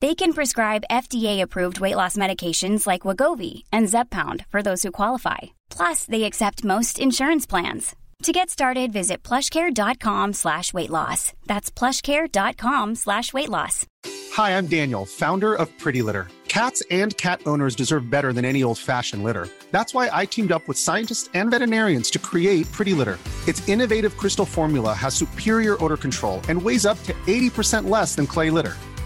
[0.00, 5.38] They can prescribe FDA-approved weight loss medications like Wegovy and Zepbound for those who qualify.
[5.68, 7.94] Plus, they accept most insurance plans.
[8.22, 11.34] To get started, visit plushcare.com slash weight loss.
[11.46, 13.86] That's plushcare.com slash weight loss.
[14.32, 16.28] Hi, I'm Daniel, founder of Pretty Litter.
[16.48, 19.48] Cats and cat owners deserve better than any old-fashioned litter.
[19.70, 23.18] That's why I teamed up with scientists and veterinarians to create Pretty Litter.
[23.46, 28.26] Its innovative crystal formula has superior odor control and weighs up to 80% less than
[28.26, 28.76] clay litter.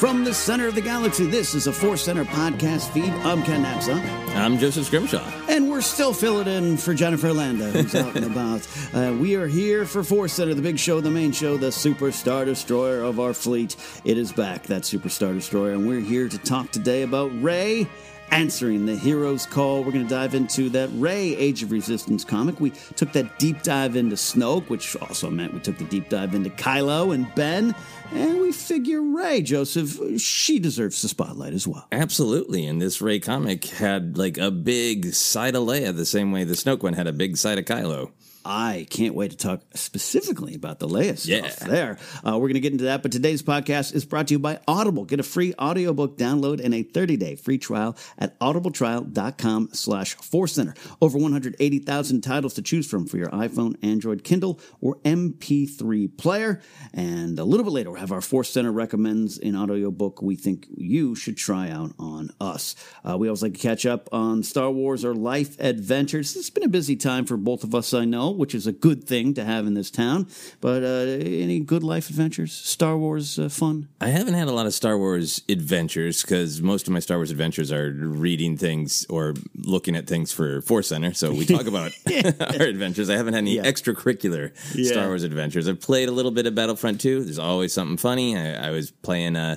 [0.00, 3.10] From the center of the galaxy, this is a Force Center podcast feed.
[3.10, 4.02] I'm Ken Napzok.
[4.34, 5.30] I'm Joseph Scrimshaw.
[5.46, 8.66] And we're still filling in for Jennifer Landa, who's out and about.
[8.94, 12.44] Uh, we are here for Force Center, the big show, the main show, the Superstar
[12.44, 13.76] Destroyer of our fleet.
[14.04, 17.86] It is back, that Superstar Destroyer, and we're here to talk today about Rey
[18.30, 19.82] answering the hero's call.
[19.82, 22.60] We're going to dive into that Rey Age of Resistance comic.
[22.60, 26.34] We took that deep dive into Snoke, which also meant we took the deep dive
[26.34, 27.74] into Kylo and Ben.
[28.12, 31.86] And we figure Rey, Joseph, she deserves the spotlight as well.
[31.92, 32.66] Absolutely.
[32.66, 36.54] And this Rey comic had like a big side of Leia, the same way the
[36.54, 38.10] Snoke one had a big side of Kylo.
[38.44, 41.66] I can't wait to talk specifically about the stuff Yeah.
[41.68, 41.98] there.
[42.26, 44.60] Uh, we're going to get into that, but today's podcast is brought to you by
[44.66, 45.04] Audible.
[45.04, 50.74] Get a free audiobook download and a 30-day free trial at audibletrial.com slash Center.
[51.00, 56.60] Over 180,000 titles to choose from for your iPhone, Android, Kindle, or MP3 player.
[56.94, 60.66] And a little bit later, we'll have our Force Center recommends an audiobook we think
[60.76, 62.74] you should try out on us.
[63.08, 66.36] Uh, we always like to catch up on Star Wars or life adventures.
[66.36, 69.04] It's been a busy time for both of us, I know, which is a good
[69.04, 70.26] thing to have in this town.
[70.60, 70.86] But uh,
[71.24, 72.52] any good life adventures?
[72.52, 73.88] Star Wars uh, fun?
[74.00, 77.30] I haven't had a lot of Star Wars adventures because most of my Star Wars
[77.30, 81.12] adventures are reading things or looking at things for Force Center.
[81.14, 81.92] So we talk about
[82.60, 83.10] our adventures.
[83.10, 83.62] I haven't had any Yeah.
[83.64, 84.90] extracurricular Yeah.
[84.92, 85.68] Star Wars adventures.
[85.68, 87.24] I've played a little bit of Battlefront 2.
[87.24, 88.36] There's always something funny.
[88.36, 89.56] I, I was playing uh,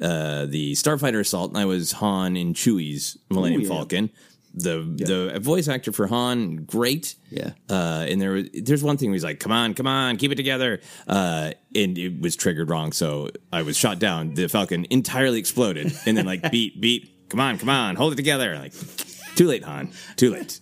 [0.00, 3.70] uh, the Starfighter Assault, and I was Han in Chewie's Millennium Ooh, yeah.
[3.70, 4.10] Falcon.
[4.54, 4.82] The
[5.32, 7.14] the voice actor for Han, great.
[7.30, 7.52] Yeah.
[7.68, 10.32] Uh, and there was there's one thing where he's like, "Come on, come on, keep
[10.32, 14.34] it together," uh, and it was triggered wrong, so I was shot down.
[14.34, 18.16] The Falcon entirely exploded, and then like beat beat, come on, come on, hold it
[18.16, 18.56] together.
[18.56, 18.72] Like,
[19.36, 20.60] too late, Han, too late.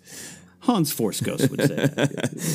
[0.60, 1.88] Hans Force Ghost would say.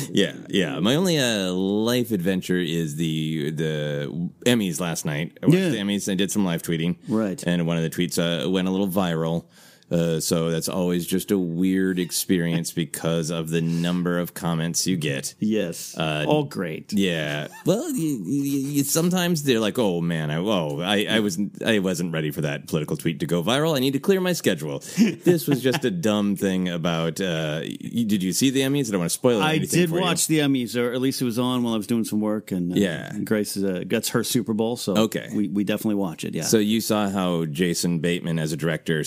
[0.12, 0.78] Yeah, yeah.
[0.78, 5.36] My only uh, life adventure is the the Emmys last night.
[5.42, 5.70] I watched Yeah.
[5.70, 6.08] the Emmys.
[6.10, 7.42] I did some live tweeting, Right.
[7.44, 9.46] And one of the tweets uh, went a little viral.
[9.90, 14.96] Uh, so that's always just a weird experience because of the number of comments you
[14.96, 15.34] get.
[15.38, 15.96] yes.
[15.96, 16.92] Uh, All great.
[16.92, 17.48] Yeah.
[17.66, 22.12] Well, you, you, sometimes they're like, "Oh man, I oh I, I wasn't I wasn't
[22.12, 23.76] ready for that political tweet to go viral.
[23.76, 27.20] I need to clear my schedule." this was just a dumb thing about.
[27.20, 28.88] Uh, you, did you see the Emmys?
[28.88, 29.42] I don't want to spoil.
[29.42, 30.02] I did for you.
[30.02, 32.50] watch the Emmys, or at least it was on while I was doing some work.
[32.52, 33.12] And uh, Yeah.
[33.24, 35.28] Grace uh, gets her Super Bowl, so Okay.
[35.34, 36.34] we, we definitely watch it.
[36.34, 36.42] Yeah.
[36.44, 39.04] So you saw how Jason Bateman, as a director,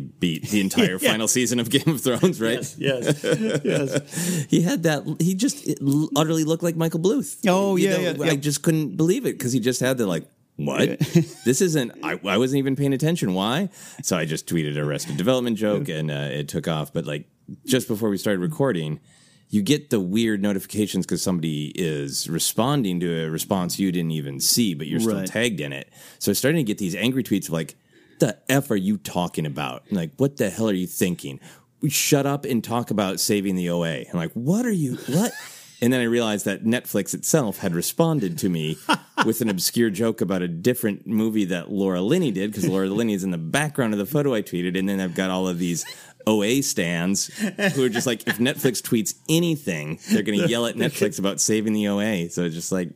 [0.00, 2.58] beat the entire final season of Game of Thrones, right?
[2.78, 3.22] yes,
[3.64, 4.46] yes.
[4.50, 5.04] He had that.
[5.20, 5.68] He just
[6.16, 7.38] utterly looked like Michael Bluth.
[7.46, 10.06] Oh, You yeah, know, yeah, I just couldn't believe it because he just had the
[10.06, 10.24] like.
[10.56, 10.98] What?
[11.46, 11.92] this isn't.
[12.02, 13.32] I, I wasn't even paying attention.
[13.32, 13.70] Why?
[14.02, 16.92] So I just tweeted a Arrested Development joke, and uh, it took off.
[16.92, 17.26] But like
[17.64, 19.00] just before we started recording,
[19.48, 24.38] you get the weird notifications because somebody is responding to a response you didn't even
[24.38, 25.26] see, but you're still Right.
[25.26, 25.88] tagged in it.
[26.18, 27.74] So starting to get these angry tweets of like,
[28.20, 29.82] "The f are you talking about?
[29.90, 31.40] Like, what the hell are you thinking?
[31.80, 34.96] We shut up and talk about saving the OA." I'm like, "What are you?
[35.08, 35.32] What?"
[35.82, 38.76] And then I realized that Netflix itself had responded to me
[39.24, 43.14] with an obscure joke about a different movie that Laura Linney did because Laura Linney
[43.14, 45.58] is in the background of the photo I tweeted, and then I've got all of
[45.58, 45.86] these
[46.26, 47.26] OA stands
[47.74, 51.40] who are just like, if Netflix tweets anything, they're going to yell at Netflix about
[51.40, 52.28] saving the OA.
[52.30, 52.90] So it's just like,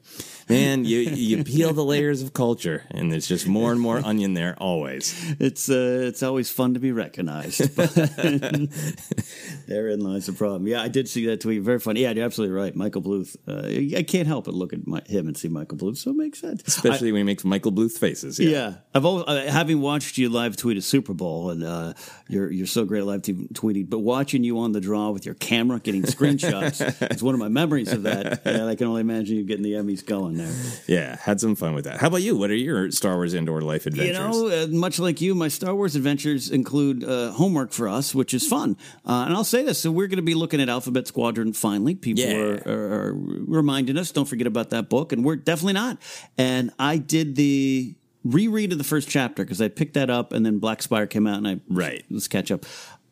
[0.48, 4.34] man, you you peel the layers of culture, and there's just more and more onion
[4.34, 5.14] there always.
[5.40, 7.60] It's uh, it's always fun to be recognized.
[9.66, 10.66] Therein lies the problem.
[10.66, 11.62] Yeah, I did see that tweet.
[11.62, 12.02] Very funny.
[12.02, 12.74] Yeah, you're absolutely right.
[12.74, 13.36] Michael Bluth.
[13.48, 16.16] Uh, I can't help but look at my, him and see Michael Bluth, so it
[16.16, 16.62] makes sense.
[16.66, 18.38] Especially when he makes Michael Bluth faces.
[18.38, 18.74] Yeah, Yeah.
[18.94, 21.94] I've always, uh, having watched you live tweet a Super Bowl, and uh,
[22.28, 23.88] you're you're so great at live t- tweeting.
[23.88, 27.48] But watching you on the draw with your camera, getting screenshots, is one of my
[27.48, 28.44] memories of that.
[28.46, 30.52] And I can only imagine you getting the Emmys going there.
[30.86, 31.98] Yeah, had some fun with that.
[32.00, 32.36] How about you?
[32.36, 34.16] What are your Star Wars indoor life adventures?
[34.16, 38.14] You know, uh, much like you, my Star Wars adventures include uh, homework for us,
[38.14, 38.76] which is fun.
[39.06, 41.94] Uh, and I'll say this: so we're going to be looking at Alphabet Squadron finally.
[41.94, 42.36] People Yeah.
[42.36, 45.98] are, are, are reminding us, don't forget about that book, and we're definitely not.
[46.36, 50.44] And I did the reread of the first chapter because I picked that up, and
[50.44, 52.04] then Black Spire came out, and I Right.
[52.10, 52.64] let's catch up.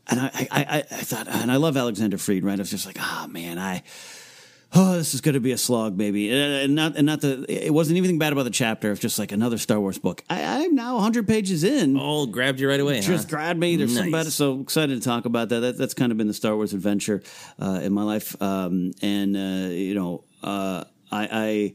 [0.08, 2.58] And I, I, I, I thought, and I love Alexander Freed, right?
[2.58, 3.82] I was just like, oh man, I
[4.74, 6.30] oh, this is going to be a slog, maybe.
[6.30, 8.90] And and not, and not the, it wasn't anything bad about the chapter.
[8.92, 10.24] It's just like another Star Wars book.
[10.30, 11.96] I, I'm now 100 pages in.
[11.98, 13.00] Oh, grabbed you right away.
[13.00, 13.36] Just huh?
[13.36, 13.76] grabbed me.
[13.76, 14.30] There's something about it.
[14.32, 15.60] So excited to talk about that.
[15.60, 17.22] that that's kind of been the Star Wars adventure
[17.60, 18.40] uh, in my life.
[18.42, 21.74] Um, and, uh, you know, uh, I, I,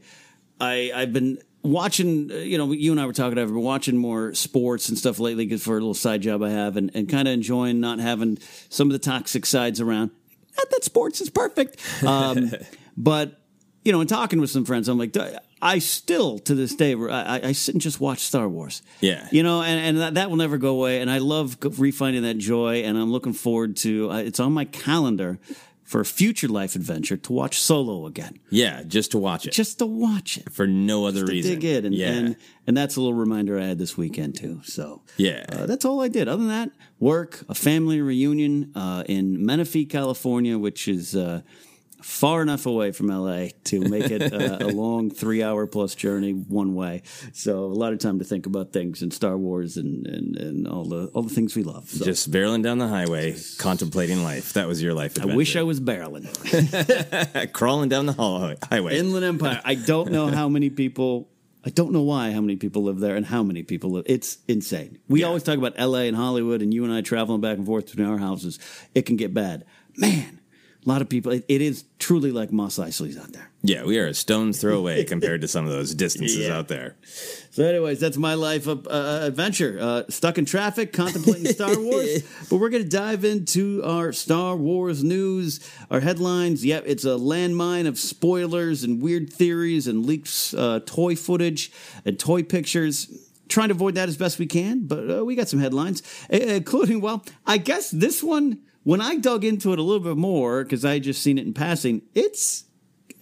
[0.60, 4.34] I, I've been watching, you know, you and I were talking, I've been watching more
[4.34, 7.28] sports and stuff lately 'cause for a little side job I have and, and kind
[7.28, 10.10] of enjoying not having some of the toxic sides around.
[10.56, 11.76] Not that sports is perfect.
[12.04, 12.50] Um,
[12.98, 13.40] but,
[13.84, 15.16] you know, in talking with some friends, I'm like,
[15.62, 18.82] I still to this day, I, I- I sit and just watch Star Wars.
[19.00, 19.26] Yeah.
[19.32, 21.00] You know, and, and that, that will never go away.
[21.00, 22.82] And I love refinding that joy.
[22.82, 25.38] And I'm looking forward to, uh, it's on my calendar
[25.84, 28.38] for a future life adventure to watch Solo again.
[28.50, 29.52] Yeah, just to watch it.
[29.52, 30.52] Just to watch it.
[30.52, 31.52] for no other reason.
[31.58, 31.86] dig in.
[31.86, 32.10] And, yeah.
[32.10, 32.36] and,
[32.66, 34.60] and that's a little reminder I had this weekend too.
[34.64, 35.46] So Yeah.
[35.50, 36.28] uh, that's all I did.
[36.28, 36.70] Other than that,
[37.00, 41.40] work, a family reunion uh, in Menifee, California, which is uh,
[42.02, 46.32] far enough away from LA to make it uh, a long three hour plus journey
[46.32, 47.02] one way.
[47.32, 50.68] So a lot of time to think about things and Star Wars and, and, and
[50.68, 51.88] all the all the things we love.
[51.88, 54.52] So just barreling down the highway, contemplating life.
[54.52, 56.26] That was your life I wish I was barreling.
[57.52, 58.98] crawling down the hall- highway.
[58.98, 59.60] Inland Empire.
[59.64, 61.28] I don't know how many people.
[61.64, 64.04] I don't know why how many people live there and how many people live.
[64.06, 64.98] It's insane.
[65.08, 66.06] We always talk about L.A.
[66.06, 68.58] and Hollywood, and you and I traveling back and forth between our houses.
[68.94, 69.64] It can get bad,
[69.96, 70.37] man.
[70.88, 71.32] A lot of people.
[71.32, 73.50] It, it is truly like Mos Eisley's out there.
[73.62, 76.56] yeah, we are a stone's throw away compared to some of those distances Yeah.
[76.56, 76.96] out there.
[77.50, 79.76] So, anyways, that's my life of uh, adventure.
[79.78, 82.22] Uh, stuck in traffic, contemplating Star Wars.
[82.48, 86.64] But we're going to dive into our Star Wars news, our headlines.
[86.64, 91.70] Yep, it's a landmine of spoilers and weird theories and leaked uh, toy footage
[92.06, 93.08] and toy pictures.
[93.48, 96.02] Trying to avoid that as best we can, but uh, we got some headlines,
[96.32, 100.16] uh, including, well, I guess this one, when I dug into it a little bit
[100.16, 102.64] more, because I had just seen it in passing, it's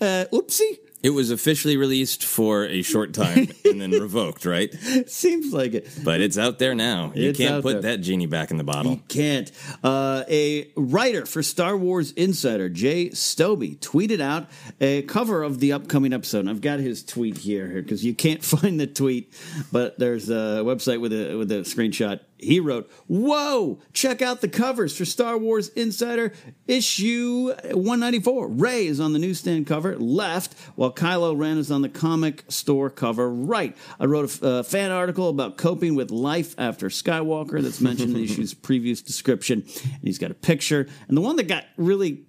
[0.01, 0.79] uh, oopsie.
[1.03, 4.73] It was officially released for a short time and then revoked, right?
[5.07, 5.89] Seems like it.
[6.05, 7.13] But it's out there now.
[7.15, 7.97] You It's can't put there.
[7.97, 8.93] that genie back in the bottle.
[8.93, 9.51] You can't.
[9.85, 14.49] Uh, a writer for Star Wars Insider, Jay Stobie, tweeted out
[14.81, 16.41] a cover of the upcoming episode.
[16.41, 19.33] And I've got his tweet here because you can't find the tweet,
[19.73, 22.21] but there's a website with a with a screenshot.
[22.39, 23.81] He wrote, "Whoa!
[23.93, 26.33] Check out the covers for Star Wars Insider
[26.67, 28.49] issue 194.
[28.49, 32.91] Rey is on the newsstand cover left, while Kylo Ren is on the comic store
[32.91, 33.77] cover right.
[33.99, 38.25] I wrote a fan article about coping with life after Skywalker that's mentioned in the
[38.25, 40.89] issue's previous description, and he's got a picture.
[41.09, 42.25] And the one that got really,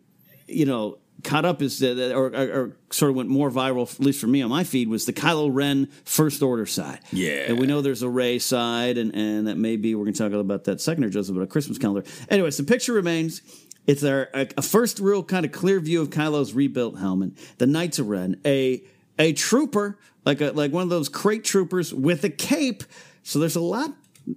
[0.47, 3.99] you know." Caught up is uh, or, or, or sort of went more viral, at
[3.99, 6.99] least for me on my feed, was the Kylo Ren First Order side.
[7.11, 7.43] Yeah.
[7.47, 10.31] and we know there's a Rey side, and, and that maybe we're going to talk
[10.31, 12.09] about that second or Joseph, about a Christmas calendar.
[12.29, 13.41] Anyways, the picture remains.
[13.85, 17.31] It's our, a, a first real kind of clear view of Kylo's rebuilt helmet.
[17.57, 18.81] The Knights of Ren, a
[19.19, 22.83] a trooper like a like one of those crate troopers with a cape.
[23.23, 23.91] So there's a lot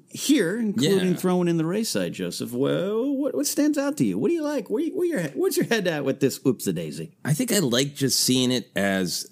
[0.09, 1.17] here, including Yeah.
[1.17, 2.53] throwing in the Rey side, Joseph.
[2.53, 4.19] Well, what, what stands out to you?
[4.19, 4.71] What do you like?
[4.71, 6.41] Where, you, where your where's your head at with this?
[6.47, 7.17] Oops, a daisy.
[7.25, 9.27] I think I like just seeing it as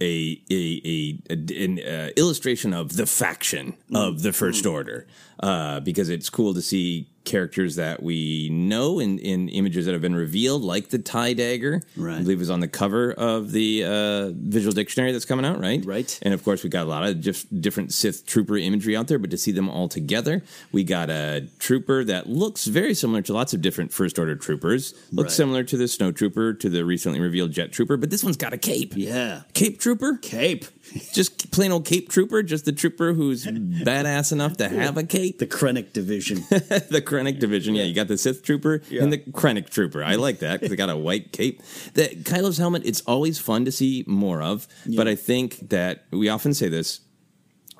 [0.00, 5.06] a a, a, a- an uh, illustration of the faction of the First Order,
[5.40, 10.02] uh, because it's cool to see characters that we know in, in images that have
[10.02, 11.82] been revealed, like the tie dagger.
[11.96, 12.16] Right.
[12.16, 15.84] I believe is on the cover of the uh, visual dictionary that's coming out, right?
[15.84, 16.18] Right.
[16.22, 19.18] And of course, we got a lot of just different Sith trooper imagery out there,
[19.18, 23.32] but to see them all together, we got a trooper that looks very similar to
[23.32, 24.94] lots of different First Order troopers.
[25.12, 25.36] Looks Right.
[25.36, 28.52] similar to the Snow Trooper, to the recently revealed Jet Trooper, but this one's got
[28.52, 28.92] a cape.
[28.96, 30.18] Yeah, Cape Trooper?
[30.20, 30.64] cape.
[31.12, 35.38] Just plain old Cape Trooper, just the trooper who's badass enough to have a cape.
[35.38, 36.38] The Krennic division.
[36.48, 37.74] the Krennic division.
[37.74, 40.02] Yeah, you got the Sith Trooper and the Krennic Trooper.
[40.04, 41.62] I like that because they got a white cape.
[41.94, 46.28] The Kylo's helmet, it's always fun to see more of, but I think that we
[46.28, 47.00] often say this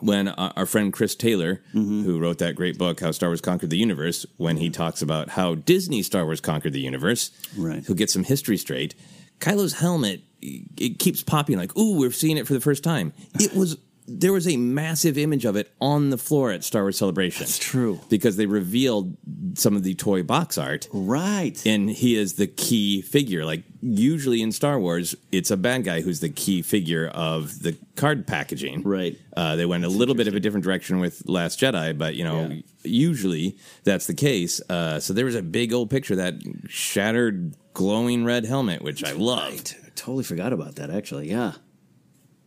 [0.02, 2.02] when our friend Chris Taylor, mm-hmm.
[2.02, 5.30] who wrote that great book, How Star Wars Conquered the Universe, when he talks about
[5.30, 7.86] how Disney Star Wars conquered the universe, Right.
[7.86, 8.96] he'll get some history straight.
[9.42, 13.12] Kylo's helmet, it keeps popping like, ooh, we're seeing it for the first time.
[13.38, 13.76] It was.
[14.08, 17.44] There was a massive image of it on the floor at Star Wars Celebration.
[17.44, 18.00] That's true.
[18.10, 19.16] Because they revealed
[19.54, 20.88] some of the toy box art.
[20.92, 21.64] right.
[21.64, 23.44] And he is the key figure.
[23.44, 27.76] Like usually in Star Wars, it's a bad guy who's the key figure of the
[27.94, 28.82] card packaging.
[28.82, 29.16] Right.
[29.36, 32.24] Uh, they went a little bit of a different direction with Last Jedi, but you
[32.24, 32.60] know, Yeah.
[32.82, 34.60] usually that's the case.
[34.68, 36.34] Uh, so there was a big old picture that
[36.68, 39.76] shattered glowing red helmet, which I loved.
[39.84, 40.90] I totally forgot about that.
[40.90, 41.52] Actually, yeah.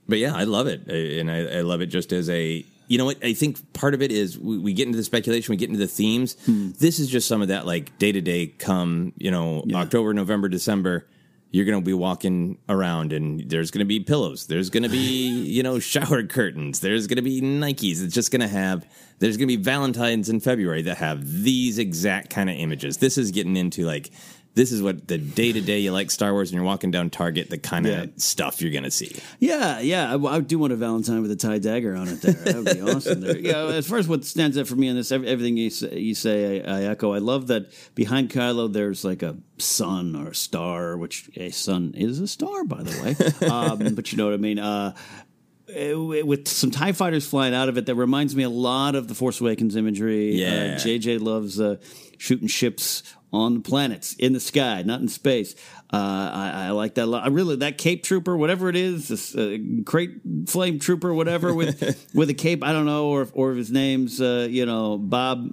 [0.07, 2.65] But yeah, I love it, and I, I love it just as a.
[2.87, 3.23] You know what?
[3.23, 5.79] I think part of it is we, we get into the speculation, we get into
[5.79, 6.37] the themes.
[6.45, 6.71] Hmm.
[6.79, 8.47] This is just some of that, like day to day.
[8.47, 11.07] Come, you know, October, November, December.
[11.49, 14.45] You're going to be walking around, and there's going to be pillows.
[14.45, 14.97] There's going to be,
[15.45, 16.81] you know, shower curtains.
[16.81, 18.03] There's going to be Nikes.
[18.03, 18.85] It's just going to have.
[19.19, 22.97] There's going to be Valentines in February that have these exact kind of images.
[22.97, 24.11] This is getting into like.
[24.55, 27.09] This is what the day to day you like Star Wars, and you're walking down
[27.09, 28.05] Target, the kind of Yeah.
[28.15, 29.15] stuff you're going to see.
[29.39, 30.15] Yeah, yeah.
[30.15, 32.21] I, I do want a Valentine with a tie dagger on it.
[32.21, 33.19] There, that would be awesome.
[33.19, 33.37] There.
[33.37, 33.65] Yeah.
[33.65, 36.61] As far as what stands out for me in this, everything you say, you say
[36.63, 37.13] I, I echo.
[37.13, 41.93] I love that behind Kylo, there's like a sun or a star, which a sun
[41.95, 43.01] is a star, by the
[43.41, 43.47] way.
[43.49, 44.57] um, but you know what I mean.
[44.59, 44.95] Uh,
[45.67, 49.15] with some Tie fighters flying out of it, that reminds me a lot of the
[49.15, 50.35] Force Awakens imagery.
[50.35, 50.75] Yeah.
[50.75, 51.77] uh, JJ loves uh,
[52.17, 53.03] shooting ships
[53.33, 55.55] on the planets in the sky, not in space.
[55.91, 55.97] Uh,
[56.33, 57.23] I, I like that a lot.
[57.23, 60.11] I really that Cape Trooper, whatever it is, this uh, crate
[60.47, 62.63] flame trooper, whatever with with a cape.
[62.63, 65.47] I don't know, or if- or if his name's uh, you know Bob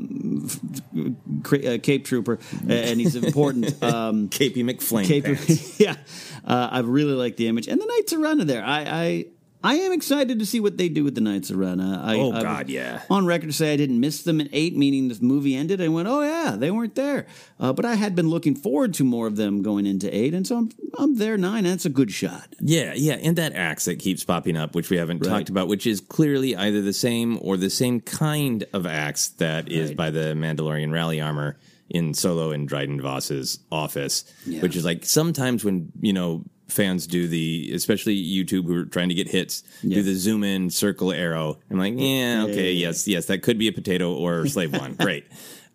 [0.95, 2.39] uh, Cape Trooper,
[2.69, 3.75] and he's important.
[3.83, 5.81] Um, Capey McFlame Cape, pants.
[5.81, 5.97] yeah,
[6.45, 8.65] uh, I really like the image, and the Knights of Ren there.
[8.65, 9.27] I, I
[9.65, 11.81] I am excited to see what they do with the Knights of Ren.
[11.81, 13.03] I, Oh, I God, yeah.
[13.11, 15.81] On record to say I didn't miss them at eight, meaning this movie ended.
[15.81, 17.27] I went, oh yeah, they weren't there,
[17.61, 20.47] uh, but I had been looking forward to more of them going into eight, and
[20.47, 21.65] so I'm I'm there nine.
[21.65, 22.49] That's a good shot.
[22.61, 25.29] Yeah, yeah, and that axe that keeps popping up, which we haven't Right.
[25.31, 29.71] talked about, which is clearly either the same or the same kind of axe that
[29.71, 29.97] is Right.
[29.97, 31.57] by the Mandalorian rally armor
[31.89, 34.61] in Solo and Dryden Voss's office, Yeah.
[34.63, 39.09] which is like sometimes when you know fans do the, especially YouTube who are trying
[39.11, 39.97] to get hits, Yeah.
[39.97, 41.59] do the zoom in circle arrow.
[41.71, 45.27] I'm like, yeah, okay, yes, yes, that could be a potato or slave one, great.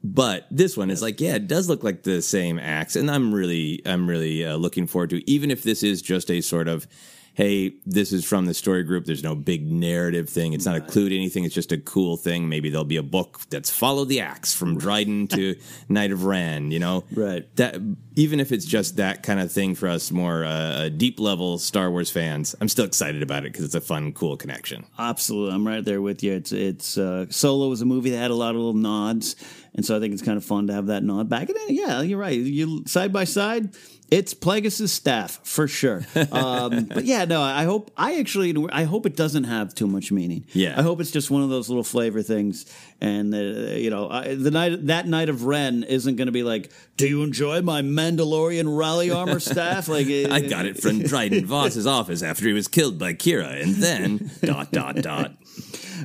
[0.04, 3.34] But this one is like, yeah, it does look like the same axe, and I'm
[3.34, 6.88] really, I'm really uh, looking forward to, even if this is just a sort of,
[7.38, 9.06] hey, this is from the story group.
[9.06, 10.54] There's no big narrative thing.
[10.54, 11.44] It's not a clue to anything.
[11.44, 12.50] It's just a cool thing.
[12.50, 15.56] Maybe there'll be a book that's follow the axe from Dryden to
[15.88, 16.72] Knight of Ren.
[16.72, 17.48] You know, Right.
[17.58, 17.80] That
[18.16, 21.92] even if it's just that kind of thing for us more uh, deep level Star
[21.92, 24.88] Wars fans, I'm still excited about it because it's a fun, cool connection.
[24.98, 26.34] Absolutely, I'm right there with you.
[26.34, 29.36] It's it's uh, Solo was a movie that had a lot of little nods,
[29.76, 31.50] and so I think it's kind of fun to have that nod back.
[31.50, 32.40] And uh, yeah, you're right.
[32.40, 33.76] You side by side,
[34.10, 36.06] it's Plagueis' staff for sure.
[36.32, 40.12] Um, but yeah, no, I hope I actually I hope it doesn't have too much
[40.12, 40.46] meaning.
[40.54, 40.78] Yeah.
[40.78, 42.66] I hope it's just one of those little flavor things,
[43.02, 46.44] and uh, you know, I, the knight that Knight of Ren isn't going to be
[46.44, 49.88] like, do you enjoy my Mandalorian rally armor staff?
[49.98, 53.76] Like I got it from Dryden Voss's office after he was killed by Qi'ra, and
[53.76, 55.34] then dot dot dot.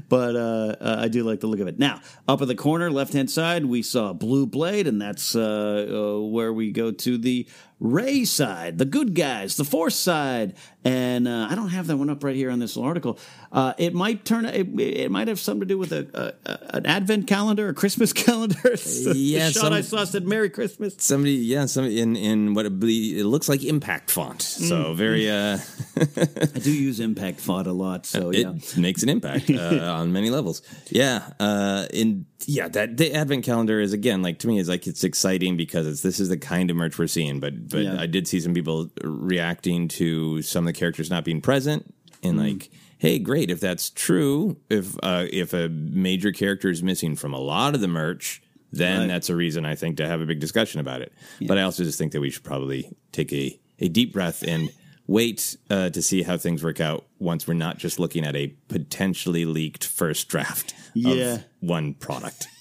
[0.09, 1.79] but uh, uh, I do like the look of it.
[1.79, 5.35] Now, up in the corner, left hand side, we saw a Blue Blade, and that's
[5.35, 7.47] uh, uh, where we go to the
[7.85, 10.55] Rey side, the good guys, the Force side.
[10.85, 13.19] And uh, I don't have that one up right here on this article.
[13.53, 14.45] Uh, it might turn.
[14.47, 17.75] It, it might have something to do with a, a, a- an Advent calendar, a
[17.75, 18.55] Christmas calendar.
[18.63, 22.67] the Yeah, shot some- I saw said "Merry Christmas." Somebody, yeah, somebody in in what
[22.67, 24.43] I believe it looks like impact font.
[24.43, 25.59] So very, uh,
[26.01, 28.53] I do use Impact font a lot, so it yeah.
[28.81, 30.63] makes an impact uh, on many levels.
[30.91, 34.87] Yeah, uh, in yeah, that the advent calendar is again like to me is like
[34.87, 37.41] it's exciting because it's this is the kind of merch we're seeing.
[37.41, 38.01] But but Yeah.
[38.01, 42.37] I did see some people reacting to some of the characters not being present and
[42.39, 42.43] Mm.
[42.53, 42.71] like.
[42.99, 43.51] Hey, great!
[43.51, 47.81] If that's true, if uh, if a major character is missing from a lot of
[47.81, 49.07] the merch, then Right.
[49.09, 51.13] that's a reason I think to have a big discussion about it.
[51.41, 54.71] But I also just think that we should probably take a, a deep breath and
[55.09, 58.55] wait uh, to see how things work out once we're not just looking at a
[58.69, 61.35] potentially leaked first draft Yeah.
[61.35, 62.47] of one product.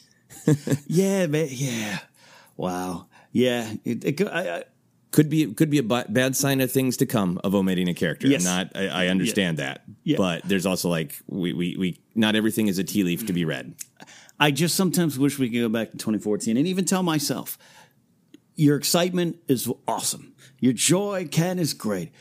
[0.88, 2.00] Yeah, man, yeah.
[2.58, 3.08] Wow.
[3.32, 3.74] Yeah.
[3.86, 4.64] It, it, I, I,
[5.12, 7.94] Could be could be a ba- bad sign of things to come of omitting a
[7.94, 8.28] character.
[8.28, 8.44] Yes.
[8.44, 10.18] Not I, I understand that, Yeah.
[10.18, 13.46] but there's also like we, we we not everything is a tea leaf to be
[13.46, 13.76] read.
[14.40, 17.60] I just sometimes wish we could go back to 2014 and even tell myself,
[18.56, 20.34] your excitement is awesome.
[20.60, 22.12] Your joy, Ken, is great.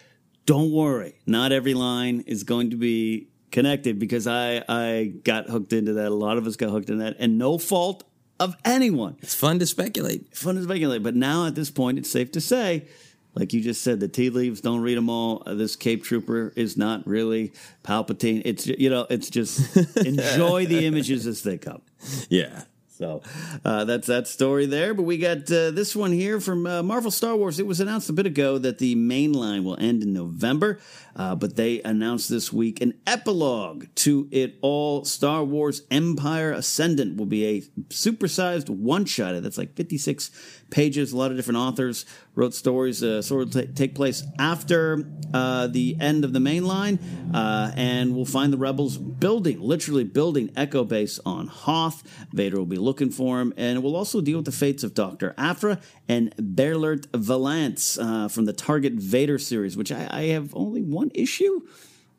[0.45, 1.15] Don't worry.
[1.27, 6.09] Not every line is going to be connected because I, I got hooked into that.
[6.09, 8.05] A lot of us got hooked into that and no fault
[8.39, 9.17] of anyone.
[9.21, 10.35] It's fun to speculate.
[10.37, 11.03] Fun to speculate.
[11.03, 12.87] But now at this point, it's safe to say,
[13.35, 15.43] like you just said, the tea leaves, don't read them all.
[15.47, 17.53] Uh, This Cape Trooper is not really
[17.85, 18.43] Palpatine.
[18.45, 21.83] It's, you know, it's just enjoy the images as they come.
[22.29, 22.65] Yeah.
[23.01, 23.23] So
[23.65, 24.93] uh, that's that story there.
[24.93, 27.59] But we got uh, this one here from uh, Marvel Star Wars.
[27.59, 30.79] It was announced a bit ago that the main line will end in November,
[31.17, 35.07] uh, but they announced this week an epilogue to it all.
[35.07, 39.43] Star Wars Empire Ascendant will be a supersized one shot.
[39.43, 40.31] That's like 56
[40.71, 41.13] pages.
[41.13, 43.03] A lot of different authors wrote stories.
[43.03, 45.05] Uh, sort of ta- take place after
[45.35, 46.99] uh, the end of the main line,
[47.35, 52.03] uh, and we'll find the rebels building, literally building Echo Base on Hoth.
[52.33, 55.35] Vader will be looking for him, and we'll also deal with the fates of Doctor
[55.37, 60.83] Aphra and Beilert Valance uh, from the Target Vader series, which I, I have only
[60.83, 61.61] one issue.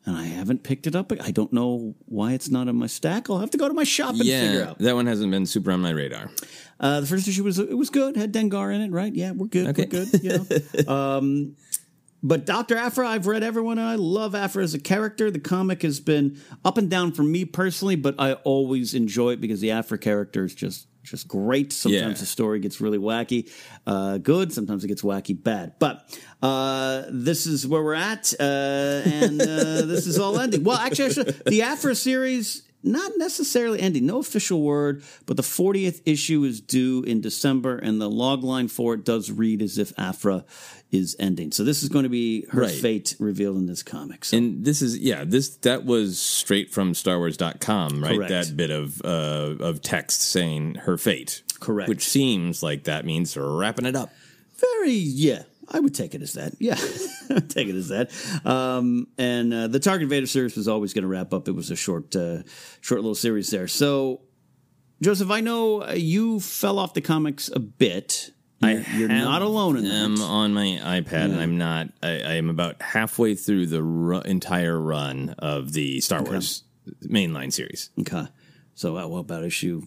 [0.04, 1.12] And I haven't picked it up.
[1.12, 3.30] I don't know why it's not in my stack.
[3.30, 4.78] I'll have to go to my shop and figure Yeah, out.
[4.80, 6.28] that one hasn't been super on my radar.
[6.80, 8.16] Uh, the first issue was it was good.
[8.16, 9.14] Had Dengar in it, right?
[9.14, 9.68] Yeah, we're good.
[9.68, 9.88] Okay.
[9.90, 10.22] We're good.
[10.22, 10.92] You know.
[10.92, 11.56] um,
[12.24, 15.30] but Doctor Aphra, I've read everyone, and I love Aphra as a character.
[15.30, 19.40] The comic has been up and down for me personally, but I always enjoy it
[19.40, 21.72] because the Aphra character is just just great.
[21.72, 22.12] Sometimes Yeah.
[22.12, 23.50] the story gets really wacky,
[23.88, 24.52] uh, good.
[24.52, 25.72] Sometimes it gets wacky, bad.
[25.80, 30.62] But uh, this is where we're at, uh, and uh, this is all ending.
[30.62, 34.06] Well, actually, actually, the Aphra series not necessarily ending.
[34.06, 38.68] No official word, but the 40th issue is due in December, and the log line
[38.68, 40.44] for it does read as if Aphra
[40.90, 41.52] is ending.
[41.52, 42.70] So this is going to be her Right.
[42.70, 44.24] fate revealed in this comic.
[44.26, 48.16] So And this is yeah, this that was straight from StarWars.com, right?
[48.16, 48.28] Correct.
[48.30, 51.42] That bit of uh, of text saying her fate.
[51.60, 51.88] Correct.
[51.88, 54.10] Which seems like that means wrapping it up.
[54.58, 55.44] very yeah.
[55.68, 56.54] I would take it as that.
[56.58, 56.74] Yeah,
[57.48, 58.10] take it as that.
[58.44, 61.48] Um, and uh, the Target Vader series was always going to wrap up.
[61.48, 62.42] It was a short, uh,
[62.80, 63.68] short little series there.
[63.68, 64.22] So,
[65.00, 68.30] Joseph, I know you fell off the comics a bit.
[68.64, 69.92] I, you're not alone in this.
[69.92, 70.22] I'm that.
[70.22, 71.88] on my iPad, and I'm not.
[72.00, 76.62] I, I am about halfway through the ru- entire run of the Star Wars
[77.04, 77.90] mainline series.
[78.00, 78.28] Okay.
[78.74, 79.82] So, uh, what about issue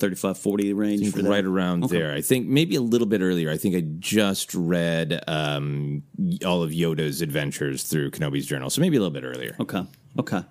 [0.00, 1.98] 35, 40 range right around Okay.
[1.98, 2.12] there.
[2.12, 3.50] I think maybe a little bit earlier.
[3.50, 6.02] I think I just read um,
[6.44, 9.54] all of Yoda's adventures through Kenobi's journal, so maybe a little bit earlier.
[9.60, 9.82] Okay.
[10.18, 10.42] Okay.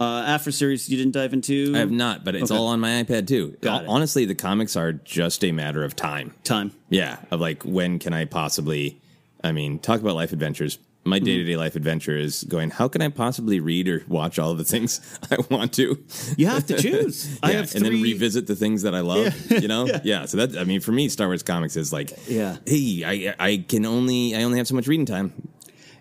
[0.00, 1.72] Uh, Aphra series you didn't dive into?
[1.74, 2.58] I have not, but it's Okay.
[2.58, 3.56] all on my iPad too.
[3.60, 3.88] Got it.
[3.88, 6.34] Honestly, the comics are just a matter of time.
[6.42, 6.72] Time.
[6.90, 9.00] Yeah, of like when can I possibly?
[9.42, 10.78] I mean, talk about life adventures.
[11.06, 12.70] My day to day life adventure is going.
[12.70, 16.02] How can I possibly read or watch all the things I want to?
[16.38, 17.30] You have to choose.
[17.32, 19.34] yeah, I have to, and then revisit the things that I love.
[19.50, 20.24] You know, yeah.
[20.24, 22.56] So that I mean, for me, Star Wars comics is like, Yeah.
[22.66, 25.32] hey, I I can only I only have so much reading time.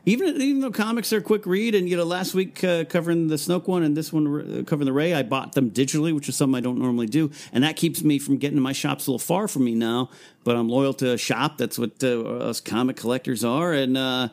[0.06, 3.28] Even even though comics are a quick read, and you know, last week uh, covering
[3.28, 6.28] the Snoke one and this one uh, covering the Rey, I bought them digitally, which
[6.28, 9.08] is something I don't normally do, and that keeps me from getting to my shops
[9.08, 10.10] a little far from me now.
[10.44, 11.58] But I'm loyal to a shop.
[11.58, 14.28] That's what uh, us comic collectors are, and uh,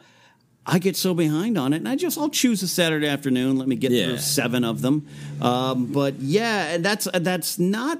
[0.72, 3.58] I get so behind on it, and I just I'll choose a Saturday afternoon.
[3.58, 4.06] Let me get Yeah.
[4.06, 5.06] through seven of them.
[5.40, 7.98] Um, but yeah, that's that's not.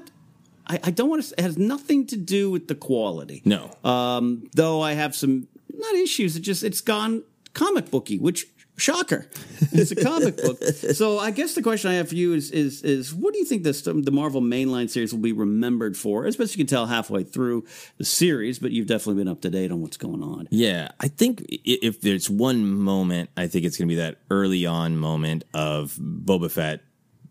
[0.67, 1.33] I, I don't want to.
[1.37, 3.41] It has nothing to do with the quality.
[3.45, 6.35] No, Um, though I have some not issues.
[6.35, 9.27] It just it's gone comic booky, which shocker.
[9.71, 10.59] It's a comic book.
[10.91, 13.45] So I guess the question I have for you is is is what do you
[13.45, 16.25] think this the Marvel mainline series will be remembered for?
[16.25, 17.65] As best you can tell halfway through
[17.97, 20.47] the series, but you've definitely been up to date on what's going on.
[20.51, 24.65] Yeah, I think if there's one moment, I think it's going to be that early
[24.65, 26.81] on moment of Boba Fett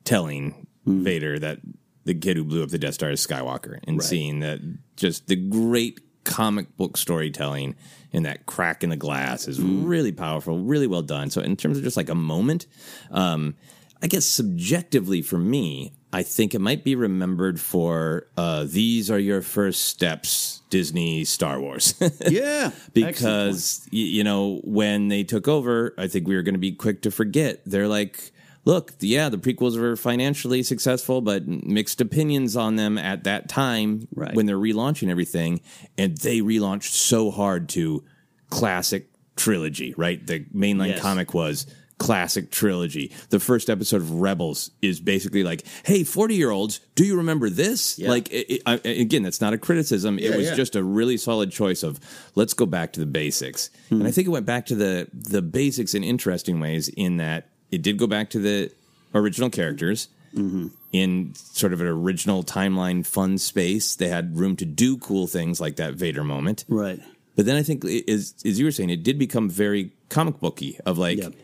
[0.05, 1.03] telling hmm.
[1.03, 1.59] Vader that
[2.05, 4.07] the kid who blew up the Death Star is Skywalker, and Right.
[4.07, 4.61] seeing that
[4.97, 7.77] just the great comic book storytelling
[8.13, 11.31] and that crack in the glass is really powerful, really well done.
[11.31, 12.67] So in terms of just like a moment,
[13.11, 13.55] um,
[14.03, 19.19] I guess subjectively for me, I think it might be remembered for uh, these are
[19.19, 21.95] your first steps, Disney Star Wars.
[22.29, 26.59] Yeah, because y- you know when they took over, I think we were going to
[26.61, 27.61] be quick to forget.
[27.65, 28.33] They're like,
[28.65, 34.07] look, yeah, the prequels were financially successful, but mixed opinions on them at that time
[34.15, 34.35] Right.
[34.35, 35.61] when they're relaunching everything,
[35.97, 38.05] and they relaunched so hard to
[38.51, 39.95] classic trilogy.
[39.97, 41.01] Right, the mainline Yes.
[41.01, 41.67] comic was.
[41.99, 43.11] Classic trilogy.
[43.29, 48.09] The first episode of Rebels is basically like, "Hey, forty-year-olds, do you remember this?" Yeah.
[48.09, 50.19] Like, it, it- I, again, that's not a criticism.
[50.19, 50.55] it Yeah, was yeah.
[50.55, 52.01] just a really solid choice of
[52.35, 53.69] let's go back to the basics.
[53.91, 54.07] And hmm.
[54.07, 57.83] I think it went back to the the basics in interesting ways in that it
[57.83, 58.73] did go back to the
[59.15, 60.69] original characters mm-hmm.
[60.93, 63.95] in sort of an original timeline fun space.
[63.97, 66.65] They had room to do cool things like that Vader moment.
[66.69, 67.01] Right.
[67.37, 70.79] But then I think is as you were saying, it did become very comic booky
[70.85, 71.35] of like Yep.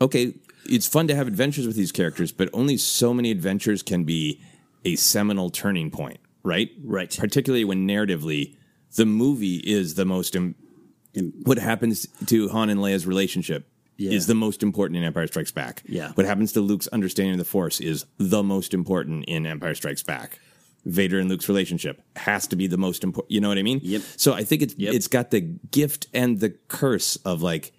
[0.00, 4.04] okay, it's fun to have adventures with these characters, but only so many adventures can
[4.04, 4.40] be
[4.84, 6.70] a seminal turning point, right?
[6.82, 7.14] Right.
[7.16, 8.56] Particularly when narratively,
[8.96, 10.34] the movie is the most.
[10.34, 10.54] Im-
[11.44, 13.66] what happens to Han and Leia's relationship
[13.98, 14.12] Yeah.
[14.12, 15.82] is the most important in Empire Strikes Back.
[15.86, 16.12] Yeah.
[16.14, 20.02] What happens to Luke's understanding of the Force is the most important in Empire Strikes
[20.02, 20.38] Back.
[20.84, 23.32] Vader and Luke's relationship has to be the most important.
[23.32, 23.80] You know what I mean?
[23.82, 24.02] Yep.
[24.16, 24.94] So I think it's Yep.
[24.94, 27.72] it's got the gift and the curse of like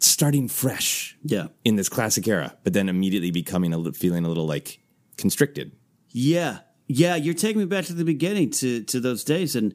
[0.00, 1.48] starting fresh Yeah.
[1.64, 4.78] in this classic era, but then immediately becoming a li- feeling a little like
[5.16, 5.72] constricted.
[6.10, 9.74] Yeah, yeah, you're taking me back to the beginning to to those days, and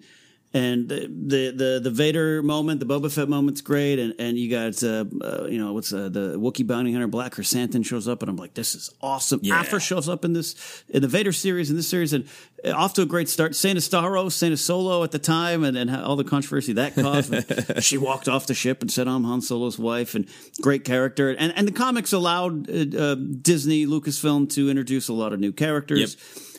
[0.56, 4.50] and the the the, the Vader moment, the Boba Fett moment's great, and and you
[4.50, 8.22] got uh, uh, you know what's uh, the Wookiee bounty hunter Black Krrsantan shows up,
[8.24, 9.42] and I'm like, this is awesome.
[9.44, 9.60] Yeah.
[9.60, 10.56] Aphra shows up in this
[10.88, 12.26] in the Vader series in this series, and
[12.64, 13.54] uh, off to a great start.
[13.54, 17.84] Sana Starro, Sana Solo at the time, and and all the controversy that caused.
[17.84, 20.26] she walked off the ship and said, "I'm Han Solo's wife," and
[20.62, 21.32] great character.
[21.32, 25.52] And and the comics allowed uh, uh, Disney Lucasfilm to introduce a lot of new
[25.52, 26.16] characters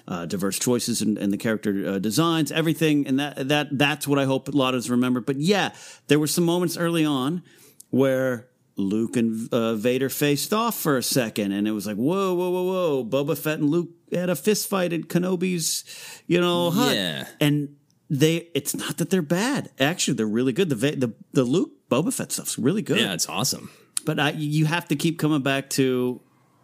[0.08, 4.18] uh, diverse choices and, and the character uh, designs, everything, and that that that's what
[4.18, 5.20] I hope a lot of us remember.
[5.20, 5.70] But yeah,
[6.06, 7.42] there were some moments early on
[7.90, 12.34] where Luke and uh, Vader faced off for a second, and it was like, whoa,
[12.34, 13.04] whoa, whoa, whoa!
[13.04, 15.84] Boba Fett and Luke had a fist fight at Kenobi's,
[16.26, 17.26] you know, hut, Yeah.
[17.40, 17.74] and
[18.10, 18.48] they.
[18.54, 19.70] It's not that they're bad.
[19.80, 20.68] Actually, they're really good.
[20.68, 23.00] The the the Luke Boba Fett stuff's really good.
[23.00, 23.70] Yeah, it's awesome.
[24.04, 26.20] But I, you have to keep coming back to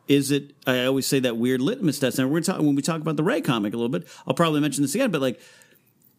[0.09, 0.55] is it?
[0.67, 2.19] I always say that weird litmus test.
[2.19, 4.07] And we're talking when we talk about the Rey comic a little bit.
[4.27, 5.41] I'll probably mention this again, but like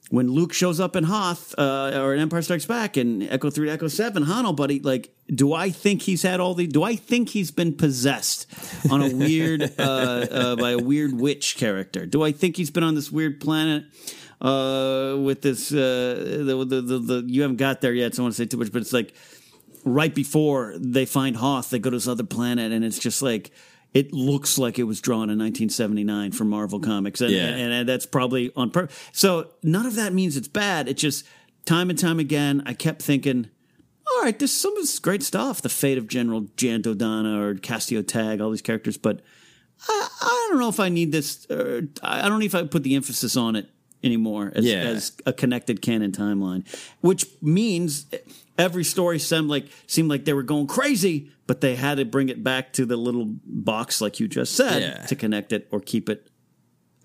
[0.09, 3.69] when Luke shows up in Hoth uh, or in Empire Strikes Back and Echo Three,
[3.69, 6.67] Echo Seven, Hanno, buddy, like, do I think he's had all the?
[6.67, 8.45] Do I think he's been possessed
[8.91, 12.05] on a weird uh, uh, by a weird witch character?
[12.05, 13.85] Do I think he's been on this weird planet?
[14.41, 18.17] Uh, with this, uh, the, the, the, the, you haven't got there yet, so I
[18.17, 19.13] don't want to say too much, but it's like,
[19.85, 23.51] right before they find Hoth, they go to this other planet, and it's just like
[23.93, 27.47] it looks like it was drawn in 1979 for Marvel Comics, and, Yeah.
[27.47, 28.97] and, and that's probably on purpose.
[29.11, 30.87] So none of that means it's bad.
[30.87, 31.25] It just
[31.65, 33.49] time and time again, I kept thinking.
[34.05, 35.61] All right, this some of this great stuff.
[35.61, 39.21] The fate of General Jan Dodonna or Cassio Tagge, all these characters, but
[39.87, 41.49] I, I don't know if I need this.
[41.49, 43.69] Uh, I I don't know if I put the emphasis on it
[44.03, 44.81] anymore as, Yeah.
[44.81, 46.65] as a connected canon timeline,
[46.99, 48.07] which means
[48.57, 52.29] every story seemed like seemed like they were going crazy, but they had to bring
[52.29, 55.05] it back to the little box, like you just said, Yeah.
[55.05, 56.29] to connect it or keep it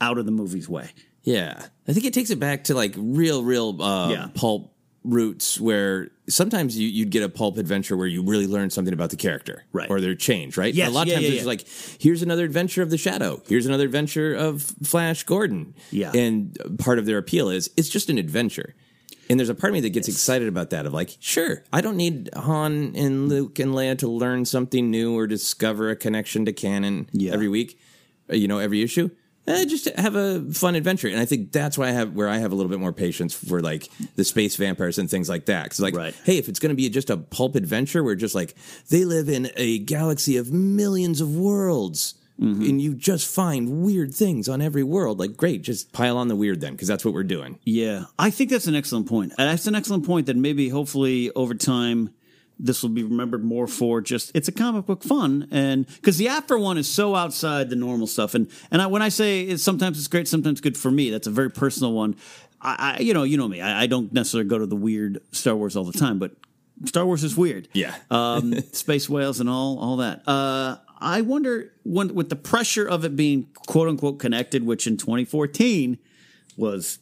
[0.00, 0.90] out of the movie's way.
[1.22, 4.28] Yeah, I think it takes it back to like real, real uh, Yeah.
[4.34, 8.92] pulp roots where sometimes you, you'd get a pulp adventure where you really learn something
[8.92, 9.88] about the character, Right.
[9.90, 10.72] Or their change, right?
[10.74, 11.46] Yes, a lot of yeah, times yeah, it's yeah.
[11.46, 11.66] like,
[12.00, 13.42] here's another adventure of the Shadow.
[13.48, 15.74] Here's another adventure of Flash Gordon.
[15.90, 16.12] Yeah.
[16.14, 18.74] and part of their appeal is it's just an adventure.
[19.30, 21.80] And there's a part of me that gets excited about that of like, sure, I
[21.82, 26.44] don't need Han and Luke and Leia to learn something new or discover a connection
[26.46, 27.32] to canon Yeah.
[27.32, 27.78] every week,
[28.32, 29.10] uh, you know, every issue.
[29.46, 32.36] Eh, just have a fun adventure, and I think that's why I have where I
[32.36, 35.64] have a little bit more patience for like the space vampires and things like that.
[35.64, 36.14] Because like, Right.
[36.24, 38.54] hey, if it's going to be just a pulp adventure where just like
[38.90, 42.62] they live in a galaxy of millions of worlds, Mm-hmm.
[42.62, 46.36] and you just find weird things on every world, like great, just pile on the
[46.36, 47.58] weird then, because that's what we're doing.
[47.64, 49.32] Yeah, I think that's an excellent point.
[49.36, 52.10] And that's an excellent point that maybe hopefully over time
[52.60, 56.26] this will be remembered more for just it's a comic book fun and because the
[56.28, 59.62] after one is so outside the normal stuff and and I, when I say it's
[59.62, 62.16] sometimes it's great sometimes good for me that's a very personal one
[62.60, 65.20] I, I you know you know me I, I don't necessarily go to the weird
[65.30, 66.32] Star Wars all the time but
[66.84, 67.94] Star Wars is weird Yeah.
[68.10, 70.22] um, space whales and all all that.
[70.26, 74.96] Uh, I wonder when with the pressure of it being quote unquote connected, which in
[74.96, 75.98] 2014
[76.56, 76.98] was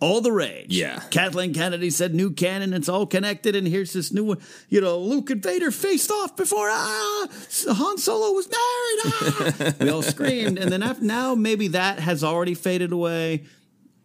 [0.00, 0.76] all the rage.
[0.76, 1.00] Yeah.
[1.10, 4.38] Kathleen Kennedy said new canon, it's all connected, and here's this new one.
[4.68, 7.28] You know, Luke and Vader faced off before ah,
[7.68, 9.14] Han Solo was married.
[9.14, 9.74] Ah.
[9.80, 13.44] we all screamed, and then after, now maybe that has already faded away.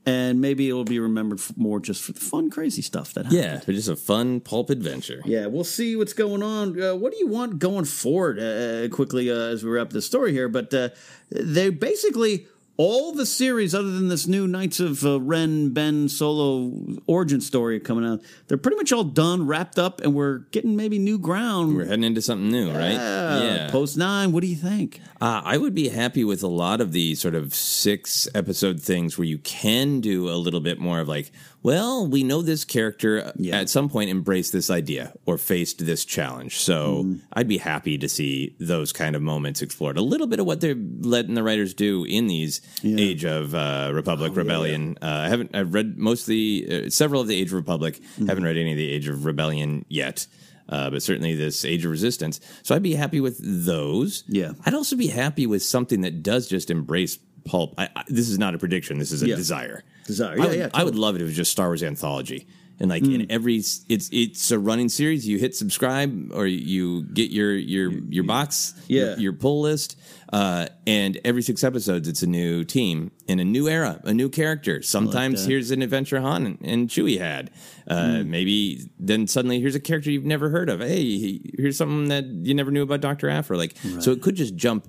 [0.07, 3.63] And maybe it will be remembered more just for the fun, crazy stuff that happened.
[3.67, 5.21] Yeah, just a fun pulp adventure.
[5.25, 6.81] Yeah, we'll see what's going on.
[6.81, 8.39] Uh, what do you want going forward?
[8.39, 10.89] Uh, quickly, uh, as we wrap the story here, but uh,
[11.29, 16.71] they basically all the series, other than this new Knights of uh, Ren Ben solo
[17.07, 20.99] origin story coming out, they're pretty much all done, wrapped up, and we're getting maybe
[20.99, 21.75] new ground.
[21.75, 22.91] We're heading into something new, right?
[22.93, 23.69] Yeah.
[23.71, 24.31] Post nine.
[24.31, 25.01] What do you think?
[25.19, 29.17] Uh, I would be happy with a lot of the sort of six episode things
[29.17, 31.31] where you can do a little bit more of like,
[31.63, 33.57] well, we know this character Yeah.
[33.59, 36.57] at some point embraced this idea or faced this challenge.
[36.57, 37.15] So Mm-hmm.
[37.33, 39.97] I'd be happy to see those kind of moments explored.
[39.97, 43.91] A little bit of what they're letting the writers do in these Age of uh,
[43.93, 44.97] Republic Rebellion.
[45.01, 45.55] Uh, I haven't.
[45.55, 47.95] I've read most of the uh, several of the Age of Republic.
[47.99, 48.27] Mm-hmm.
[48.27, 50.27] Haven't read any of the Age of Rebellion yet.
[50.69, 52.41] Uh, but certainly this Age of Resistance.
[52.63, 54.25] So I'd be happy with those.
[54.27, 54.51] Yeah.
[54.65, 57.73] I'd also be happy with something that does just embrace pulp.
[57.77, 58.99] I, I, this is not a prediction.
[58.99, 59.37] This is a Yeah.
[59.37, 59.83] desire.
[60.05, 60.33] Desire.
[60.33, 62.47] I Yeah, would, yeah, I would love it if it was just Star Wars anthology.
[62.81, 63.21] And like Mm.
[63.21, 65.25] in every, it's it's a running series.
[65.25, 69.11] You hit subscribe or you get your your your box, Yeah.
[69.11, 69.97] your, your pull list,
[70.33, 74.29] uh, and every six episodes it's a new team in a new era, a new
[74.29, 74.81] character.
[74.81, 75.49] Sometimes that.
[75.49, 77.51] here's an adventure Han and, and Chewie had.
[77.87, 78.29] Uh, Hmm.
[78.31, 80.81] Maybe then suddenly here's a character you've never heard of.
[80.81, 83.57] Hey, here's something that you never knew about Doctor Aphra.
[83.57, 84.87] Like so, it could just jump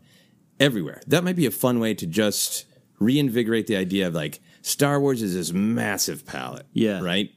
[0.60, 1.00] everywhere.
[1.06, 2.66] That might be a fun way to just
[2.98, 6.66] reinvigorate the idea of like Star Wars is this massive palette.
[6.72, 7.00] Yeah.
[7.00, 7.30] Right?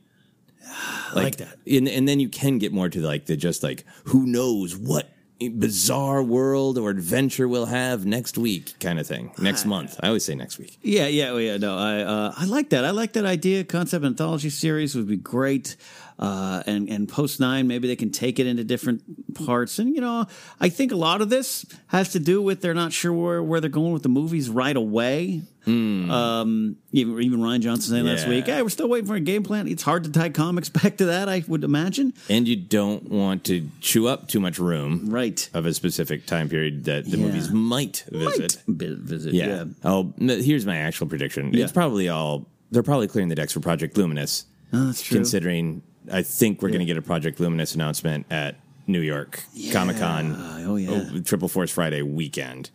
[1.16, 1.58] like that.
[1.68, 5.10] And, and then you can get more to like the just like who knows what
[5.50, 9.32] bizarre world or adventure we'll have next week kind of thing.
[9.38, 10.00] Next month.
[10.02, 10.78] I always say next week.
[10.82, 11.58] Yeah, yeah, yeah.
[11.58, 12.86] No, I uh, I like that.
[12.86, 13.64] I like that idea.
[13.64, 15.76] Concept anthology series would be great.
[16.20, 19.02] Uh, and and post nine, maybe they can take it into different
[19.34, 19.80] parts.
[19.80, 20.28] And you know,
[20.60, 23.60] I think a lot of this has to do with they're not sure where, where
[23.60, 25.42] they're going with the movies right away.
[25.68, 29.44] Um, even, even Rian Johnson saying last week, "Hey, we're still waiting for a game
[29.44, 31.30] plan." It's hard to tie comics back to that.
[31.30, 32.14] I would imagine.
[32.30, 35.50] And you don't want to chew up too much room Right.
[35.54, 37.26] of a specific time period that the Yeah.
[37.26, 38.58] movies might visit.
[38.68, 39.34] Bi- visit.
[39.34, 39.48] Yeah.
[39.48, 39.64] Yeah.
[39.84, 41.54] Oh, here's my actual prediction.
[41.54, 41.64] Yeah.
[41.64, 44.46] It's probably all they're probably clearing the decks for Project Luminous.
[44.74, 45.16] Oh, that's true.
[45.18, 48.56] Considering, I think we're going to get a Project Luminous announcement at
[48.88, 49.44] New York
[49.74, 50.36] Comic Con.
[50.66, 51.08] Oh, yeah.
[51.14, 52.70] oh, Triple Force Friday weekend.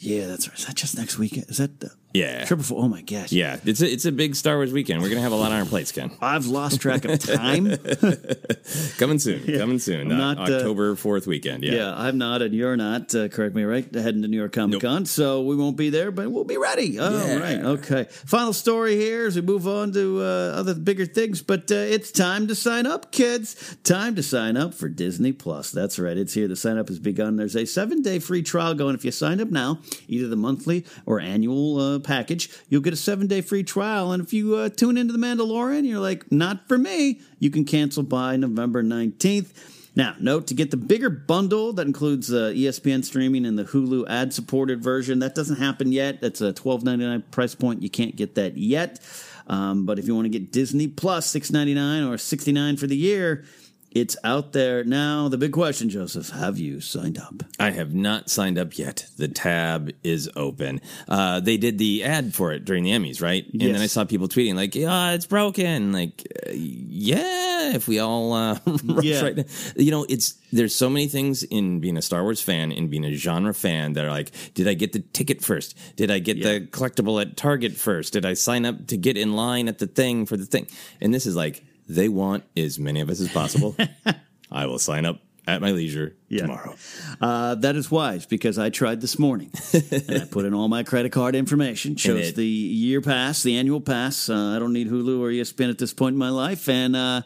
[0.00, 0.58] Yeah, that's right.
[0.58, 1.36] Is that just next week?
[1.38, 2.44] Is that the Yeah.
[2.46, 2.64] triple?
[2.64, 2.84] Four?
[2.84, 3.32] Oh my gosh.
[3.32, 5.02] Yeah, it's a, it's a big Star Wars weekend.
[5.02, 6.10] We're gonna have a lot on our plates, Ken.
[6.20, 7.76] I've lost track of time.
[8.98, 10.10] Coming soon, coming soon.
[10.12, 11.62] Uh, not, uh, October fourth weekend.
[11.62, 11.72] Yeah.
[11.74, 11.94] Yeah.
[11.96, 13.14] I'm not, and you're not.
[13.14, 13.92] Uh, correct me, right?
[13.94, 16.98] Heading to New York Comic Con, so we won't be there, but we'll be ready.
[16.98, 17.36] All Yeah.
[17.38, 18.04] right, okay.
[18.10, 20.24] Final story here as we move on to uh,
[20.56, 23.76] other bigger things, but uh, it's time to sign up, kids.
[23.84, 25.70] Time to sign up for Disney Plus.
[25.70, 26.48] That's right, it's here.
[26.48, 27.36] The sign up has begun.
[27.36, 28.94] There's a seven day free trial going.
[28.94, 32.96] If you sign up now, either the monthly or annual uh, package, you'll get a
[32.96, 34.12] seven day free trial.
[34.12, 37.64] And if you uh, tune into The Mandalorian, you're like, not for me, you can
[37.64, 39.52] cancel by November 19th.
[39.98, 44.08] Now, note to get the bigger bundle that includes uh, ESPN streaming and the Hulu
[44.08, 45.18] ad supported version.
[45.18, 46.20] That doesn't happen yet.
[46.20, 47.82] That's a twelve ninety nine price point.
[47.82, 49.00] You can't get that yet.
[49.48, 52.76] Um, but if you want to get Disney Plus six ninety nine or sixty nine
[52.76, 53.44] for the year,
[53.90, 55.28] It's out there now.
[55.28, 57.42] The big question, Joseph, have you signed up?
[57.58, 59.06] I have not signed up yet.
[59.16, 60.82] The tab is open.
[61.08, 63.44] Uh, they did the ad for it during the Emmys, right?
[63.50, 63.66] Yes.
[63.66, 67.98] And then I saw people tweeting like, "Yeah, it's broken." Like, uh, yeah, if we
[67.98, 69.22] all uh, rush Yeah.
[69.22, 69.44] right now.
[69.76, 73.04] You know, it's there's so many things in being a Star Wars fan and being
[73.04, 75.76] a genre fan that are like, did I get the ticket first?
[75.96, 78.12] Did I get the collectible at Target first?
[78.12, 80.66] Did I sign up to get in line at the thing for the thing?
[81.00, 83.76] And this is like, they want as many of us as possible.
[84.50, 86.74] I will sign up at my leisure tomorrow.
[87.20, 90.82] Uh, that is wise because I tried this morning and I put in all my
[90.82, 91.96] credit card information.
[91.96, 94.28] Shows the year pass, the annual pass.
[94.28, 97.22] Uh, I don't need Hulu or ESPN at this point in my life, and uh,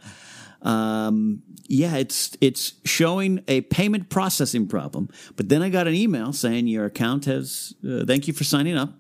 [0.62, 5.08] um, yeah, it's it's showing a payment processing problem.
[5.34, 7.74] But then I got an email saying your account has.
[7.84, 8.94] Uh, thank you for signing up,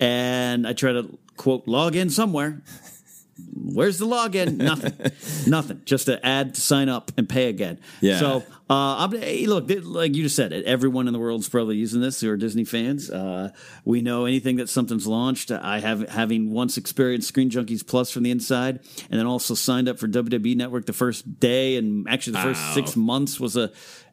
[0.00, 2.62] and I try to quote log in somewhere.
[3.54, 4.56] Where's the login?
[4.56, 4.94] Nothing.
[5.46, 5.82] Nothing.
[5.84, 7.78] Just to add to sign up and pay again.
[8.00, 8.18] Yeah.
[8.18, 8.36] So
[8.70, 12.20] uh, I'm, hey, look, like you just said, everyone in the world's probably using this
[12.20, 13.10] who are Disney fans.
[13.10, 13.50] Uh,
[13.84, 15.50] we know anything that something's launched.
[15.50, 19.88] I have having once experienced Screen Junkies Plus from the inside, and then also signed
[19.88, 23.70] up for WWE Network the first day, and actually the first six months was a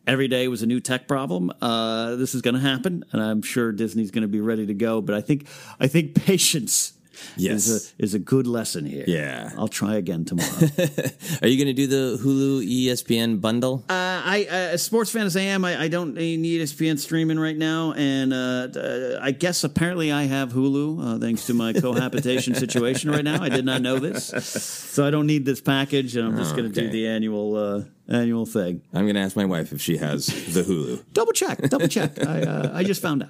[0.08, 1.52] every day was a new tech problem.
[1.62, 4.74] Uh, this is going to happen, and I'm sure Disney's going to be ready to
[4.74, 5.02] go.
[5.02, 5.48] But I think
[5.80, 6.94] I think patience.
[7.38, 7.68] Yes.
[7.68, 9.06] Is a, is a good lesson here.
[9.08, 9.52] Yeah.
[9.58, 10.50] I'll try again tomorrow.
[11.42, 13.84] Are you going to do the Hulu ESPN bundle?
[13.90, 13.94] Uh,
[14.26, 17.58] I, uh, as sports fan as I am, I, I don't need ESPN streaming right
[17.58, 22.56] now, and uh, uh, I guess apparently I have Hulu uh, thanks to my cohabitation
[22.66, 23.42] situation right now.
[23.42, 26.72] I did not know this, so I don't need this package, and I'm just going
[26.72, 28.82] to do the annual uh, annual thing.
[28.94, 31.04] I'm going to ask my wife if she has the Hulu.
[31.14, 32.26] Double check, double check.
[32.26, 33.30] I uh, I just found out.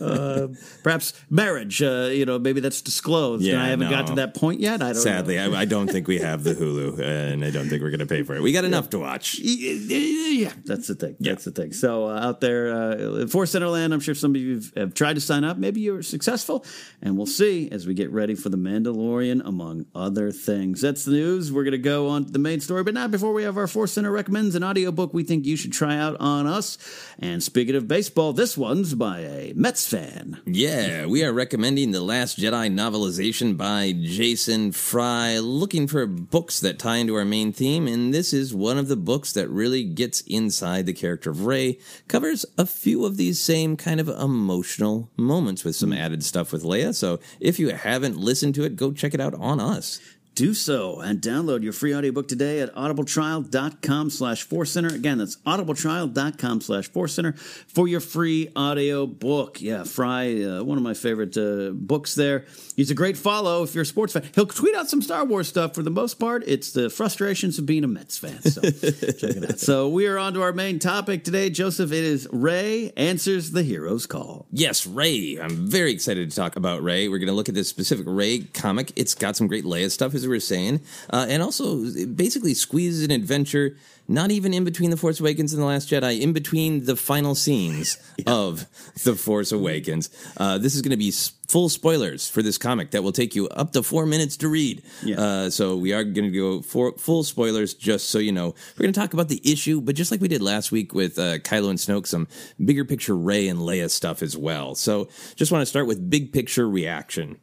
[0.00, 0.48] Uh,
[0.82, 4.34] perhaps marriage, uh, you know, maybe that's disclosed, and Yeah, I haven't got to that
[4.34, 4.82] point yet.
[4.82, 5.02] I don't.
[5.02, 5.52] Sadly, know.
[5.52, 8.06] I, I don't think we have the Hulu, and I don't think we're going to
[8.06, 8.42] pay for it.
[8.42, 9.38] We got enough to watch.
[9.38, 11.16] Yeah, that's the thing.
[11.20, 11.72] That's the thing.
[11.72, 15.20] So uh, out there uh, Force Centerland, I'm sure some of you have tried to
[15.20, 15.56] sign up.
[15.58, 16.64] Maybe you were successful,
[17.02, 20.80] and we'll see as we get ready for the Mandalorian, among other things.
[20.80, 21.52] That's the news.
[21.52, 23.66] We're going to go on to the main story, but not before we have our
[23.66, 26.78] Force Center recommends an audiobook we think you should try out on us.
[27.18, 30.40] And speaking of baseball, this one's by a Mets fan.
[30.46, 36.78] Yeah, we are recommending The Last Jedi novelization by Jason Fry, looking for books that
[36.78, 40.20] tie into our main theme, and this is one of the books that really gets
[40.20, 45.64] inside the character of Rey, covers a few of these same kind of emotional moments
[45.64, 45.98] with some hmm.
[45.98, 46.94] added stuff with Leia.
[46.94, 49.98] So if you haven't listened to it, go check it out on us.
[50.38, 54.94] Do so and download your free audiobook today at audibletrial.com slash force center.
[54.94, 59.60] Again, that's audibletrial.com slash force center for your free audio book.
[59.60, 62.44] Yeah, Fry, uh, one of my favorite uh, books there.
[62.76, 64.30] He's a great follow if you're a sports fan.
[64.36, 65.74] He'll tweet out some Star Wars stuff.
[65.74, 68.40] For the most part, it's the frustrations of being a Mets fan.
[68.42, 69.58] So check it out.
[69.58, 71.50] So we are on to our main topic today.
[71.50, 74.46] Joseph, it is Rey answers the hero's call.
[74.52, 75.36] Yes, Rey.
[75.42, 77.08] I'm very excited to talk about Rey.
[77.08, 78.92] We're going to look at this specific Rey comic.
[78.94, 83.04] It's got some great Leia stuff, as we were saying, uh, and also basically squeezes
[83.04, 83.76] an adventure
[84.08, 87.34] not even in between The Force Awakens and The Last Jedi, in between the final
[87.34, 88.66] scenes of
[89.04, 90.08] The Force Awakens.
[90.38, 93.48] Uh, this is going to be full spoilers for this comic that will take you
[93.48, 94.82] up to four minutes to read.
[95.16, 98.54] Uh, so we are going to go for full spoilers, just so you know.
[98.76, 101.18] We're going to talk about the issue, but just like we did last week with
[101.18, 102.28] uh, Kylo and Snoke, some
[102.64, 104.74] bigger picture Rey and Leia stuff as well.
[104.74, 107.38] So just want to start with big picture reaction.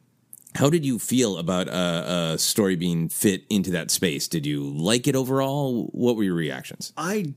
[0.56, 4.26] How did you feel about a, a story being fit into that space?
[4.26, 5.86] Did you like it overall?
[5.92, 6.92] What were your reactions?
[6.96, 7.34] I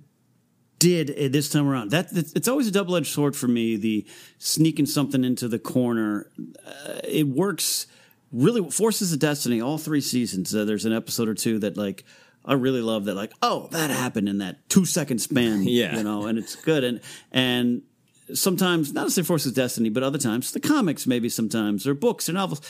[0.79, 1.91] did uh, this time around.
[1.91, 3.75] That it's always a double edged sword for me.
[3.75, 6.31] The sneaking something into the corner,
[6.65, 7.87] uh, it works
[8.31, 8.69] really.
[8.71, 9.61] Forces of Destiny.
[9.61, 10.55] All three seasons.
[10.55, 12.05] Uh, there's an episode or two that like
[12.45, 13.05] I really love.
[13.05, 15.63] That like oh that happened in that two second span.
[15.67, 15.97] Yeah.
[15.97, 17.01] you know, and it's good and
[17.31, 17.83] and.
[18.31, 21.95] Sometimes, not to say Forces of Destiny, but other times, the comics, maybe sometimes, or
[21.95, 22.61] books or novels,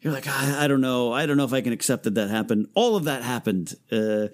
[0.00, 1.12] you're like, I, I don't know.
[1.12, 2.68] I don't know if I can accept that that happened.
[2.74, 3.74] All of that happened.
[3.90, 4.28] Uh,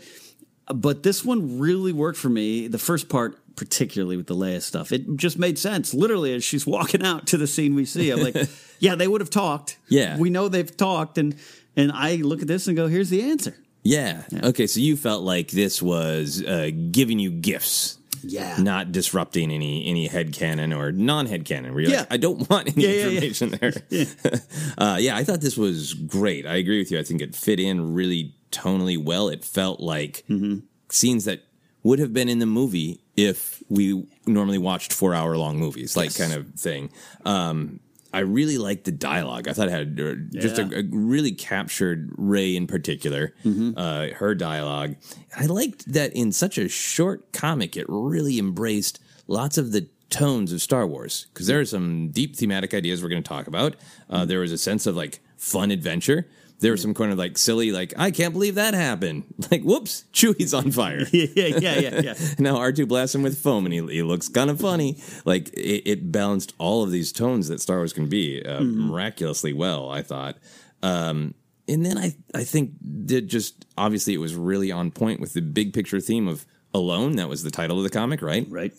[0.72, 2.68] but this one really worked for me.
[2.68, 5.94] The first part, particularly with the Leia stuff, it just made sense.
[5.94, 8.36] Literally, as she's walking out to the scene we see, I'm like,
[8.78, 9.78] yeah, they would have talked.
[9.88, 10.18] Yeah.
[10.18, 11.36] we know they've talked, and
[11.76, 13.56] and I look at this and go, here's the answer.
[13.82, 14.22] Yeah.
[14.42, 14.66] Okay.
[14.66, 17.98] So you felt like this was uh, giving you gifts.
[18.30, 18.56] Yeah.
[18.58, 21.72] Not disrupting any any head canon or non head canon.
[21.74, 22.00] Where you're Yeah.
[22.00, 23.20] like, I don't want any Yeah, yeah, yeah.
[23.20, 23.72] information there.
[24.78, 26.46] uh, yeah, I thought this was great.
[26.46, 26.98] I agree with you.
[26.98, 29.28] I think it fit in really tonally well.
[29.28, 30.60] It felt like Mm-hmm.
[30.90, 31.42] scenes that
[31.82, 36.14] would have been in the movie if we normally watched four hour long movies, like
[36.16, 36.90] kind of thing.
[37.24, 37.80] Um,
[38.14, 39.48] I really liked the dialogue.
[39.48, 40.68] I thought it had uh, just Yeah.
[40.72, 43.34] a, a really captured Rey in particular,
[43.76, 44.96] uh, her dialogue.
[45.36, 50.52] I liked that in such a short comic, it really embraced lots of the tones
[50.52, 53.74] of Star Wars because there are some deep thematic ideas we're going to talk about.
[54.08, 56.28] Uh, there was a sense of like fun adventure.
[56.64, 59.24] There was some kind of like silly, like I can't believe that happened.
[59.50, 61.04] Like, whoops, Chewie's on fire.
[61.12, 62.14] yeah, yeah, yeah, yeah.
[62.38, 64.96] now R2 blasts him with foam, and he, he looks kind of funny.
[65.26, 68.88] Like it, it balanced all of these tones that Star Wars can be uh, Mhm.
[68.88, 69.90] miraculously well.
[69.90, 70.38] I thought,
[70.82, 71.34] um,
[71.68, 72.72] and then I I think
[73.04, 77.16] did just obviously it was really on point with the big picture theme of alone.
[77.16, 78.46] That was the title of the comic, right?
[78.48, 78.72] Right.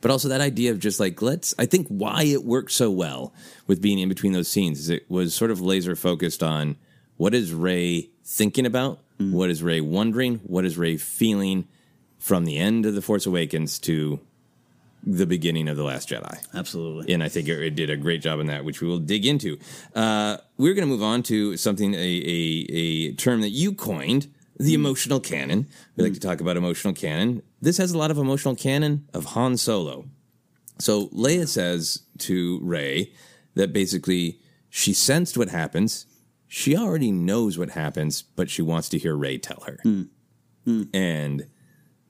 [0.00, 1.54] But also that idea of just like let's.
[1.58, 3.34] I think why it worked so well
[3.66, 6.76] with being in between those scenes is it was sort of laser focused on
[7.22, 9.30] what is Rey thinking about, mm.
[9.30, 11.68] what is Rey wondering, what is Rey feeling
[12.18, 14.18] from the end of the Force Awakens to
[15.04, 16.44] the beginning of the Last Jedi.
[16.52, 17.14] Absolutely.
[17.14, 19.24] And I think it, it did a great job in that, which we will dig
[19.24, 19.56] into.
[19.94, 24.26] Uh, we're going to move on to something, a, a, a term that you coined,
[24.58, 24.74] the mm.
[24.74, 25.68] emotional canon.
[25.94, 26.20] We like mm.
[26.20, 27.42] to talk about emotional canon.
[27.60, 30.06] This has a lot of emotional canon of Han Solo.
[30.80, 33.12] So Leia says to Rey
[33.54, 36.06] that basically she sensed what happens.
[36.54, 39.78] She already knows what happens, but she wants to hear Rey tell her.
[39.84, 40.02] Hmm.
[40.66, 40.82] Hmm.
[40.92, 41.46] And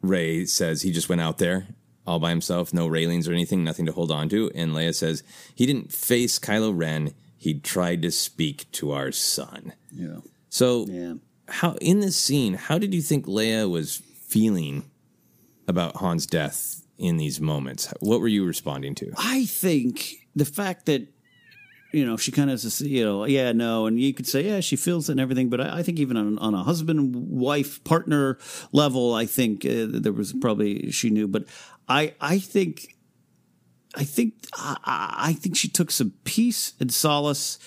[0.00, 1.68] Rey says he just went out there
[2.08, 4.50] all by himself, no railings or anything, nothing to hold on to.
[4.52, 5.22] And Leia says
[5.54, 7.14] he didn't face Kylo Ren.
[7.38, 9.74] He tried to speak to our son.
[9.92, 10.18] Yeah.
[10.48, 10.88] So,
[11.46, 14.90] how in this scene, how did you think Leia was feeling
[15.68, 17.94] about Han's death in these moments?
[18.00, 19.12] What were you responding to?
[19.16, 21.06] I think the fact that
[21.92, 24.60] you know she kind of says, you know, yeah, no, and you could say, yeah,
[24.60, 27.82] she feels it and everything, but I, I think even on, on a husband, wife,
[27.84, 28.38] partner
[28.72, 31.44] level, I think uh, there was probably she knew, but
[31.88, 32.94] I, I think,
[33.94, 37.58] I think, I, I think she took some peace and solace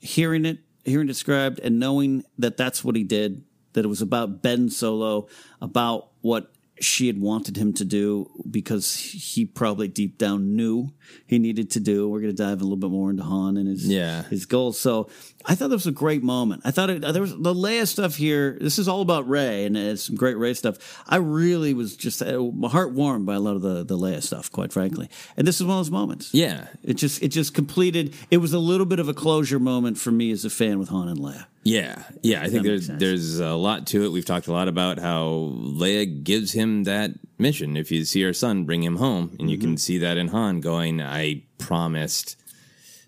[0.00, 3.44] hearing it, hearing described, and knowing that that's what he did.
[3.74, 5.28] That it was about Ben Solo,
[5.62, 6.52] about what
[6.82, 10.92] she had wanted him to do because he probably deep down knew
[11.26, 12.08] he needed to do.
[12.08, 14.22] We're going to dive a little bit more into Han and his Yeah.
[14.24, 14.78] his goals.
[14.80, 15.08] So
[15.44, 16.62] I thought that was a great moment.
[16.64, 18.56] I thought it, there was the Leia stuff here.
[18.60, 21.02] This is all about Rey and it's some great Rey stuff.
[21.08, 24.22] I really was just uh, my heart warmed by a lot of the the Leia
[24.22, 25.08] stuff, quite frankly.
[25.36, 26.32] And this is one of those moments.
[26.32, 28.14] Yeah, it just it just completed.
[28.30, 30.88] It was a little bit of a closure moment for me as a fan with
[30.88, 31.46] Han and Leia.
[31.64, 32.42] Yeah, yeah.
[32.42, 32.98] I think there's sense.
[32.98, 34.08] there's a lot to it.
[34.10, 37.76] We've talked a lot about how Leia gives him that mission.
[37.76, 39.66] If you see her son, bring him home, and you Mm-hmm.
[39.68, 42.36] can see that in Han going, "I promised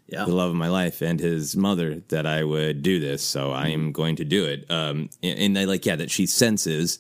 [0.07, 0.25] Yeah.
[0.27, 3.69] the love of my life and his mother that I would do this, so I
[3.71, 3.73] Mm-hmm.
[3.87, 6.99] am going to do it." Um, and, and I like, yeah, that she senses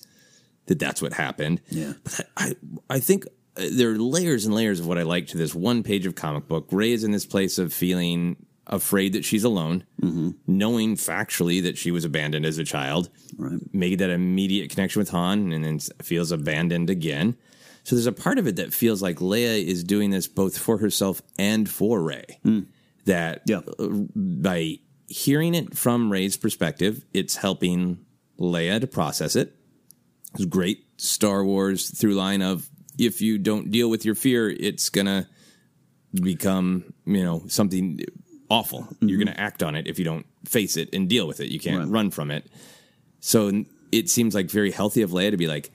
[0.67, 1.61] that that's what happened.
[1.69, 1.93] Yeah.
[2.03, 2.55] But I,
[2.89, 5.83] I think uh, there are layers and layers of what I like to this one
[5.83, 6.67] page of comic book.
[6.73, 8.37] Rey is in this place of feeling
[8.67, 9.85] afraid that she's alone,
[10.47, 13.61] knowing factually that she was abandoned as a child, right.
[13.73, 17.37] made that immediate connection with Han, and then feels abandoned again.
[17.85, 20.79] So there's a part of it that feels like Leia is doing this both for
[20.79, 22.39] herself and for Rey.
[23.05, 23.61] That uh,
[24.17, 27.99] by hearing it from Rey's perspective, it's helping
[28.41, 29.55] Leia to process it.
[30.33, 34.49] It's a great Star Wars through line of if you don't deal with your fear,
[34.49, 35.29] it's gonna
[36.15, 38.01] become you know something
[38.55, 38.89] awful.
[39.01, 41.49] You're gonna act on it if you don't face it and deal with it.
[41.49, 42.47] You can't run from it.
[43.21, 45.71] So it seems like very healthy of Leia to be like,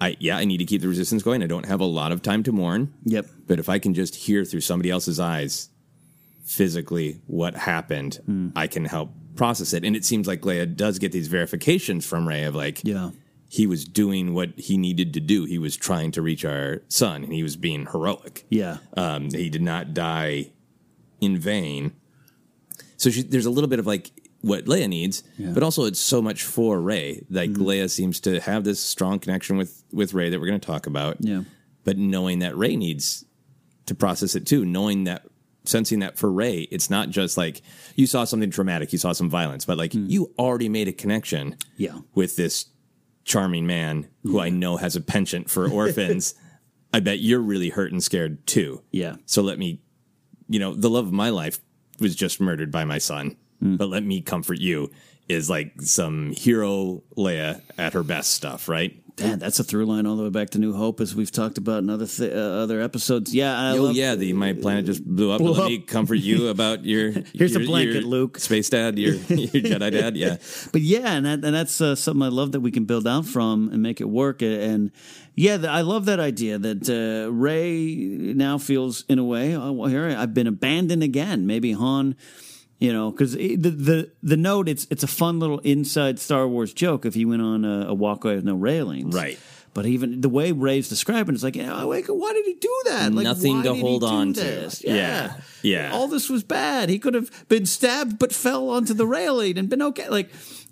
[0.00, 1.42] I yeah, I need to keep the resistance going.
[1.42, 2.92] I don't have a lot of time to mourn.
[3.04, 3.26] Yep.
[3.46, 5.68] But if I can just hear through somebody else's eyes
[6.44, 8.18] physically what happened,
[8.56, 9.84] I can help process it.
[9.84, 13.10] And it seems like Leia does get these verifications from Rey of like, yeah,
[13.48, 15.44] he was doing what he needed to do.
[15.44, 18.44] He was trying to reach our son, and he was being heroic.
[18.48, 18.78] Yeah.
[18.96, 20.50] Um, he did not die
[21.24, 21.92] in vain.
[22.96, 24.10] So she, there's a little bit of like
[24.40, 25.50] what Leia needs, Yeah.
[25.52, 27.24] but also it's so much for Rey.
[27.30, 27.62] Like mm-hmm.
[27.62, 30.86] Leia seems to have this strong connection with with Rey that we're going to talk
[30.86, 31.16] about.
[31.20, 31.42] Yeah.
[31.84, 33.24] But knowing that Rey needs
[33.86, 35.26] to process it too, knowing that
[35.64, 37.62] sensing that for Rey, it's not just like
[37.96, 40.08] you saw something traumatic, you saw some violence, but like mm.
[40.10, 41.98] you already made a connection Yeah.
[42.14, 42.66] with this
[43.24, 46.34] charming man who I know has a penchant for orphans.
[46.92, 48.82] I bet you're really hurt and scared too.
[48.92, 49.16] Yeah.
[49.24, 49.80] So let me,
[50.54, 51.58] you know, the love of my life
[51.98, 53.74] was just murdered by my son, hmm.
[53.74, 54.88] but let me comfort you
[55.28, 58.96] is like some hero Leia at her best stuff, right?
[59.16, 61.56] Dan, that's a through line all the way back to New Hope, as we've talked
[61.56, 63.32] about in other th- uh, other episodes.
[63.32, 65.38] Yeah, I oh love, yeah, the my planet just blew up.
[65.38, 65.68] Blew Let up.
[65.68, 67.12] me comfort you about your.
[67.32, 68.40] Here's a blanket, your Luke.
[68.40, 70.16] Space dad, your your Jedi dad.
[70.16, 70.38] Yeah,
[70.72, 73.24] but yeah, and that, and that's uh, something I love that we can build out
[73.24, 74.42] from and make it work.
[74.42, 74.90] And
[75.36, 77.94] yeah, I love that idea that uh, Rey
[78.34, 81.46] now feels in a way, oh, well, here I've been abandoned again.
[81.46, 82.16] Maybe Han,
[82.78, 86.72] you know, because the, the the note it's it's a fun little inside Star Wars
[86.72, 89.38] joke if he went on a, a walkway with no railings, Right.
[89.72, 93.12] But even the way Rey's describing, it's like, yeah, like, why did he do that?
[93.12, 94.40] Like, Nothing why to did he hold do on to.
[94.40, 94.84] this?
[94.84, 95.34] Yeah.
[95.62, 95.90] Yeah.
[95.92, 96.88] All this was bad.
[96.88, 100.08] He could have been stabbed, but fell onto the railing and been okay.
[100.08, 100.30] Like,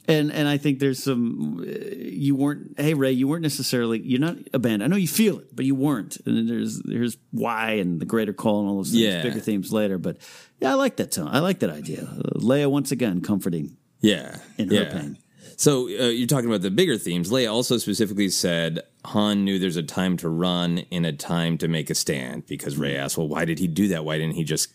[0.09, 1.61] and and I think there's some.
[1.61, 2.79] uh, You weren't.
[2.79, 4.01] Hey Rey, you weren't necessarily.
[4.01, 6.17] You're not a band I know you feel it, but you weren't.
[6.27, 9.23] And then there's there's why and the greater call and all those things, Yeah.
[9.23, 9.99] bigger themes later.
[9.99, 10.17] But
[10.61, 11.29] yeah, I like that tone.
[11.29, 12.03] I like that idea.
[12.03, 14.93] Uh, Leia once again comforting yeah, in her yeah.
[14.93, 15.19] pain.
[15.57, 17.31] So uh, you're talking about the bigger themes.
[17.31, 21.69] Leia also specifically said Han knew there's a time to run and a time to
[21.69, 24.05] make a stand because Rey asked, "Well, why did he do that?
[24.05, 24.69] Why didn't he just?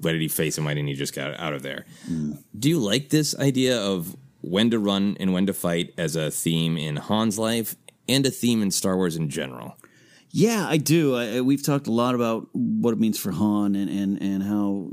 [0.00, 0.64] Why did he face him?
[0.64, 1.86] Why didn't he just get out of there?"
[2.58, 6.30] Do you like this idea of when to run and when to fight as a
[6.30, 7.76] theme in Han's life
[8.08, 9.76] and a theme in Star Wars in general?
[10.34, 11.14] Yeah, I do.
[11.14, 14.88] I, we've talked a lot about what it means for Han and, and, and how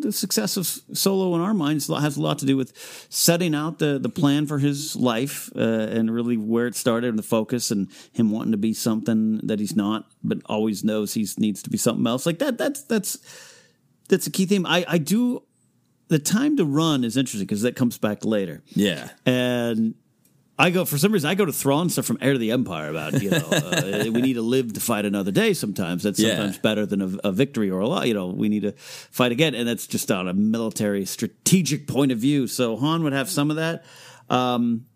[0.00, 0.66] the success of
[0.96, 2.72] Solo in our minds has a lot to do with
[3.10, 7.18] setting out the, the plan for his life uh, and really where it started and
[7.18, 11.26] the focus and him wanting to be something that he's not, but always knows he
[11.36, 12.24] needs to be something else.
[12.24, 12.56] Like that.
[12.56, 13.18] That's that's
[14.08, 14.66] that's a key theme.
[14.66, 15.42] I, I do.
[16.08, 18.62] The time to run is interesting because that comes back later.
[18.68, 19.94] Yeah, And
[20.58, 22.88] I go for some reason I go to Thrawn stuff from Heir to the Empire
[22.88, 25.52] about you know uh, we need to live to fight another day.
[25.52, 26.36] Sometimes that's Yeah.
[26.36, 28.06] sometimes better than a, a victory or a lot.
[28.08, 32.10] You know we need to fight again, and that's just on a military strategic point
[32.12, 32.46] of view.
[32.46, 33.84] So Han would have some of that,
[34.30, 34.86] um,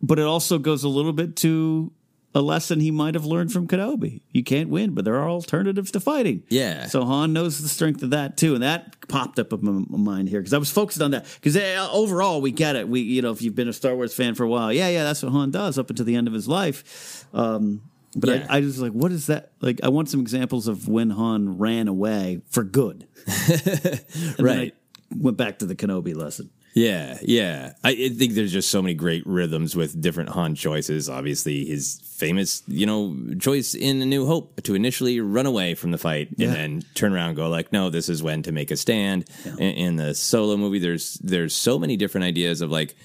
[0.00, 1.92] but it also goes a little bit to
[2.34, 4.20] a lesson he might have learned from Kenobi.
[4.32, 6.42] You can't win, but there are alternatives to fighting.
[6.48, 6.86] Yeah.
[6.86, 10.28] So Han knows the strength of that too, and that popped up in my mind
[10.28, 11.26] here because I was focused on that.
[11.40, 11.56] Because
[11.92, 12.88] overall, we get it.
[12.88, 15.04] We, you know, if you've been a Star Wars fan for a while, yeah, yeah,
[15.04, 17.24] that's what Han does up until the end of his life.
[17.32, 17.82] Um,
[18.16, 18.46] but Yeah.
[18.48, 19.52] I, I was like, what is that?
[19.60, 23.06] Like, I want some examples of when Han ran away for good.
[24.38, 24.74] Right.
[25.16, 26.50] Went back to the Kenobi lesson.
[26.74, 27.74] Yeah, yeah.
[27.84, 31.08] I, I think there's just so many great rhythms with different Han choices.
[31.08, 35.92] Obviously, his famous, you know, choice in A New Hope to initially run away from
[35.92, 36.48] the fight Yeah.
[36.48, 39.24] and then turn around and go like, no, this is when to make a stand.
[39.44, 42.96] In, in the solo movie, there's there's so many different ideas of like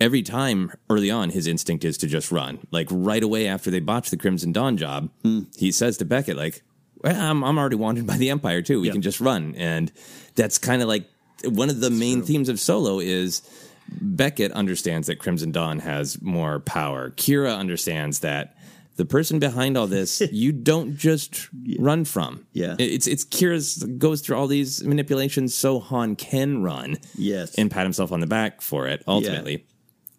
[0.00, 2.60] every time early on, his instinct is to just run.
[2.70, 5.42] Like right away after they botch the Crimson Dawn job, hmm.
[5.56, 6.62] he says to Beckett, like,
[7.02, 8.80] well, I'm, I'm already wanted by the Empire too.
[8.80, 8.92] We Yeah.
[8.92, 9.54] can just run.
[9.56, 9.90] And
[10.36, 11.06] that's kind of like
[11.46, 13.42] one of the main themes of Solo is
[13.88, 17.10] Beckett understands that Crimson Dawn has more power.
[17.10, 18.56] Qi'ra understands that
[18.96, 22.46] the person behind all this you don't just run from.
[22.52, 22.76] Yeah.
[22.78, 27.54] It's it's Qi'ra's goes through all these manipulations so Han can run Yes.
[27.56, 29.66] and pat himself on the back for it ultimately.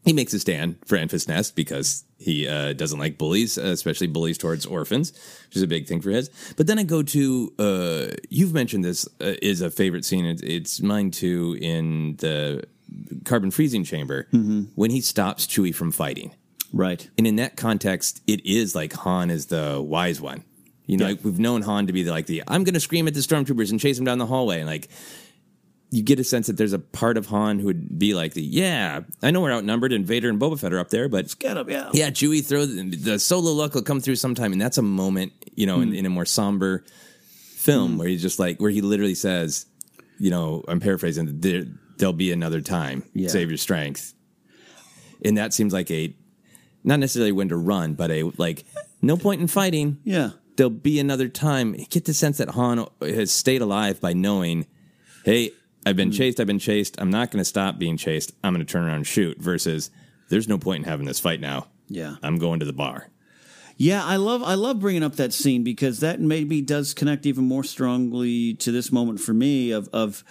[0.05, 4.07] He makes a stand for Enfys Nest because he uh, doesn't like bullies, uh, especially
[4.07, 5.11] bullies towards orphans,
[5.47, 6.29] which is a big thing for his.
[6.55, 10.25] But then I go to uh, you've mentioned this uh, is a favorite scene.
[10.25, 12.63] It's, it's mine too in the
[13.25, 14.27] carbon freezing chamber
[14.75, 16.31] when he stops Chewie from fighting.
[16.71, 17.09] Right.
[17.17, 20.43] And in that context, it is like Han is the wise one.
[20.85, 21.11] You know, Yeah.
[21.13, 23.21] like we've known Han to be the, like the I'm going to scream at the
[23.21, 24.87] stormtroopers and chase them down the hallway, and like
[25.91, 28.41] you get a sense that there's a part of Han who would be like the
[28.41, 31.57] yeah, I know we're outnumbered and Vader and Boba Fett are up there, but Get
[31.57, 31.89] up, yeah.
[31.93, 35.33] yeah, Chewie throw the, the solo luck will come through sometime, and that's a moment
[35.55, 35.95] you know in, hmm.
[35.95, 36.83] in a more somber
[37.55, 37.97] film hmm.
[37.99, 39.65] where he's just like where he literally says,
[40.19, 41.65] you know, I'm paraphrasing, there
[41.97, 43.29] there'll be another time, Yeah.
[43.29, 44.13] save your strength,
[45.23, 46.13] and that seems like a
[46.83, 48.65] not necessarily when to run, but a like
[49.01, 49.99] no point in fighting.
[50.03, 50.31] Yeah.
[50.55, 51.75] There'll be another time.
[51.75, 54.67] You get the sense that Han has stayed alive by knowing,
[55.25, 55.51] hey,
[55.85, 56.15] I've been hmm.
[56.15, 56.39] chased.
[56.39, 56.99] I've been chased.
[56.99, 58.33] I'm not going to stop being chased.
[58.43, 59.37] I'm going to turn around and shoot.
[59.39, 59.91] Versus,
[60.29, 61.67] there's no point in having this fight now.
[61.87, 62.15] Yeah.
[62.23, 63.09] I'm going to the bar.
[63.77, 67.43] Yeah, I love I love bringing up that scene because that maybe does connect even
[67.43, 70.23] more strongly to this moment for me of of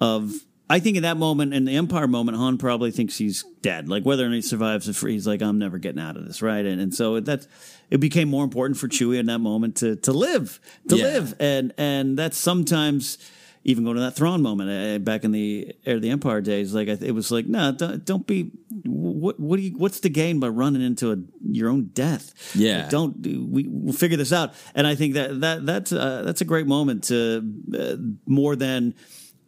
[0.00, 0.34] of
[0.70, 3.88] I think in that moment in the Empire moment, Han probably thinks he's dead.
[3.88, 6.64] Like whether or not he survives, he's like, I'm never getting out of this, right?
[6.66, 7.46] And and so that's
[7.88, 11.04] it became more important for Chewie in that moment to to live, to Yeah.
[11.04, 13.18] live, and and that's sometimes
[13.64, 16.74] even going to that Thrawn moment uh, back in the Heir of the Empire days.
[16.74, 18.52] Like I th- it was like, no, don't, don't be.
[18.84, 19.76] What what do you?
[19.76, 22.54] What's the gain by running into a, your own death?
[22.54, 22.82] Yeah.
[22.82, 23.66] Like, don't we?
[23.68, 24.54] We'll figure this out.
[24.74, 27.42] And I think that that that's uh, that's a great moment to
[27.78, 27.96] uh,
[28.26, 28.94] more than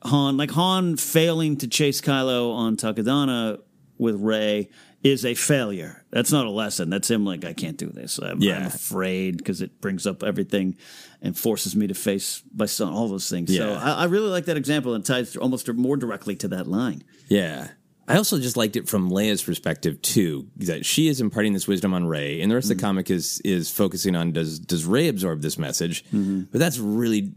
[0.02, 3.60] Han, like Han failing to chase Kylo on Takodana
[3.98, 4.70] with Rey
[5.02, 6.04] is a failure.
[6.10, 6.90] That's not a lesson.
[6.90, 8.18] That's him like I can't do this.
[8.22, 8.58] I'm, Yeah.
[8.58, 10.76] I'm afraid because it brings up everything
[11.22, 12.92] and forces me to face my son.
[12.92, 13.54] All those things.
[13.54, 13.82] So Yeah.
[13.82, 17.02] I, I really like that example and ties almost more directly to that line.
[17.28, 17.68] Yeah.
[18.10, 21.94] I also just liked it from Leia's perspective too, that she is imparting this wisdom
[21.94, 22.86] on Rey, and the rest of the mm-hmm.
[22.86, 26.04] comic is is focusing on does does Rey absorb this message?
[26.06, 26.42] Mm-hmm.
[26.50, 27.32] But that's really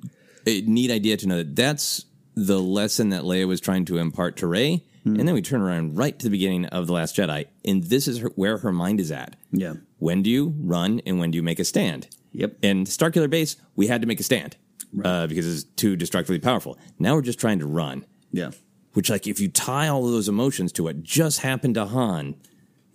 [0.47, 4.37] a neat idea to know that that's the lesson that Leia was trying to impart
[4.37, 7.47] to Rey, and then we turn around right to the beginning of the Last Jedi,
[7.65, 9.35] and this is her, where her mind is at.
[9.51, 9.73] Yeah.
[9.99, 12.07] When do you run and when do you make a stand?
[12.31, 12.57] Yep.
[12.63, 14.55] And Starkiller Base, we had to make a stand
[15.03, 16.77] uh, because it's too destructively powerful.
[16.99, 18.51] Now we're just trying to run Yeah.
[18.93, 22.35] which like if you tie all of those emotions to what just happened to Han,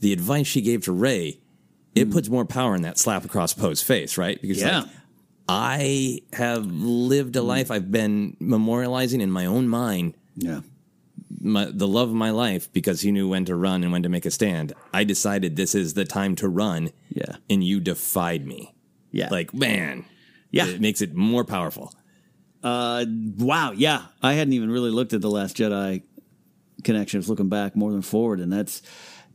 [0.00, 1.40] the advice she gave to Rey,
[1.94, 4.40] it puts more power in that slap across Poe's face, right?
[4.40, 4.80] Because Yeah.
[4.80, 4.88] like,
[5.48, 10.61] I have lived a life I've been memorializing in my own mind Yeah.
[11.40, 14.08] My, the love of my life because he knew when to run and when to
[14.08, 14.72] make a stand.
[14.92, 16.90] I decided this is the time to run.
[17.10, 17.36] Yeah.
[17.50, 18.74] And you defied me.
[19.10, 19.28] Yeah.
[19.30, 20.04] Like, man.
[20.50, 20.66] Yeah.
[20.66, 21.94] It makes it more powerful.
[22.62, 23.04] Uh,
[23.36, 23.72] wow.
[23.72, 24.02] Yeah.
[24.22, 26.02] I hadn't even really looked at the Last Jedi
[26.84, 27.18] connection.
[27.18, 28.82] I was looking back more than forward, and that's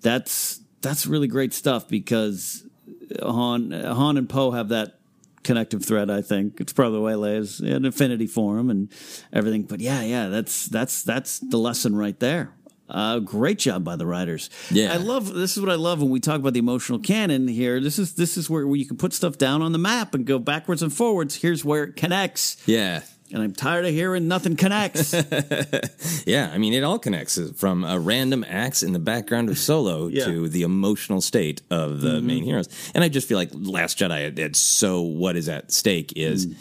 [0.01, 2.65] that's that's really great stuff because
[3.21, 4.99] Han Han and Poe have that
[5.43, 6.09] connective thread.
[6.09, 8.91] I think it's probably the way Leia's an affinity for him and
[9.31, 9.63] everything.
[9.63, 12.53] But yeah, yeah, that's that's that's the lesson right there.
[12.89, 14.49] Uh, great job by the writers.
[14.69, 14.93] Yeah.
[14.93, 17.79] I love this is what I love when we talk about the emotional canon here.
[17.79, 20.25] This is this is where, where you can put stuff down on the map and
[20.25, 21.35] go backwards and forwards.
[21.35, 22.61] Here's where it connects.
[22.67, 23.01] Yeah.
[23.33, 25.13] And I'm tired of hearing nothing connects.
[26.25, 30.07] Yeah, I mean, it all connects from a random axe in the background of Solo
[30.11, 30.25] Yeah.
[30.25, 32.23] to the emotional state of the Mhm.
[32.23, 32.69] main heroes.
[32.93, 36.55] And I just feel like Last Jedi, it's so what is at stake is Mm.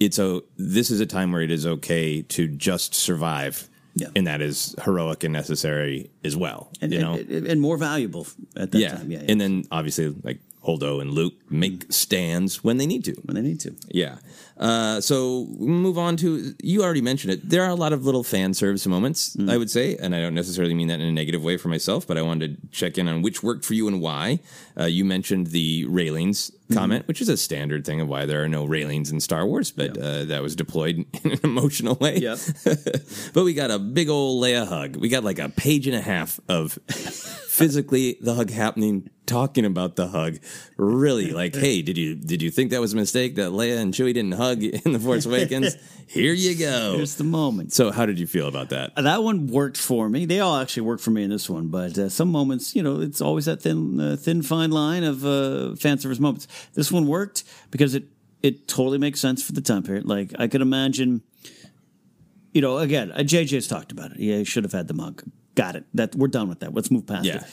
[0.00, 3.68] it's a this is a time where it is okay to just survive.
[3.96, 4.08] Yeah.
[4.14, 6.70] And that is heroic and necessary as well.
[6.80, 7.14] and, you know?
[7.14, 8.94] and, and more valuable at that yeah.
[8.94, 9.10] time.
[9.10, 9.30] Yeah, yeah.
[9.32, 10.38] And then obviously like
[10.68, 13.12] Holdo and Luke make stands when they need to.
[13.24, 13.74] when they need to.
[13.88, 14.16] Yeah.
[14.58, 17.48] Uh, so move on to you already mentioned it.
[17.48, 19.50] There are a lot of little fan service moments, Mm.
[19.52, 22.06] I would say, and I don't necessarily mean that in a negative way for myself,
[22.08, 24.40] but I wanted to check in on which worked for you and why.
[24.78, 26.80] Uh, you mentioned the railings Mm-hmm.
[26.80, 29.70] comment, which is a standard thing of why there are no railings in Star Wars,
[29.70, 32.18] but uh, that was deployed in an emotional way.
[32.18, 32.38] Yep.
[33.32, 34.94] but we got a big old Leia hug.
[34.96, 36.78] We got like a page and a half of
[37.48, 40.38] physically the hug happening, talking about the hug.
[40.76, 43.94] Really, like, hey, did you did you think that was a mistake that Leia and
[43.94, 45.76] Chewie didn't hug in the Force Awakens?
[46.08, 46.94] Here you go.
[46.96, 47.72] Here's the moment.
[47.72, 48.92] So, how did you feel about that?
[48.96, 50.24] Uh, That one worked for me.
[50.24, 53.00] They all actually worked for me in this one, but uh, some moments, you know,
[53.00, 56.48] it's always that thin, uh, thin, fine line of uh, fan service moments.
[56.74, 58.04] This one worked because it
[58.42, 60.06] it totally makes sense for the time period.
[60.06, 61.22] Like I could imagine,
[62.52, 64.18] you know, again, uh, JJ's talked about it.
[64.20, 65.22] Yeah, he should have had the mug.
[65.54, 65.84] Got it.
[65.94, 66.72] That we're done with that.
[66.72, 67.38] Let's move past Yeah.
[67.38, 67.44] it.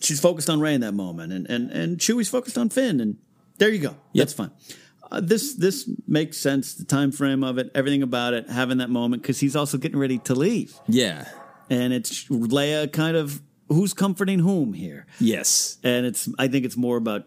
[0.00, 3.16] She's focused on Rey in that moment, and and and Chewie's focused on Finn, and
[3.58, 3.96] there you go.
[4.14, 4.50] That's fine.
[5.10, 6.74] Uh, this this makes sense.
[6.74, 9.98] The time frame of it, everything about it, having that moment because he's also getting
[9.98, 11.28] ready to leave, Yeah.
[11.70, 15.78] and it's Leia kind of who's comforting whom here, Yes.
[15.82, 17.26] and it's I think it's more about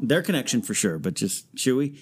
[0.00, 1.96] their connection for sure, but just Chewie.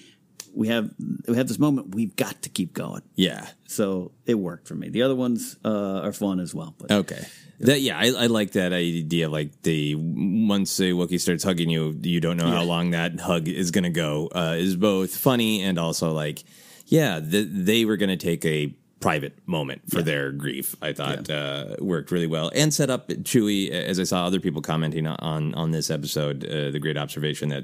[0.53, 0.91] We have
[1.27, 1.95] we have this moment.
[1.95, 3.01] We've got to keep going.
[3.15, 3.47] Yeah.
[3.67, 4.89] So it worked for me.
[4.89, 6.75] The other ones uh, are fun as well.
[6.77, 7.25] But Okay.
[7.59, 9.29] That yeah, I, I like that idea.
[9.29, 13.47] Like the once a Wookiee starts hugging you, you don't know how long that hug
[13.47, 14.27] is going to go.
[14.33, 16.43] Uh, is both funny and also like,
[16.87, 20.75] yeah, th- they were going to take a private moment for their grief.
[20.81, 23.69] I thought uh, worked really well and set up Chewie.
[23.69, 27.63] As I saw other people commenting on on this episode, uh, the great observation that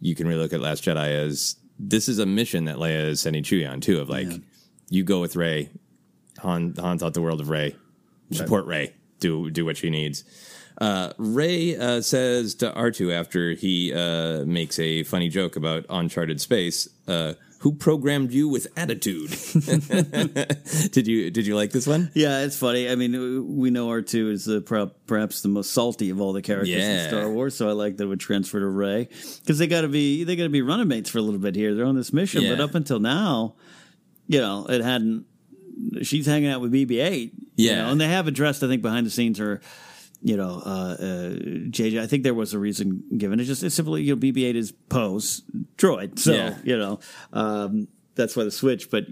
[0.00, 3.20] you can really look at Last Jedi as this is a mission that Leia is
[3.20, 4.00] sending Chewie on too.
[4.00, 4.28] Of like,
[4.88, 5.70] you go with Rey.
[6.38, 7.76] Han Han thought the world of Rey.
[8.30, 8.94] Support Rey.
[9.20, 10.24] Do do what she needs.
[10.78, 16.40] Uh, Rey uh, says to R2 after he uh, makes a funny joke about uncharted
[16.40, 16.88] space.
[17.62, 19.30] Who programmed you with attitude?
[20.92, 22.10] did you did you like this one?
[22.14, 22.88] Yeah, it's funny.
[22.90, 26.42] I mean, we know R two is per- perhaps the most salty of all the
[26.42, 27.04] characters Yeah.
[27.04, 29.08] in Star Wars, so I like that it would transfer to Rey
[29.40, 31.54] because they got to be they got to be running mates for a little bit
[31.54, 31.74] here.
[31.74, 33.54] They're on this mission, but up until now,
[34.26, 35.26] you know, it hadn't.
[36.02, 37.82] She's hanging out with BB-8, you Yeah.
[37.86, 39.60] know, and they have addressed, I think, behind the scenes her.
[40.24, 41.30] You know, uh, uh,
[41.70, 42.00] JJ.
[42.00, 43.40] I think there was a reason given.
[43.40, 45.42] It's just it's simply you know BB-8 is Poe's
[45.76, 46.58] droid, so Yeah.
[46.62, 47.00] you know
[47.32, 48.88] um, that's why the switch.
[48.90, 49.06] But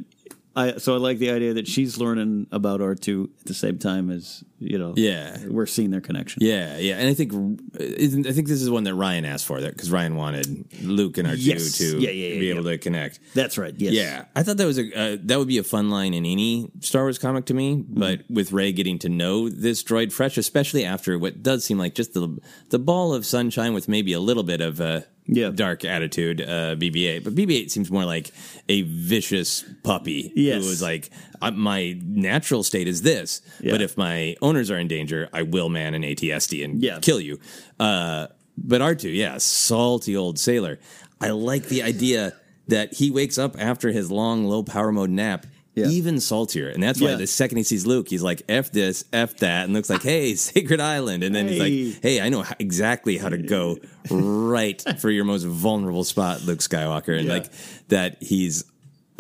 [0.55, 3.79] I so I like the idea that she's learning about R two at the same
[3.79, 4.93] time as you know.
[4.97, 5.39] Yeah.
[5.49, 6.43] we're seeing their connection.
[6.45, 7.33] Yeah, yeah, and I think
[7.79, 11.19] isn't- I think this is one that Rian asked for that because Rian wanted Luke
[11.19, 11.79] and R two Yes.
[11.79, 12.55] to Yeah, yeah, yeah, be yeah.
[12.55, 13.21] able to connect.
[13.35, 13.75] That's right.
[13.77, 13.95] Yes.
[13.95, 16.71] Yeah, I thought that was a uh, that would be a fun line in any
[16.81, 17.77] Star Wars comic to me.
[17.77, 17.99] Mm-hmm.
[18.01, 21.95] But with Rey getting to know this droid fresh, especially after what does seem like
[21.95, 22.39] just the
[22.69, 25.07] the ball of sunshine with maybe a little bit of a
[25.55, 27.23] dark attitude, uh, BB-8.
[27.23, 28.33] But BB-8 seems more like
[28.69, 30.61] a vicious puppy Yes.
[30.63, 31.09] who was like,
[31.49, 33.73] my natural state is this, Yeah.
[33.73, 36.99] but if my owners are in danger, I will man an AT-ST and Yeah.
[37.01, 37.39] kill you.
[37.79, 38.27] Uh,
[38.59, 40.79] but R2, yeah, salty old sailor.
[41.21, 42.35] I like the idea
[42.69, 45.47] that he wakes up after his long low power mode nap.
[45.77, 47.17] Even saltier, and that's why Yeah.
[47.17, 50.35] the second he sees Luke, he's like "f this, f that," and looks like "Hey,
[50.35, 53.79] Sacred Island," and then he's like, "Hey, I know exactly how to go
[54.11, 57.33] right for your most vulnerable spot, Luke Skywalker," and Yeah.
[57.33, 57.47] like
[57.89, 58.65] that he's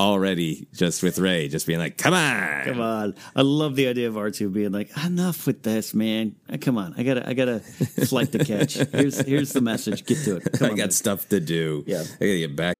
[0.00, 3.14] already just with Rey, just being like, "Come on, Come on.
[3.36, 6.36] I love the idea of R2 being like, enough with this, man.
[6.52, 6.94] Uh, Come on.
[6.96, 7.60] I gotta I gotta
[8.08, 8.74] flight to catch.
[8.74, 10.04] Here's here's the message.
[10.06, 10.52] Get to it.
[10.58, 10.90] Come I on, got man.
[10.90, 11.84] stuff to do.
[11.86, 12.00] Yeah.
[12.02, 12.76] I gotta get back."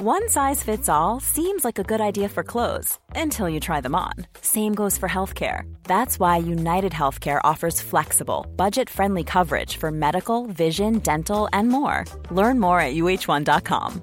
[0.00, 3.96] One size fits all seems like a good idea for clothes until you try them
[3.96, 4.12] on.
[4.40, 5.62] Same goes for healthcare.
[5.84, 12.04] That's why United Healthcare offers flexible, budget friendly coverage for medical, vision, dental, and more.
[12.30, 14.02] Learn more at uh1.com.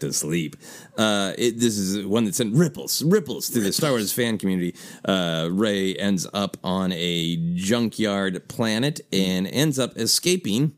[0.00, 0.56] To sleep.
[0.96, 4.74] Uh, it, this is one that sent ripples, ripples through the Star Wars fan community.
[5.04, 10.74] Uh, Rey ends up on a junkyard planet and ends up escaping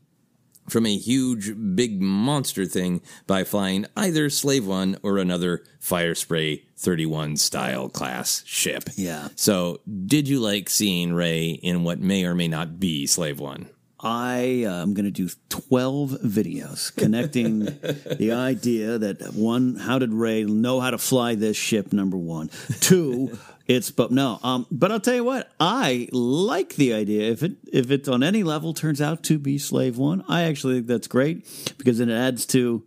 [0.67, 6.63] from a huge, big monster thing by flying either Slave One or another Fire Spray
[6.77, 8.89] 31 style class ship.
[8.95, 9.29] Yeah.
[9.35, 13.69] So, did you like seeing Rey in what may or may not be Slave One?
[14.03, 17.59] I uh, am going to do 12 videos connecting
[18.17, 21.93] the idea that one, how did Rey know how to fly this ship?
[21.93, 22.49] Number one.
[22.81, 24.39] Two, it's but no.
[24.43, 27.31] Um, but I'll tell you what, I like the idea.
[27.31, 30.75] If it if it on any level turns out to be Slave One, I actually
[30.75, 31.45] think that's great
[31.77, 32.83] because then it adds to.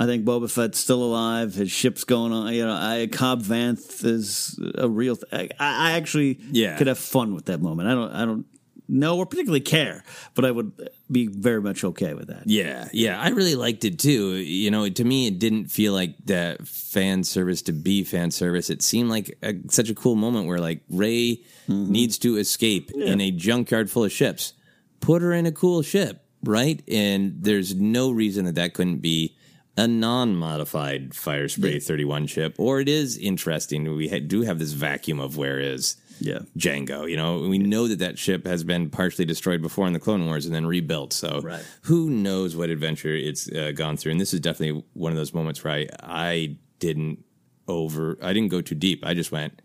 [0.00, 1.54] I think Boba Fett's still alive.
[1.54, 2.52] His ship's going on.
[2.52, 5.14] You know, I, Cobb Vanth is a real.
[5.14, 6.76] Th- I, I actually Yeah.
[6.78, 7.88] could have fun with that moment.
[7.88, 8.12] I don't.
[8.12, 8.46] I don't
[8.88, 10.04] know or particularly care,
[10.34, 10.72] but I would
[11.10, 12.42] be very much okay with that.
[12.46, 14.34] Yeah, yeah, I really liked it too.
[14.34, 18.70] You know, to me, it didn't feel like that fan service to be fan service.
[18.70, 21.90] It seemed like a, such a cool moment where like Rey mm-hmm.
[21.90, 24.54] needs to escape in a junkyard full of ships.
[25.00, 26.82] Put her in a cool ship, right?
[26.88, 29.36] And there's no reason that that couldn't be
[29.76, 33.96] a non-modified Fire Spray 31 chip, or it is interesting.
[33.96, 36.40] We ha- do have this vacuum of where is Yeah.
[36.56, 37.08] Jango.
[37.10, 40.26] You know, we know that that ship has been partially destroyed before in the Clone
[40.26, 41.12] Wars and then rebuilt.
[41.12, 41.64] So Right.
[41.82, 44.12] who knows what adventure it's uh, gone through?
[44.12, 47.24] And this is definitely one of those moments where I I didn't
[47.68, 49.04] over I didn't go too deep.
[49.06, 49.60] I just went.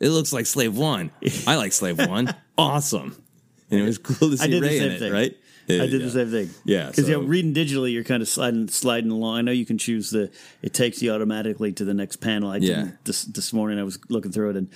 [0.00, 1.10] It looks like Slave One.
[1.46, 2.34] I like Slave One.
[2.58, 3.14] Awesome.
[3.70, 5.12] And it was cool to see I did the Rey same in it, thing.
[5.12, 5.36] right?
[5.68, 5.98] I did yeah.
[6.06, 6.50] the same thing.
[6.64, 9.38] Yeah, because so- you know, reading digitally, you're kind of sliding sliding along.
[9.38, 10.30] I know you can choose the.
[10.60, 12.50] It takes you automatically to the next panel.
[12.50, 12.82] I Yeah.
[12.84, 13.78] did this this morning.
[13.78, 14.68] I was looking through it and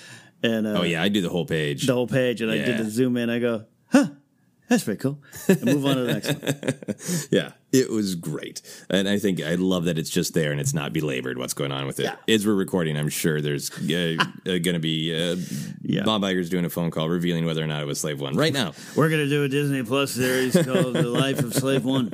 [0.47, 1.86] and uh, Oh yeah, I do the whole page.
[1.86, 3.28] the whole page, and I did the zoom in.
[3.30, 4.07] I go, huh,
[4.68, 5.18] that's pretty cool.
[5.49, 7.28] And move on to the next one.
[7.30, 10.74] yeah, it was great, and I think I love that it's just there and it's
[10.74, 11.38] not belabored.
[11.38, 12.10] What's going on with it?
[12.28, 14.16] As we're recording, I'm sure there's uh,
[14.46, 15.36] uh, going to be uh,
[16.04, 18.52] Bob Iger's doing a phone call revealing whether or not it was Slave One right
[18.52, 18.72] now.
[18.96, 22.10] We're gonna do a Disney Plus series called The Life of Slave One.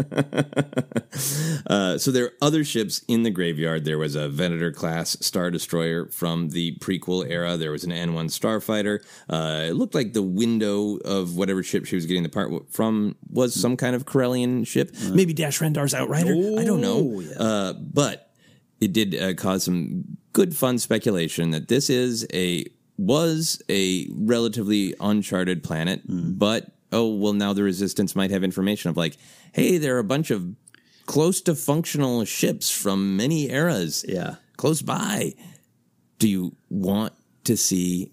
[1.67, 3.85] Uh, so there are other ships in the graveyard.
[3.85, 7.57] There was a Venator class star destroyer from the prequel era.
[7.57, 9.05] There was an N1 starfighter.
[9.29, 13.17] Uh, it looked like the window of whatever ship she was getting the part from
[13.31, 14.95] was some kind of Corellian ship.
[15.11, 16.33] Maybe Dash Rendar's Outrider.
[16.59, 17.23] I don't know.
[17.39, 18.31] Uh, but
[18.81, 22.67] it did uh, cause some good fun speculation that this is a
[22.99, 28.97] was a relatively uncharted planet, but oh well, now the resistance might have information of
[28.97, 29.17] like,
[29.53, 30.55] hey, there are a bunch of
[31.07, 35.35] close to functional ships from many eras, yeah, close by.
[36.19, 37.13] Do you want
[37.45, 38.13] to see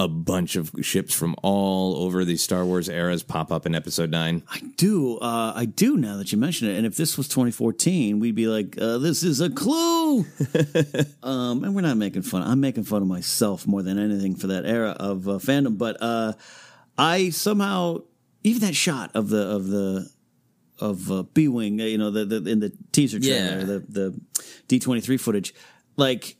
[0.00, 4.10] a bunch of ships from all over the Star Wars eras pop up in Episode
[4.10, 4.42] Nine?
[4.50, 5.18] I do.
[5.18, 6.76] Uh, I do now that you mention it.
[6.76, 10.26] And if this was 2014, we'd be like, uh, "This is a clue."
[11.22, 12.42] um, and we're not making fun.
[12.42, 15.78] I'm making fun of myself more than anything for that era of uh, fandom.
[15.78, 16.32] But uh,
[16.98, 17.98] I somehow,
[18.42, 20.10] even that shot of the of the
[20.80, 23.64] of uh, B wing, you know, the, the in the teaser trailer, Yeah.
[23.64, 24.20] the the
[24.68, 25.54] D23 footage,
[25.96, 26.36] like.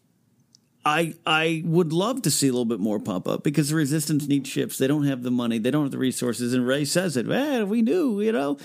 [0.86, 4.26] I I would love to see a little bit more pop up because the resistance
[4.26, 4.78] needs ships.
[4.78, 5.58] They don't have the money.
[5.58, 6.52] They don't have the resources.
[6.52, 7.26] And Rey says it.
[7.26, 8.58] Man, we knew, you know.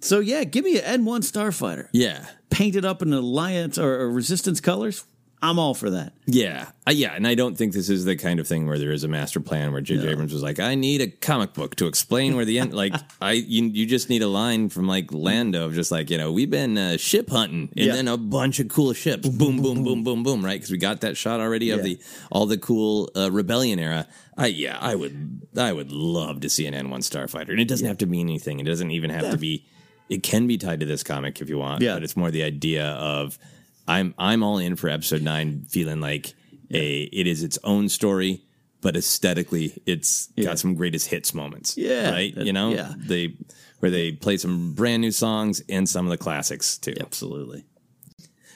[0.00, 1.88] So yeah, give me an N one starfighter.
[1.92, 5.04] Yeah, painted up in alliance or, or resistance colors.
[5.44, 6.14] I'm all for that.
[6.26, 8.92] Yeah, uh, yeah, and I don't think this is the kind of thing where there
[8.92, 10.08] is a master plan where J.J.
[10.08, 13.32] Abrams was like, "I need a comic book to explain where the end." like, I
[13.32, 16.48] you, you just need a line from like Lando of just like you know we've
[16.50, 17.92] been uh, ship hunting and Yeah.
[17.94, 20.54] then a bunch of cool ships, boom, boom, boom, boom, boom, right?
[20.54, 21.84] Because we got that shot already of Yeah.
[21.84, 22.00] the
[22.32, 24.06] all the cool uh, rebellion era.
[24.38, 27.68] I yeah, I would I would love to see an N one starfighter, and it
[27.68, 28.60] doesn't have to mean anything.
[28.60, 29.30] It doesn't even have Yeah.
[29.32, 29.66] to be.
[30.08, 31.94] It can be tied to this comic if you want, Yeah.
[31.94, 33.38] but it's more the idea of
[33.86, 36.34] I'm I'm all in for episode nine, feeling like
[36.70, 38.42] a it is its own story,
[38.80, 40.44] but aesthetically it's Yeah.
[40.46, 41.76] got some greatest hits moments.
[41.76, 42.10] Yeah.
[42.10, 42.34] right.
[42.34, 42.94] That- you know, yeah.
[42.96, 43.34] they
[43.80, 46.94] where they play some brand new songs and some of the classics too.
[47.00, 47.64] Absolutely.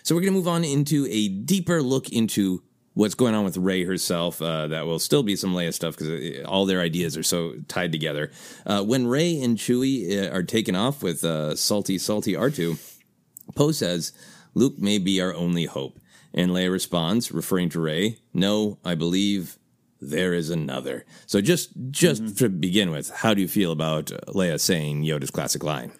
[0.02, 2.62] So we're going to move on into a deeper look into
[2.94, 4.40] what's going on with Rey herself.
[4.40, 7.92] Uh, that will still be some Leia stuff because all their ideas are so tied
[7.92, 8.30] together.
[8.64, 12.78] Uh, when Rey and Chewie uh, are taken off with uh, salty, salty R2,
[13.54, 14.12] Poe says,
[14.58, 15.98] Luke may be our only hope.
[16.34, 19.56] And Leia responds, referring to Rey, No, I believe
[20.00, 21.04] there is another.
[21.26, 25.30] So just just to begin with, how do you feel about uh, Leia saying Yoda's
[25.30, 25.92] classic line?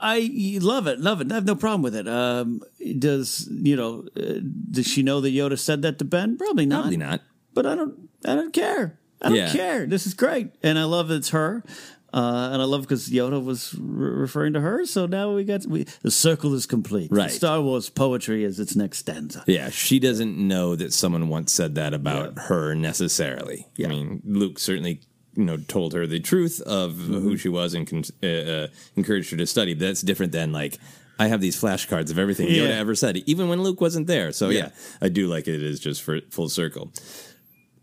[0.00, 0.30] I
[0.62, 1.32] love it, love it.
[1.32, 2.06] I have no problem with it.
[2.06, 2.60] Um,
[2.98, 4.04] does you know?
[4.16, 4.40] Uh,
[4.70, 6.36] does she know that Yoda said that to Ben?
[6.38, 6.82] Probably not.
[6.82, 7.20] Probably not.
[7.52, 8.08] But I don't.
[8.24, 9.00] I don't care.
[9.20, 9.52] I don't Yeah.
[9.52, 9.86] care.
[9.86, 11.64] This is great, and I love it's her.
[12.12, 14.86] Uh, and I love because Yoda was re- referring to her.
[14.86, 17.10] So now we got we, the circle is complete.
[17.12, 17.30] Right.
[17.30, 19.44] Star Wars poetry is its next stanza.
[19.46, 23.66] Yeah, she doesn't know that someone once said that about her necessarily.
[23.84, 25.02] I mean, Luke certainly,
[25.34, 29.30] you know, told her the truth of who she was and con- uh, uh, encouraged
[29.32, 29.74] her to study.
[29.74, 30.78] But that's different than like
[31.18, 34.32] I have these flashcards of everything Yoda ever said, even when Luke wasn't there.
[34.32, 34.70] So yeah, Yeah.
[35.02, 36.90] I do like it is just for full circle.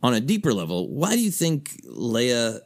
[0.02, 2.62] On a deeper level, why do you think Leia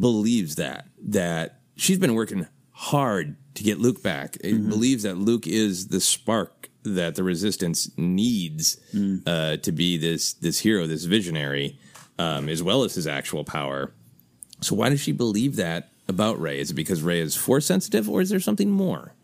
[0.00, 4.36] believes that that she's been working hard to get Luke back?
[4.42, 8.78] It Believes that Luke is the spark that the Resistance needs
[9.26, 11.78] uh, to be this this hero, this visionary,
[12.18, 13.92] um, as well as his actual power.
[14.60, 16.58] So why does she believe that about Rey?
[16.58, 19.14] Is it because Rey is force sensitive, or is there something more?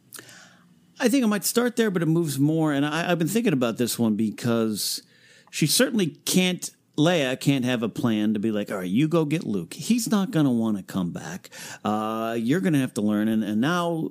[0.99, 2.73] I think I might start there, but it moves more.
[2.73, 5.03] And I, I've been thinking about this one because
[5.51, 6.71] she certainly can't.
[6.97, 9.75] Leia can't have a plan to be like, all right, you go get Luke.
[9.75, 11.51] He's not going to want to come back.
[11.85, 13.29] Uh, you're going to have to learn.
[13.29, 14.11] And, and now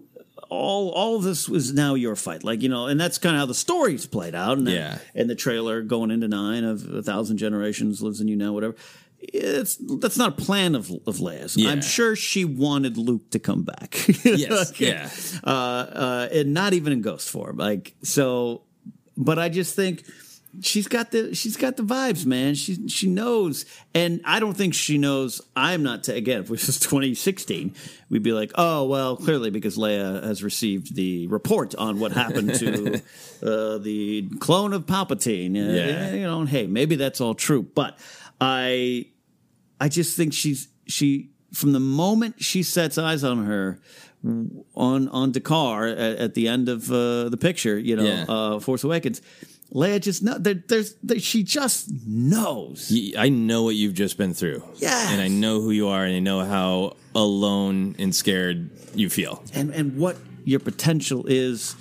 [0.50, 2.44] all all of this was now your fight.
[2.44, 4.58] Like, you know, and that's kind of how the story's played out.
[4.58, 5.00] And Yeah.
[5.16, 8.76] And the trailer going into nine of A Thousand Generations Lives in You Now, whatever.
[9.20, 11.58] it's that's not a plan of of Leia's.
[11.58, 11.72] Yeah.
[11.72, 13.96] I'm sure she wanted Luke to come back.
[14.24, 15.10] Yes, yeah.
[15.44, 17.58] Uh, uh, and not even in ghost form.
[17.58, 18.62] Like so,
[19.18, 20.04] but I just think
[20.62, 22.56] she's got the she's got the vibes, man.
[22.56, 25.42] She she knows, and I don't think she knows.
[25.56, 26.42] I'm not t- again.
[26.42, 27.74] If this was 2016,
[28.10, 32.54] we'd be like, oh well, clearly because Leia has received the report on what happened
[32.56, 32.96] to
[33.44, 35.56] uh, the clone of Palpatine.
[35.56, 36.14] Uh, Yeah.
[36.14, 37.98] you know, hey, maybe that's all true, but
[38.42, 39.06] I
[39.80, 43.80] I just think she's she from the moment she sets eyes on her
[44.76, 48.26] on on D'Qar at, at the end of uh, the picture, you know, Yeah.
[48.28, 49.22] uh, Force Awakens.
[49.74, 52.94] Leia just know there, there's there, she just knows.
[53.18, 54.64] I know what you've just been through.
[54.76, 59.10] Yeah, And I know who you are, and I know how alone and scared you
[59.10, 59.44] feel.
[59.54, 61.76] and and what your potential is.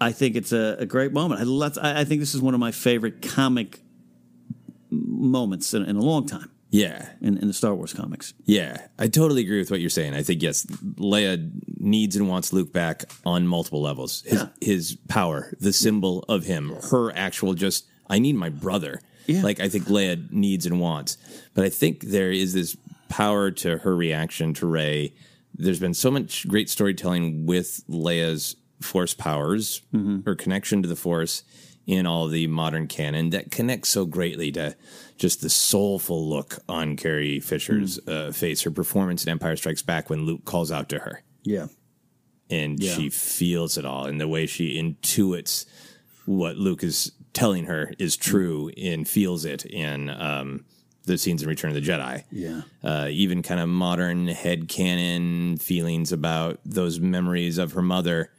[0.00, 1.40] I think it's a, a great moment.
[1.40, 3.80] I, I I think this is one of my favorite comic
[4.90, 7.10] moments in, in a long time Yeah.
[7.20, 8.34] in, in the Star Wars comics.
[8.44, 10.14] Yeah, I totally agree with what you're saying.
[10.14, 14.22] I think yes, Leia needs and wants Luke back on multiple levels.
[14.26, 19.02] His his power, the symbol of him, her actual just I need my brother.
[19.26, 19.42] Yeah.
[19.42, 21.18] Like I think Leia needs and wants.
[21.54, 22.76] But I think there is this
[23.08, 25.14] power to her reaction to Rey.
[25.54, 30.20] There's been so much great storytelling with Leia's force powers, mm-hmm.
[30.24, 31.44] her connection to the force
[31.86, 34.74] in all the modern canon that connects so greatly to
[35.22, 40.10] just the soulful look on Carrie Fisher's uh, face, her performance in Empire Strikes Back
[40.10, 41.66] when Luke calls out to her Yeah.
[42.50, 42.92] and Yeah.
[42.94, 45.64] she feels it all and the way she intuits
[46.26, 50.64] what Luke is telling her is true and feels it in um,
[51.04, 52.24] the scenes in Return of the Jedi.
[52.32, 52.62] Yeah.
[52.82, 58.32] Uh, even kind of modern head canon feelings about those memories of her mother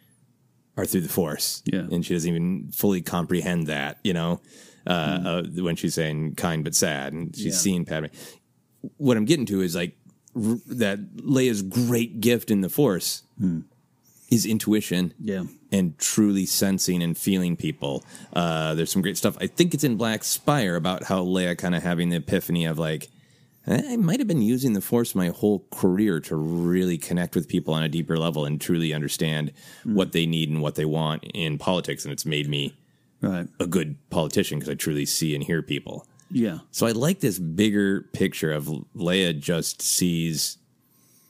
[0.75, 1.63] are through the Force.
[1.65, 1.87] Yeah.
[1.91, 4.41] And she doesn't even fully comprehend that, you know,
[4.87, 7.51] uh, uh, when she's saying kind but sad and she's Yeah.
[7.51, 8.07] seeing Padme.
[8.97, 9.97] What I'm getting to is like
[10.35, 13.23] r- that Leia's great gift in the Force
[14.29, 15.43] is intuition Yeah.
[15.71, 18.03] and truly sensing and feeling people.
[18.33, 19.37] Uh, there's some great stuff.
[19.39, 22.77] I think it's in Black Spire about how Leia kind of having the epiphany of
[22.79, 23.09] like,
[23.65, 27.73] I might have been using the Force my whole career to really connect with people
[27.73, 29.53] on a deeper level and truly understand
[29.85, 32.03] what they need and what they want in politics.
[32.03, 32.75] And it's made me
[33.23, 33.47] Right.
[33.59, 36.05] a good politician because I truly see and hear people.
[36.29, 36.59] Yeah.
[36.71, 38.65] So I like this bigger picture of
[38.95, 40.57] Leia just sees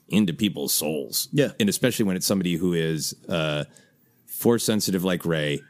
[0.07, 1.27] into people's souls.
[1.31, 1.51] Yeah.
[1.59, 3.65] And especially when it's somebody who is uh,
[4.25, 5.61] force sensitive like Rey,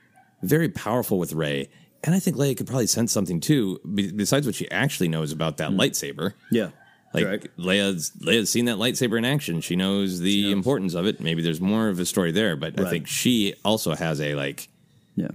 [0.42, 1.70] very powerful with Rey.
[2.04, 3.80] And I think Leia could probably sense something too,
[4.16, 6.34] besides what she actually knows about that lightsaber.
[6.52, 6.70] Yeah.
[7.14, 7.48] Like Correct.
[7.58, 9.62] Leia's Leia's seen that lightsaber in action.
[9.62, 11.20] She knows the importance of it.
[11.20, 14.68] Maybe there's more of a story there, but I think she also has a like.
[15.16, 15.30] Yeah.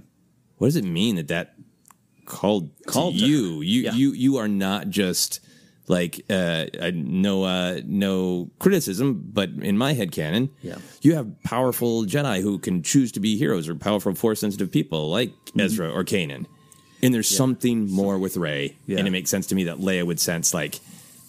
[0.59, 1.55] What does it mean that that
[2.25, 3.61] called Called you?
[3.61, 3.93] You Yeah.
[3.93, 5.39] you you are not just
[5.87, 10.77] like uh, no uh, no criticism, but in my head canon, Yeah.
[11.01, 15.09] you have powerful Jedi who can choose to be heroes or powerful force sensitive people
[15.09, 15.61] like Mm-hmm.
[15.61, 16.45] Ezra or Kanan.
[17.01, 18.99] And there's something more with Rey, Yeah.
[18.99, 20.79] and it makes sense to me that Leia would sense like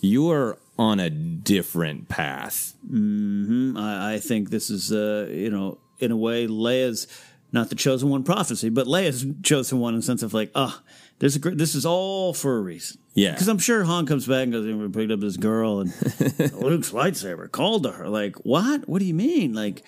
[0.03, 2.75] you're on a different path.
[2.87, 7.07] hmm I, I think this is, uh, you know, in a way, Leia's
[7.53, 10.83] not the chosen one prophecy, but Leia's chosen one in the sense of like, ah,
[11.19, 12.99] there's a this is all for a reason.
[13.15, 13.33] Yeah.
[13.33, 15.91] Because I'm sure Han comes back and goes, and we picked up this girl and
[16.55, 18.09] Luke's lightsaber called to her.
[18.09, 18.89] Like, what?
[18.89, 19.53] What do you mean?
[19.53, 19.83] Like,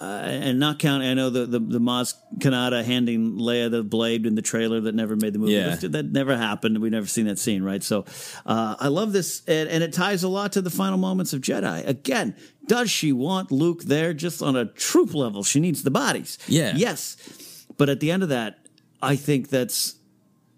[0.00, 4.24] uh, and not counting, I know the, the, the Maz Kanata handing Leia the blade
[4.24, 5.52] in the trailer that never made the movie.
[5.52, 5.76] Yeah.
[5.76, 6.78] That, that never happened.
[6.78, 7.82] We've never seen that scene, right?
[7.82, 8.06] So
[8.46, 9.42] uh, I love this.
[9.46, 11.86] And, and it ties a lot to the final moments of Jedi.
[11.86, 12.34] Again,
[12.66, 15.44] does she want Luke there just on a troop level?
[15.44, 16.38] She needs the bodies.
[16.48, 16.72] Yeah.
[16.74, 17.66] Yes.
[17.76, 18.66] But at the end of that,
[19.02, 19.96] I think that's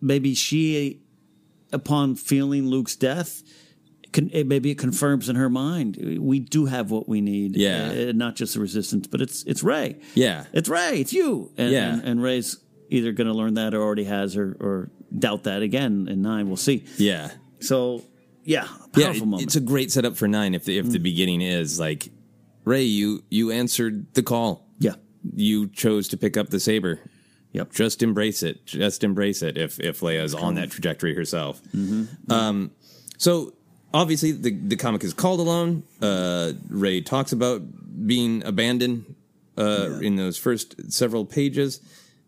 [0.01, 1.03] maybe she,
[1.73, 3.43] upon feeling Luke's death,
[4.13, 7.57] con- it, maybe it confirms in her mind we do have what we need.
[7.57, 8.09] Yeah.
[8.09, 9.97] Uh, not just the resistance, but it's it's Rey.
[10.15, 10.45] Yeah.
[10.53, 11.01] It's Rey.
[11.01, 11.51] It's you.
[11.57, 11.93] And, Yeah.
[11.95, 12.59] and, and Rey's
[12.91, 16.47] either going to learn that or already has, or or doubt that again in nine.
[16.49, 16.85] We'll see.
[16.99, 17.31] Yeah.
[17.61, 18.03] So
[18.45, 19.43] yeah, Yeah, it- moment.
[19.45, 20.55] it's a great setup for nine.
[20.55, 22.09] If the, if the beginning is like,
[22.65, 24.67] Rey, you you answered the call.
[24.79, 24.95] Yeah.
[25.35, 26.99] you chose to pick up the saber.
[27.53, 27.73] Yep.
[27.73, 28.65] Just embrace it.
[28.67, 29.57] Just embrace it.
[29.59, 31.63] If if Leia's on that trajectory herself.
[31.77, 32.33] Mm-hmm.
[32.33, 32.71] Um,
[33.19, 33.53] so
[33.95, 35.83] obviously the the comic is called Alone.
[36.01, 37.63] Uh, Rey talks about
[38.07, 39.15] being abandoned
[39.57, 41.81] uh, in those first several pages.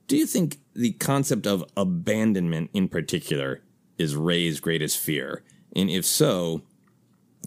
[0.06, 3.62] Do you think the concept of abandonment in particular
[3.98, 5.42] is Rey's greatest fear?
[5.74, 6.62] And if so,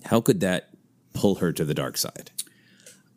[0.06, 0.70] how could that
[1.14, 2.32] pull her to the dark side?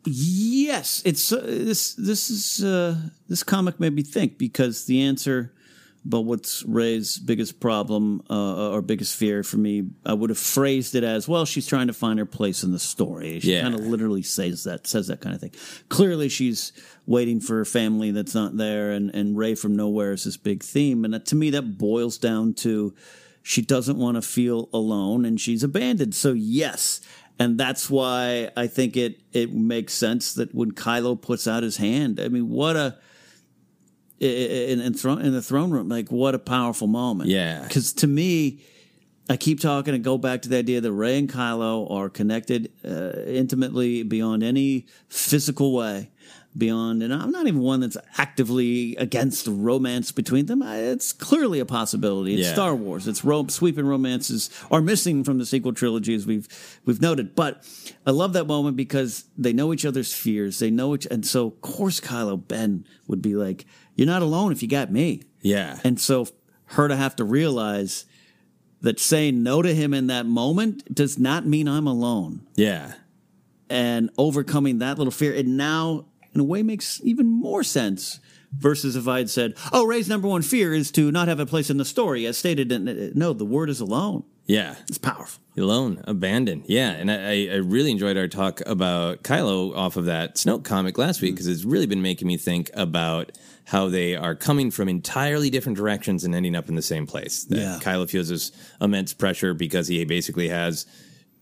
[0.05, 1.93] Yes, it's uh, this.
[1.93, 2.95] This is uh,
[3.27, 5.53] this comic made me think because the answer
[6.03, 9.83] But what's Rey's biggest problem uh, or biggest fear for me?
[10.03, 12.79] I would have phrased it as, "Well, she's trying to find her place in the
[12.79, 13.61] story." She Yeah.
[13.61, 15.51] kind of literally says that, says that kind of thing.
[15.89, 16.71] Clearly, she's
[17.05, 20.63] waiting for her family that's not there, and and Rey from nowhere is this big
[20.63, 21.05] theme.
[21.05, 22.95] And that, to me, that boils down to
[23.43, 26.15] she doesn't want to feel alone, and she's abandoned.
[26.15, 26.99] So yes.
[27.39, 31.77] And that's why I think it it makes sense that when Kylo puts out his
[31.77, 32.97] hand, I mean, what a
[34.21, 37.29] in in, in the throne room, like what a powerful moment.
[37.29, 37.63] Yeah.
[37.63, 38.59] because to me,
[39.29, 42.71] I keep talking and go back to the idea that Rey and Kylo are connected
[42.85, 46.11] uh, intimately beyond any physical way.
[46.57, 50.61] Beyond, and I'm not even one that's actively against the romance between them.
[50.61, 52.33] I, it's clearly a possibility.
[52.33, 52.53] It's Yeah.
[52.53, 53.07] Star Wars.
[53.07, 56.49] It's ro- sweeping romances are missing from the sequel trilogy, as we've
[56.83, 57.35] we've noted.
[57.35, 57.63] But
[58.05, 60.59] I love that moment because they know each other's fears.
[60.59, 63.65] They know each, and so of course Kylo Ben would be like,
[63.95, 65.79] "You're not alone if you got me." Yeah.
[65.83, 66.27] And so
[66.65, 68.05] her to have to realize
[68.81, 72.47] that saying no to him in that moment does not mean I'm alone.
[72.55, 72.93] Yeah.
[73.69, 78.19] And overcoming that little fear, it now, in a way, makes even more sense.
[78.53, 81.45] Versus if I had said, "Oh, Rey's number one fear is to not have a
[81.45, 82.69] place in the story," as stated.
[82.69, 84.23] In, uh, no, the word is alone.
[84.45, 84.75] Yeah.
[84.87, 85.41] It's powerful.
[85.57, 86.63] Alone, abandoned.
[86.67, 86.91] Yeah.
[86.91, 91.21] And I, I really enjoyed our talk about Kylo off of that Snoke comic last
[91.21, 93.31] week because it's really been making me think about
[93.65, 97.43] how they are coming from entirely different directions and ending up in the same place.
[97.45, 97.79] That Yeah.
[97.81, 100.85] Kylo feels this immense pressure because he basically has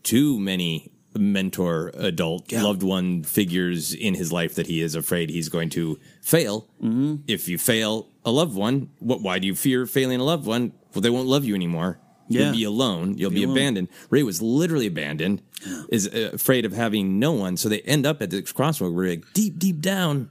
[0.03, 5.49] too many mentor adult loved one figures in his life that he is afraid he's
[5.49, 6.67] going to fail.
[6.83, 7.15] Mm-hmm.
[7.27, 9.21] If you fail a loved one, what?
[9.21, 10.73] Why do you fear failing a loved one?
[10.93, 11.99] Well, they won't love you anymore.
[12.29, 12.41] Yeah.
[12.43, 13.17] You'll be alone.
[13.17, 13.57] You'll Be be, alone.
[13.57, 13.87] abandoned.
[14.09, 15.41] Rey was literally abandoned.
[15.89, 19.05] Is uh, afraid of having no one, so they end up at this crossroad where,
[19.05, 20.29] we're like, deep, deep down,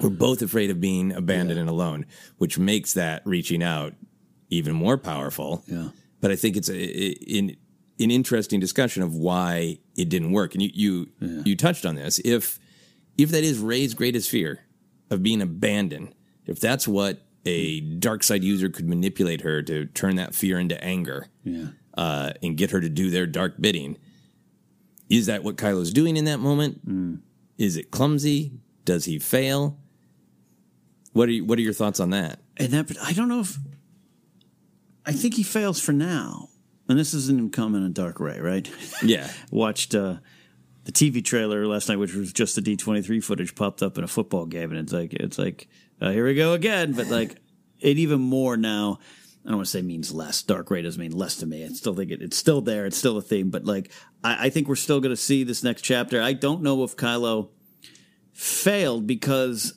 [0.00, 2.04] we're both afraid of being abandoned and alone,
[2.38, 3.94] which makes that reaching out
[4.50, 5.62] even more powerful.
[5.66, 5.88] Yeah.
[6.20, 7.56] But I think it's a, a- an
[8.00, 10.54] an interesting discussion of why it didn't work.
[10.54, 12.20] And you you you touched on this.
[12.24, 12.58] If
[13.16, 14.60] if that is Rey's greatest fear
[15.10, 16.14] of being abandoned,
[16.46, 20.82] if that's what a dark side user could manipulate her to turn that fear into
[20.82, 21.66] anger, Yeah.
[21.94, 23.96] uh, and get her to do their dark bidding,
[25.08, 27.20] is that what Kylo's doing in that moment?
[27.58, 28.52] Is it clumsy?
[28.84, 29.78] Does he fail?
[31.12, 32.40] What are you, what are your thoughts on that?
[32.56, 33.56] And that, but I don't know if
[35.04, 36.48] I think he fails for now.
[36.88, 38.70] And this isn't him coming in Dark Rey, right?
[39.02, 39.30] Yeah.
[39.50, 40.16] Watched uh,
[40.84, 43.96] the TV trailer last night, which was just the D twenty three footage popped up
[43.98, 45.68] in a football game, and it's like it's like
[46.00, 46.92] uh, here we go again.
[46.92, 47.36] But like
[47.80, 48.98] it even more now.
[49.44, 50.40] I don't want to say means less.
[50.44, 51.64] Dark Rey doesn't mean less to me.
[51.64, 52.86] I still think it, it's still there.
[52.86, 53.50] It's still a theme.
[53.50, 53.90] But like
[54.22, 56.22] I, I think we're still going to see this next chapter.
[56.22, 57.48] I don't know if Kylo
[58.32, 59.74] failed because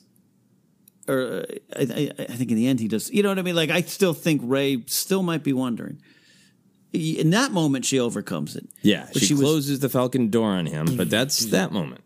[1.08, 1.44] or
[1.76, 3.10] I, I, I think in the end he does.
[3.10, 3.56] You know what I mean?
[3.56, 6.00] Like I still think Rey still might be wondering.
[6.92, 8.68] In that moment, she overcomes it.
[8.80, 12.02] Yeah, But she, she was- closes the Falcon door on him, but that's that moment.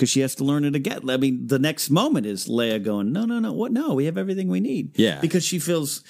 [0.00, 1.10] Because she has to learn it again.
[1.10, 3.70] I mean, the next moment is Leia going, "No, no, no, what?
[3.70, 5.20] No, we have everything we need." Yeah.
[5.20, 6.02] because she feels.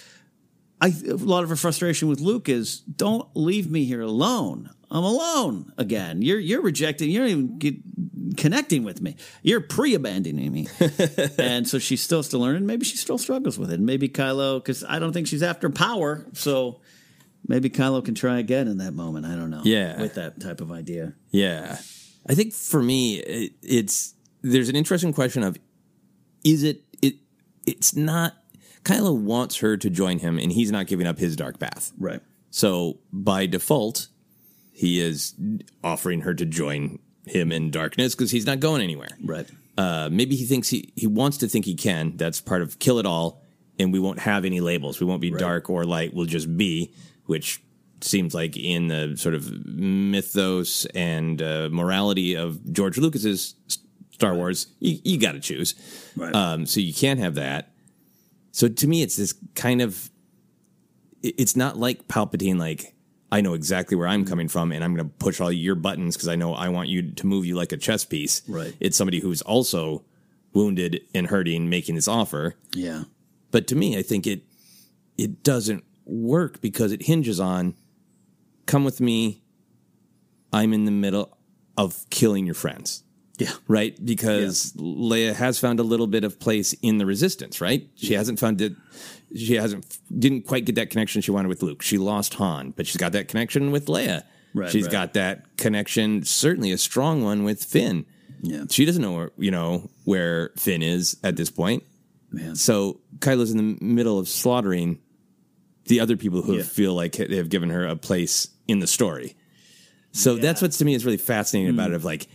[0.81, 4.71] I a lot of her frustration with Luke is, "Don't leave me here alone.
[4.93, 6.23] I'm alone again.
[6.23, 7.11] You're you're rejecting.
[7.11, 9.17] You're not even connecting with me.
[9.43, 10.69] You're pre-abandoning me."
[11.39, 13.75] and so she still has to learn, and maybe she still struggles with it.
[13.75, 16.81] And maybe Kylo, because I don't think she's after power, so
[17.45, 19.27] maybe Kylo can try again in that moment.
[19.27, 19.63] I don't know.
[19.65, 20.01] Yeah.
[20.01, 21.15] with that type of idea.
[21.33, 21.79] Yeah.
[22.29, 25.57] I think for me, it, it's there's an interesting question of
[26.45, 27.17] is it it
[27.67, 28.35] it's not
[28.85, 31.93] Kylo wants her to join him and he's not giving up his dark path.
[31.99, 32.21] Right.
[32.51, 34.09] So by default,
[34.73, 35.35] he is
[35.85, 39.11] offering her to join him in darkness because he's not going anywhere.
[39.23, 39.49] Right.
[39.77, 42.17] Uh, maybe he thinks he he wants to think he can.
[42.17, 43.43] That's part of kill it all,
[43.79, 45.01] and we won't have any labels.
[45.01, 46.13] We won't be dark or light.
[46.13, 46.93] We'll just be,
[47.27, 47.63] which
[48.05, 53.55] seems like in the sort of mythos and uh, morality of George Lucas's
[54.11, 55.75] Star Wars, you, you got to choose.
[56.17, 56.35] Right.
[56.35, 57.73] Um, so you can't have that.
[58.53, 60.11] So to me, it's this kind of.
[61.23, 62.59] It's not like Palpatine.
[62.59, 62.95] Like
[63.31, 66.17] I know exactly where I'm coming from, and I'm going to push all your buttons
[66.17, 68.43] because I know I want you to move you like a chess piece.
[68.49, 68.75] Right.
[68.81, 70.05] It's somebody who's also
[70.53, 72.57] wounded and hurting, making this offer.
[72.75, 73.05] Yeah.
[73.51, 74.43] But to me, I think it
[75.17, 77.75] it doesn't work because it hinges on
[78.71, 79.43] come with me.
[80.53, 81.37] I'm in the middle
[81.77, 83.03] of killing your friends.
[83.39, 83.53] Yeah.
[83.69, 83.97] Right?
[84.05, 87.89] Because Leia has found a little bit of place in the resistance, right?
[87.95, 88.75] She hasn't found it
[89.35, 91.83] she hasn't didn't quite get that connection she wanted with Luke.
[91.83, 94.25] She lost Han, but she's got that connection with Leia.
[94.53, 94.93] Right, She's right.
[94.93, 98.05] got that connection, certainly a strong one with Finn.
[98.43, 98.65] Yeah.
[98.69, 101.85] She doesn't know where, you know, where Finn is at this point.
[102.33, 102.57] Man.
[102.57, 104.99] So Kylo's in the middle of slaughtering
[105.87, 106.63] the other people who Yeah.
[106.65, 109.37] feel like they have given her a place in the story.
[110.13, 111.95] So that's what's to me is really fascinating about it.
[111.95, 112.27] Of like,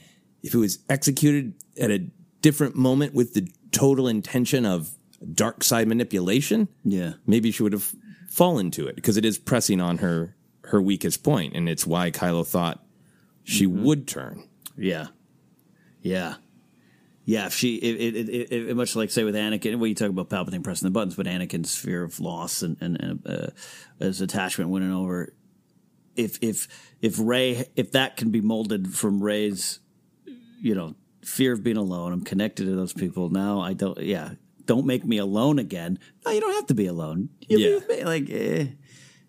[0.44, 2.00] if it was executed at a
[2.42, 4.92] different moment with the total intention of
[5.34, 7.14] dark side manipulation, Yeah.
[7.26, 7.94] maybe she would have
[8.30, 12.10] fallen to it because it is pressing on her her weakest point, and it's why
[12.12, 12.84] Kylo thought
[13.44, 14.48] she would turn.
[14.78, 15.08] Yeah,
[16.02, 16.36] yeah,
[17.24, 17.46] yeah.
[17.46, 20.30] If she, it, it, it, it, much like say with Anakin, well, you talk about
[20.30, 23.48] Palpatine pressing the buttons, but Anakin's fear of loss and and, and uh,
[24.00, 25.34] his attachment winning over.
[26.16, 26.68] If if
[27.02, 29.80] if Rey, if that can be molded from Rey's,
[30.62, 33.60] you know, fear of being alone, I'm connected to those people now.
[33.60, 34.32] I don't, yeah.
[34.66, 36.00] Don't make me alone again.
[36.26, 37.30] No, you don't have to be alone.
[37.48, 37.80] You Yeah.
[37.88, 38.68] be- like, eh.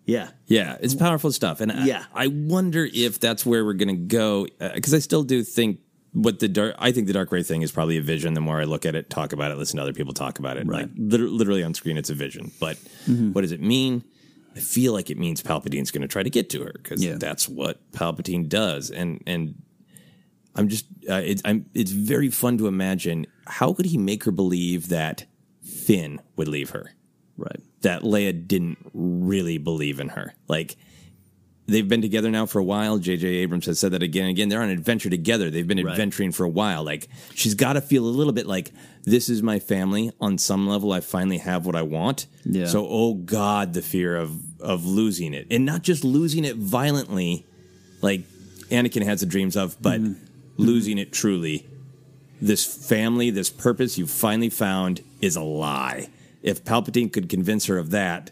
[0.05, 2.05] yeah, Yeah, it's powerful stuff, and Yeah.
[2.13, 5.79] I, I wonder if that's where we're going to go because I still do think
[6.13, 6.73] what the dark.
[6.79, 8.33] I think the dark Rey thing is probably a vision.
[8.33, 10.57] The more I look at it, talk about it, listen to other people talk about
[10.57, 12.51] it, like literally on screen, it's a vision.
[12.59, 13.33] But Mm-hmm.
[13.33, 14.03] what does it mean?
[14.57, 17.47] I feel like it means Palpatine's going to try to get to her because that's
[17.47, 19.61] what Palpatine does, and and
[20.55, 24.31] I'm just uh, it's I'm it's very fun to imagine how could he make her
[24.31, 25.25] believe that
[25.61, 26.95] Finn would leave her?
[27.37, 27.61] Right.
[27.81, 30.33] That Leia didn't really believe in her.
[30.47, 30.75] Like
[31.67, 32.97] they've been together now for a while.
[32.97, 33.27] J.J.
[33.27, 34.49] Abrams has said that again and again.
[34.49, 35.49] They're on an adventure together.
[35.49, 35.91] They've been Right.
[35.91, 36.83] adventuring for a while.
[36.83, 38.71] Like she's got to feel a little bit like
[39.03, 40.11] this is my family.
[40.19, 42.25] On some level, I finally have what I want.
[42.45, 42.65] Yeah.
[42.67, 44.31] So, oh God, the fear of
[44.61, 47.45] of losing it, and not just losing it violently,
[48.01, 48.21] like
[48.69, 50.13] Anakin has the dreams of, but Mm-hmm.
[50.57, 51.65] losing it truly.
[52.41, 56.07] This family, this purpose you finally found is a lie.
[56.43, 58.31] If Palpatine could convince her of that,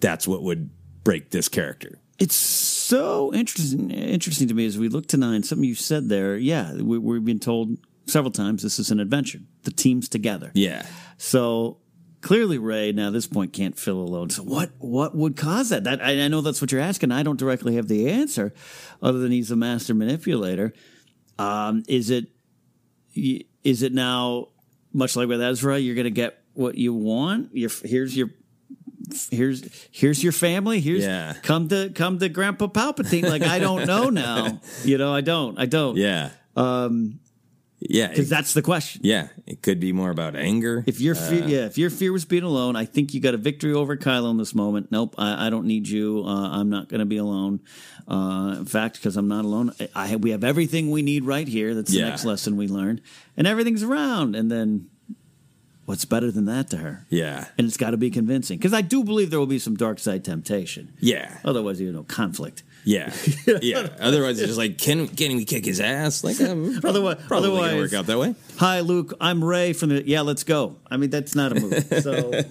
[0.00, 0.70] that's what would
[1.04, 1.98] break this character.
[2.22, 3.90] It's so interesting.
[3.90, 5.42] Interesting to me as we look to nine.
[5.42, 6.36] Something you said there.
[6.36, 9.40] Yeah, we, we've been told several times this is an adventure.
[9.64, 10.52] The team's together.
[10.54, 10.86] Yeah.
[11.16, 11.78] So
[12.20, 14.30] clearly, Rey now at this point can't feel alone.
[14.30, 14.70] So what?
[14.78, 15.82] What would cause that?
[15.82, 17.10] That I, I know that's what you're asking.
[17.10, 18.54] I don't directly have the answer,
[19.02, 20.72] other than he's a master manipulator.
[21.40, 22.28] Um, is it?
[23.16, 24.50] Is it now
[24.92, 25.76] much like with Ezra?
[25.76, 27.50] You're going to get what you want.
[27.52, 28.28] Your here's your.
[29.30, 30.80] Here's here's your family.
[30.80, 31.34] Here's Yeah.
[31.42, 33.28] come to come to Grandpa Palpatine.
[33.28, 34.60] Like I don't know now.
[34.84, 35.58] You know I don't.
[35.58, 35.96] I don't.
[35.96, 36.30] Yeah.
[36.56, 37.18] Um,
[37.80, 38.08] Yeah.
[38.08, 39.00] because that's the question.
[39.04, 39.28] Yeah.
[39.46, 40.84] It could be more about anger.
[40.86, 43.34] If your fear, Uh, yeah, if your fear was being alone, I think you got
[43.34, 44.88] a victory over Kylo in this moment.
[44.92, 46.22] Nope, I, I don't need you.
[46.24, 47.60] Uh, I'm not going to be alone.
[48.06, 51.48] Uh, in fact, because I'm not alone, I, I we have everything we need right
[51.48, 51.74] here.
[51.74, 52.10] That's the Yeah.
[52.10, 53.00] next lesson we learned,
[53.36, 54.36] and everything's around.
[54.36, 54.88] And then,
[55.84, 57.06] what's better than that to her?
[57.08, 57.46] Yeah.
[57.58, 59.98] And it's got to be convincing because I do believe there will be some dark
[59.98, 60.94] side temptation.
[61.00, 61.38] Yeah.
[61.44, 62.62] Otherwise, you know, conflict.
[62.84, 63.12] Yeah.
[63.60, 63.88] Yeah.
[64.00, 66.24] Otherwise, it's just like, can can we kick his ass?
[66.24, 68.34] Like, um, Otherwise, probably otherwise, work out that way.
[68.58, 69.14] Hi, Luke.
[69.20, 70.06] I'm Rey from the.
[70.06, 70.76] Yeah, let's go.
[70.90, 71.80] I mean, that's not a movie.
[72.00, 72.32] So.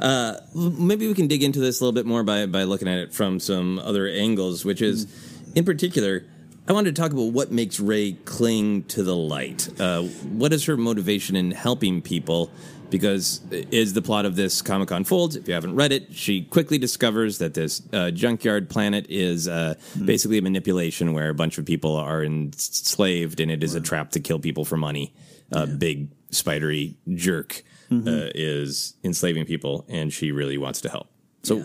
[0.00, 2.98] Uh, maybe we can dig into this a little bit more by by looking at
[2.98, 5.06] it from some other angles, which is,
[5.54, 6.24] in particular,
[6.68, 9.68] I wanted to talk about what makes Rey cling to the light.
[9.80, 12.50] Uh, what is her motivation in helping people?
[12.88, 13.40] Because
[13.72, 17.38] as the plot of this comic unfolds, if you haven't read it, she quickly discovers
[17.38, 19.74] that this uh, junkyard planet is uh,
[20.04, 24.10] basically a manipulation where a bunch of people are enslaved, and it is a trap
[24.10, 25.14] to kill people for money.
[25.50, 31.08] A big spidery jerk uh, is enslaving people, and she really wants to help.
[31.42, 31.62] So,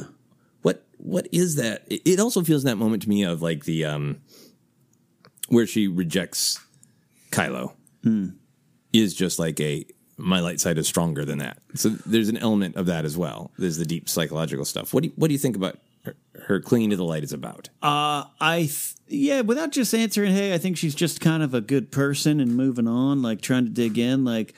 [0.61, 1.83] what what is that?
[1.87, 4.21] It it also feels in that moment to me of like the um,
[5.47, 6.59] where she rejects
[7.31, 7.73] Kylo
[8.93, 9.85] is just like a
[10.17, 11.59] my light side is stronger than that.
[11.75, 13.51] So there's an element of that as well.
[13.57, 14.93] There's the deep psychological stuff.
[14.93, 16.15] What do you, what do you think about her,
[16.45, 17.69] her clinging to the light is about?
[17.83, 21.61] Uh, I th- yeah, without just answering, hey, I think she's just kind of a
[21.61, 24.25] good person and moving on, like trying to dig in.
[24.25, 24.53] Like,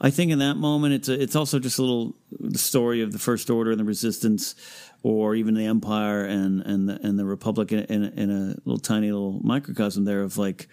[0.00, 3.12] I think in that moment, it's a, it's also just a little the story of
[3.12, 4.54] the First Order and the Resistance,
[5.02, 8.78] or even the Empire and and the, and the Republic in, in, in a little
[8.78, 10.68] tiny little microcosm there of like,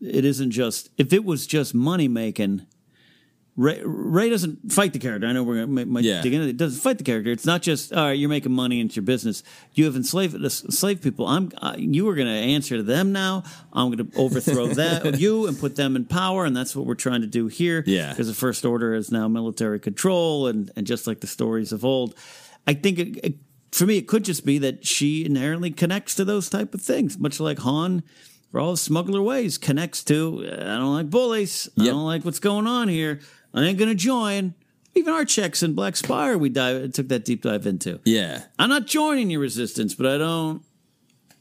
[0.00, 2.66] it isn't just if it was just money making.
[3.56, 5.28] Rey, Rey doesn't fight the character.
[5.28, 6.22] I know we're going to Yeah.
[6.22, 6.50] dig into it.
[6.50, 7.30] It doesn't fight the character.
[7.30, 8.18] It's not just all right.
[8.18, 9.44] You're making money into your business.
[9.74, 11.28] You have enslaved enslaved people.
[11.28, 11.52] I'm.
[11.58, 13.44] Uh, you are going to answer to them now.
[13.72, 16.96] I'm going to overthrow that you and put them in power, and that's what we're
[16.96, 17.84] trying to do here.
[17.86, 18.10] Yeah.
[18.10, 21.84] because the First Order is now military control, and and just like the stories of
[21.84, 22.16] old,
[22.66, 23.34] I think it, it,
[23.74, 27.18] for me it could just be that she inherently connects to those type of things,
[27.18, 28.02] much like Han.
[28.50, 31.68] For all his smuggler ways, connects to I don't like bullies.
[31.78, 33.18] I don't like what's going on here.
[33.52, 34.54] I ain't gonna join.
[34.94, 37.98] Even our checks in Black Spire, we dive, took that deep dive into.
[38.04, 40.62] Yeah, I'm not joining your resistance, but I don't.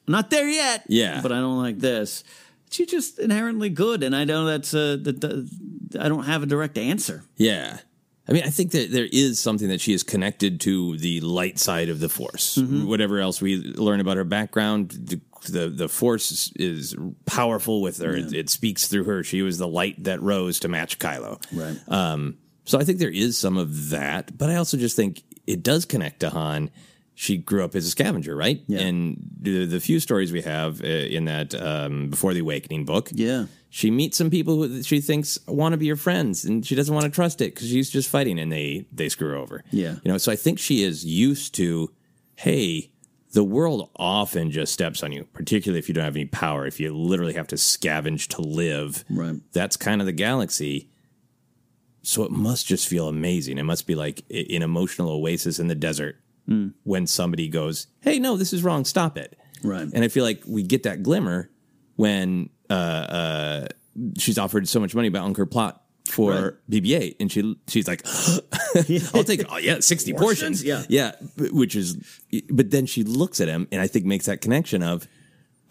[0.08, 0.86] I'm not there yet.
[0.90, 1.22] Yeah.
[1.22, 2.24] but I don't like this.
[2.72, 5.22] She's just inherently good, and I know that's uh, that.
[5.22, 5.50] that-
[6.00, 7.24] I don't have a direct answer.
[7.38, 7.78] yeah,
[8.28, 11.60] I mean, I think that there is something that she is connected to the light
[11.60, 12.58] side of the Force.
[12.58, 12.86] Mhm.
[12.86, 15.20] Whatever else we learn about her background, the
[15.50, 16.96] the, the Force is,
[17.26, 18.16] powerful with her.
[18.16, 19.24] It, it speaks through her.
[19.26, 21.44] She was the light that rose to match Kylo.
[21.52, 21.78] Right.
[21.90, 25.62] Um, so I think there is some of that, but I also just think it
[25.62, 26.70] does connect to Han.
[27.16, 28.62] She grew up as a scavenger, right?
[28.68, 28.80] Yeah.
[28.80, 33.10] And the, the few stories we have uh, in that um, Before the Awakening book,
[33.14, 36.74] yeah, she meets some people who she thinks want to be her friends, and she
[36.76, 39.64] doesn't want to trust it because she's just fighting, and they they screw her over.
[39.72, 39.96] Yeah.
[40.04, 40.18] you know.
[40.18, 41.92] So I think she is used to,
[42.36, 42.90] hey,
[43.34, 46.66] the world often just steps on you, particularly if you don't have any power.
[46.66, 49.36] If you literally have to scavenge to live, Right.
[49.54, 50.90] That's kind of the galaxy.
[52.02, 53.58] So it must just feel amazing.
[53.58, 56.18] It must be like an emotional oasis in the desert
[56.50, 56.74] Mm.
[56.84, 58.84] when somebody goes, "Hey, no, this is wrong.
[58.86, 59.88] Stop it." Right.
[59.94, 61.50] And I feel like we get that glimmer
[61.96, 63.68] when uh, uh,
[64.18, 65.80] she's offered so much money by Unkar Plutt
[66.10, 66.84] for Right.
[66.84, 68.06] BB-8, and she she's like,
[69.16, 70.62] "I'll take oh yeah, sixty Portions?
[70.62, 71.12] portions, Yeah.
[71.38, 71.96] yeah." Which is,
[72.50, 75.08] but then she looks at him, and I think makes that connection of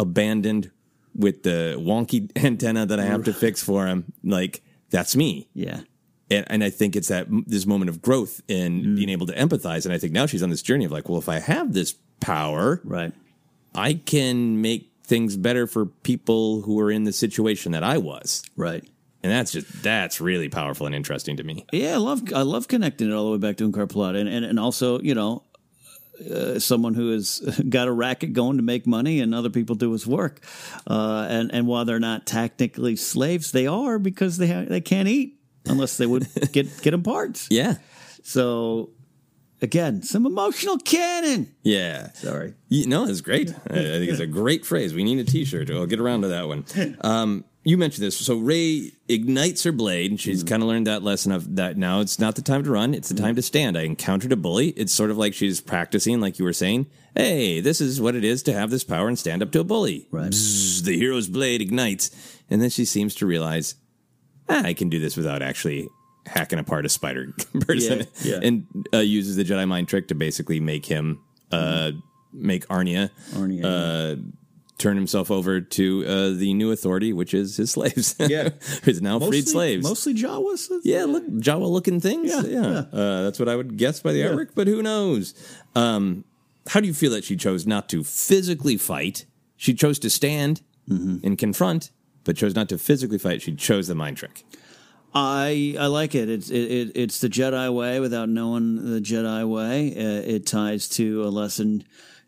[0.01, 0.71] abandoned
[1.15, 4.13] with the wonky antenna that I have to fix for him.
[4.25, 5.49] Like that's me.
[5.53, 5.81] Yeah.
[6.33, 9.85] And, and I think it's that this moment of growth in being able to empathize.
[9.85, 11.95] And I think now she's on this journey of like, well, if I have this
[12.21, 13.13] power, right,
[13.75, 18.43] I can make things better for people who are in the situation that I was,
[18.57, 18.85] right.
[19.23, 21.65] And that's just that's really powerful and interesting to me.
[21.71, 24.29] Yeah, I love I love connecting it all the way back to Unkar Plutt, and
[24.29, 25.45] and, and also you know.
[26.31, 29.91] Uh, someone who has got a racket going to make money, and other people do
[29.91, 30.41] his work.
[30.87, 35.09] Uh, and and while they're not technically slaves, they are because they ha- they can't
[35.09, 37.49] eat unless they would get get them parts.
[37.51, 37.77] Yeah.
[38.23, 38.91] So
[39.61, 41.55] again, some emotional cannon.
[41.63, 42.13] Yeah.
[42.13, 42.55] Sorry.
[42.69, 43.51] You, no, it's great.
[43.71, 44.95] I, I think it's a great phrase.
[44.95, 45.71] We need a T-shirt.
[45.71, 46.65] I'll get around to that one.
[47.03, 48.17] Um, you mentioned this.
[48.17, 51.77] So Rey ignites her blade, and she's kind of learned that lesson of that.
[51.77, 53.79] Now it's not the time to run; it's the time to stand.
[53.79, 54.71] I encountered a bully.
[54.71, 56.87] It's sort of like she's practicing, like you were saying.
[57.15, 59.65] Hey, this is what it is to have this power and stand up to a
[59.65, 60.09] bully.
[60.11, 60.31] Right.
[60.31, 62.11] Bzzz, the hero's blade ignites,
[62.51, 63.77] and then she seems to realize,
[64.49, 65.89] ah, I can do this without actually
[66.27, 68.41] hacking apart a spider person, Yeah, yeah.
[68.47, 71.21] and uh, uses the Jedi mind trick to basically make him
[71.51, 71.93] uh,
[72.33, 74.17] make Arnia, Arnia, uh,
[74.79, 78.15] turn himself over to uh, the new authority, which is his slaves.
[78.19, 78.51] Yeah.
[78.85, 79.85] his now freed slaves.
[79.85, 80.69] Mostly Jawas.
[80.83, 82.31] Yeah, look, Jawa looking things.
[82.31, 82.79] Yeah, Yeah, yeah.
[82.99, 84.29] Uh, that's what I would guess by the Yeah.
[84.29, 85.35] artwork, but who knows?
[85.77, 86.25] Um,
[86.69, 89.27] how do you feel that she chose not to physically fight?
[89.57, 91.19] She chose to stand Mm-hmm.
[91.25, 91.93] and confront,
[92.25, 93.43] but chose not to physically fight.
[93.43, 94.45] She chose the mind trick.
[95.15, 96.29] I I like it.
[96.31, 99.95] It's it, it, it's the Jedi way without knowing the Jedi way.
[99.95, 101.85] Uh, it ties to a lesson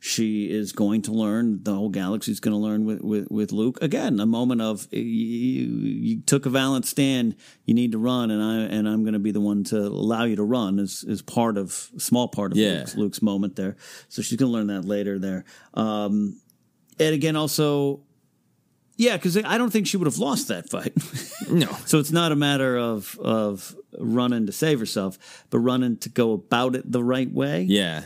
[0.07, 1.63] she is going to learn.
[1.63, 3.79] The whole galaxy's going to learn with, with with Luke.
[3.81, 7.37] Again, a moment of you, you took a valiant stand.
[7.65, 10.25] You need to run, and I and I'm going to be the one to allow
[10.25, 10.79] you to run.
[10.79, 12.81] Is is part of small part of Yeah.
[12.81, 13.77] Luke's, Luke's moment there.
[14.11, 15.47] So she's going to learn that later there.
[15.73, 16.39] Um,
[17.01, 18.03] and again, also.
[18.97, 20.93] Yeah, because I don't think she would have lost that fight.
[21.51, 21.67] no.
[21.87, 26.33] So it's not a matter of of running to save herself, but running to go
[26.33, 27.63] about it the right way.
[27.63, 28.05] Yeah.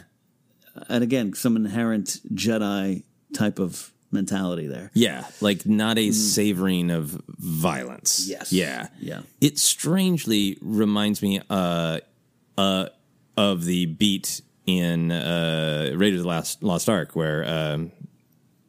[0.88, 3.02] And again, some inherent Jedi
[3.34, 4.90] type of mentality there.
[4.94, 8.24] Yeah, like not a savoring of violence.
[8.24, 8.30] Mm.
[8.30, 8.52] Yes.
[8.52, 8.88] Yeah.
[9.00, 9.20] Yeah.
[9.40, 12.00] It strangely reminds me uh,
[12.56, 12.88] uh,
[13.36, 17.92] of the beat in uh, Raiders of the Last Lost Ark, where um,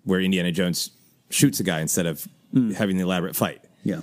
[0.03, 0.91] where Indiana Jones
[1.29, 2.27] shoots a guy instead of
[2.75, 3.63] having the elaborate fight.
[3.83, 4.01] Yeah.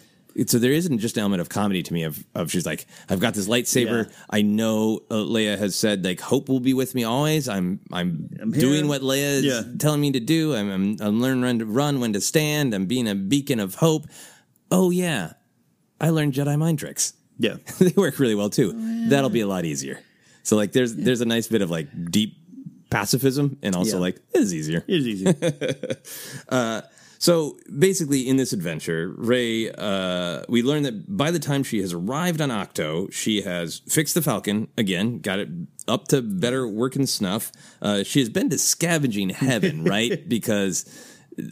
[0.49, 3.21] So there isn't just an element of comedy to me of, of she's like, I've
[3.21, 4.07] got this lightsaber.
[4.07, 4.13] Yeah.
[4.29, 7.49] I know uh, Leia has said like hope will be with me always.
[7.49, 8.61] I'm I'm, here.
[8.61, 9.63] doing what Leia is Yeah.
[9.79, 10.55] telling me to do.
[10.55, 12.75] I'm, I'm I'm learning when to run, when to stand.
[12.75, 14.05] I'm being a beacon of hope.
[14.71, 15.33] Oh yeah,
[16.01, 17.15] I learned Jedi mind tricks.
[17.39, 17.57] Yeah.
[17.79, 19.07] they work really well too.
[19.09, 20.01] That'll be a lot easier.
[20.43, 22.37] So like there's there's a nice bit of like deep
[22.91, 24.01] pacifism and also Yeah.
[24.03, 24.85] like it is easier.
[24.87, 25.33] It is easy.
[26.49, 26.83] Uh,
[27.19, 31.93] so basically, in this adventure, Rey, uh, we learn that by the time she has
[31.93, 35.49] arrived on Octo, she has fixed the Falcon again, got it
[35.89, 37.53] up to better working snuff.
[37.81, 40.29] Uh, she has been to scavenging heaven, right?
[40.29, 40.85] Because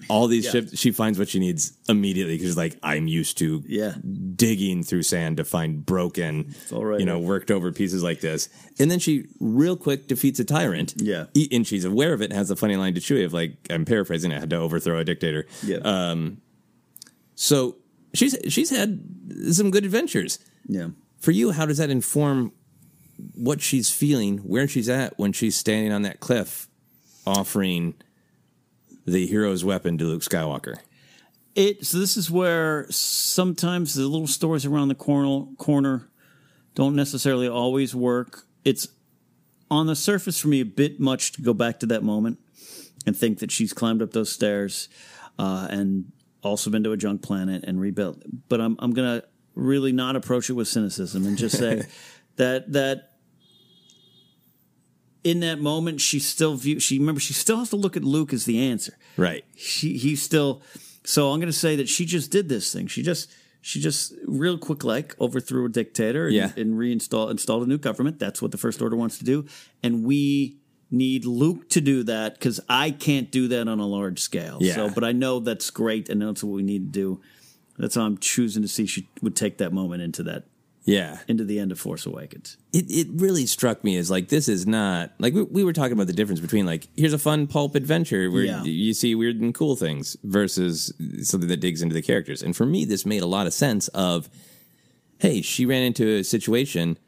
[0.09, 0.51] all these Yeah.
[0.53, 2.37] ships, she finds what she needs immediately.
[2.39, 3.95] Because like I'm used to Yeah.
[4.37, 8.49] digging through sand to find broken, right you know, worked over pieces like this.
[8.79, 10.95] And then she real quick defeats a tyrant.
[10.97, 11.27] Yeah.
[11.53, 13.85] And she's aware of it and has a funny line to Chewie of like, I'm
[13.85, 15.47] paraphrasing, I had to overthrow a dictator.
[15.65, 15.79] Yeah.
[15.79, 16.39] Um,
[17.35, 17.77] so
[18.15, 19.01] she's she's had
[19.51, 20.39] some good adventures.
[20.69, 20.89] Yeah.
[21.19, 22.53] For you, how does that inform
[23.35, 26.69] what she's feeling, where she's at when she's standing on that cliff
[27.27, 27.95] offering
[29.07, 30.77] the hero's weapon to Luke Skywalker?
[31.55, 36.09] It so this is where sometimes the little stories around the corner corner
[36.75, 38.43] don't necessarily always work.
[38.65, 38.89] It's
[39.71, 42.39] on the surface for me a bit much to go back to that moment
[43.07, 44.89] and think that she's climbed up those stairs
[45.39, 46.13] uh, and
[46.43, 48.23] also been to a junk planet and rebuilt.
[48.49, 49.23] But I'm I'm gonna
[49.55, 51.83] really not approach it with cynicism and just say
[52.37, 53.14] that that
[55.25, 58.33] in that moment she still view she remember she still has to look at Luke
[58.33, 58.97] as the answer.
[59.17, 59.45] Right.
[59.57, 60.63] She he's still
[61.05, 62.87] so I'm gonna say that she just did this thing.
[62.87, 63.31] She just
[63.61, 66.53] she just real quick like overthrew a dictator and, Yeah.
[66.57, 68.19] and reinstalled installed a new government.
[68.19, 69.47] That's what the first order wants to do.
[69.83, 70.59] And we
[70.91, 74.59] need Luke to do that because I can't do that on a large scale.
[74.61, 74.75] Yeah.
[74.75, 77.21] So but I know that's great and that's what we need to do.
[77.79, 80.45] That's how I'm choosing to see she would take that moment into that
[80.85, 81.19] Yeah.
[81.29, 82.57] into the end of Force Awakens.
[82.73, 85.93] It it really struck me as like this is not like we, we were talking
[85.93, 88.63] about the difference between like here's a fun pulp adventure where Yeah.
[88.65, 90.93] you see weird and cool things versus
[91.23, 92.43] something that digs into the characters.
[92.43, 93.89] And for me, this made a lot of sense.
[93.89, 94.29] Of
[95.19, 96.99] hey, she ran into a situation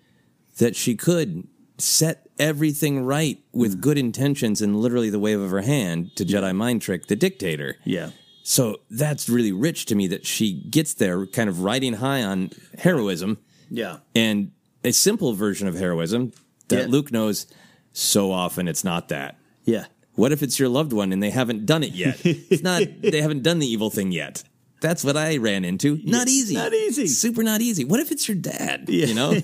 [0.58, 1.46] that she could
[1.78, 3.80] set everything right with mm.
[3.82, 7.76] good intentions and literally the wave of her hand to Jedi mind trick the dictator.
[7.84, 8.10] Yeah.
[8.42, 12.50] So that's really rich to me that she gets there kind of riding high on
[12.78, 13.38] heroism
[13.70, 13.98] Yeah.
[14.14, 14.52] and
[14.84, 16.32] a simple version of heroism
[16.68, 16.86] that Yeah.
[16.86, 17.46] Luke knows
[17.92, 19.38] so often it's not that.
[19.64, 19.86] Yeah.
[20.14, 22.20] What if it's your loved one and they haven't done it yet?
[22.24, 24.44] it's not they haven't done the evil thing yet.
[24.80, 25.98] That's what I ran into.
[26.04, 26.54] Not easy.
[26.54, 27.06] Not easy.
[27.06, 27.84] Super not easy.
[27.84, 28.84] What if it's your dad?
[28.88, 29.06] Yeah.
[29.06, 29.32] You know?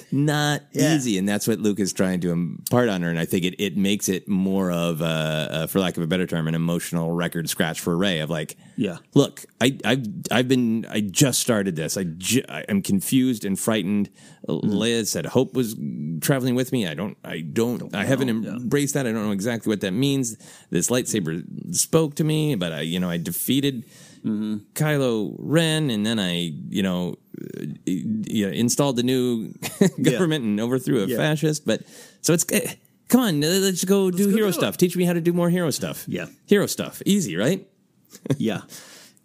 [0.12, 0.94] not Yeah.
[0.96, 1.18] easy.
[1.18, 3.10] And that's what Luke is trying to impart on her.
[3.10, 6.06] And I think it, it makes it more of, a, uh, for lack of a
[6.06, 8.96] better term, an emotional record scratch for Rey of like, Yeah.
[9.14, 11.96] look, I, I've, I've been, I just started this.
[11.96, 14.10] I, ju- I am confused and frightened.
[14.48, 14.70] Mm-hmm.
[14.70, 15.74] Leia said Hope was
[16.20, 16.86] traveling with me.
[16.86, 19.06] I don't, I don't, I haven't embraced that.
[19.06, 20.36] I don't know exactly what that means.
[20.70, 23.84] This lightsaber spoke to me, but I, you know, I defeated
[24.26, 24.56] Mm-hmm.
[24.74, 29.52] Kylo Ren and then I, you know, uh, you know, installed the new
[30.02, 31.16] government and overthrew a Yeah.
[31.18, 31.64] fascist.
[31.64, 31.82] But
[32.22, 32.74] so it's, eh,
[33.08, 34.76] come on, let's go do go hero do stuff.
[34.76, 36.04] Teach me how to do more hero stuff.
[36.08, 36.26] Yeah.
[36.46, 37.00] Hero stuff.
[37.06, 37.66] Easy, right?
[38.36, 38.62] yeah.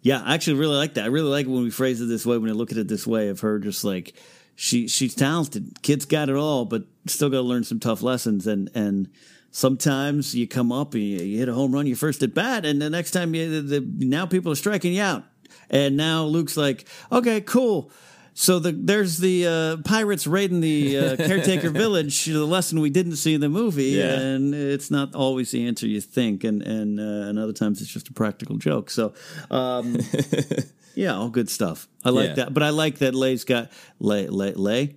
[0.02, 1.04] Yeah, I actually really like that.
[1.04, 2.88] I really like it when we phrase it this way, when I look at it
[2.88, 4.14] this way of her just like
[4.56, 5.80] she she's talented.
[5.82, 9.08] Kids got it all, but still gotta learn some tough lessons and and
[9.52, 12.64] sometimes you come up and you, you hit a home run your first at bat
[12.66, 15.22] and the next time you the, the, now people are striking you out.
[15.70, 17.90] And now Luke's like, okay, cool.
[18.34, 22.24] So the, there's the uh, pirates raiding the uh, caretaker village.
[22.24, 24.18] The lesson we didn't see in the movie, Yeah.
[24.18, 27.90] and it's not always the answer you think, and and uh, and other times it's
[27.90, 28.88] just a practical joke.
[28.88, 29.12] So,
[29.50, 29.98] um,
[30.94, 31.88] yeah, all good stuff.
[32.04, 32.34] I like Yeah.
[32.36, 33.70] that, but I like that Lay's got
[34.00, 34.96] Lay Lay Lay.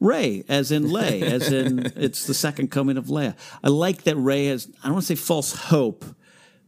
[0.00, 3.34] Rey, as in Lay, as in it's the second coming of Leia.
[3.62, 4.68] I like that Rey has.
[4.82, 6.04] I don't want to say false hope,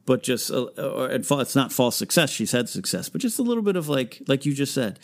[0.05, 2.31] but just uh, or and fa- it's not false success.
[2.31, 4.99] She's had success, but just a little bit of like, like you just said.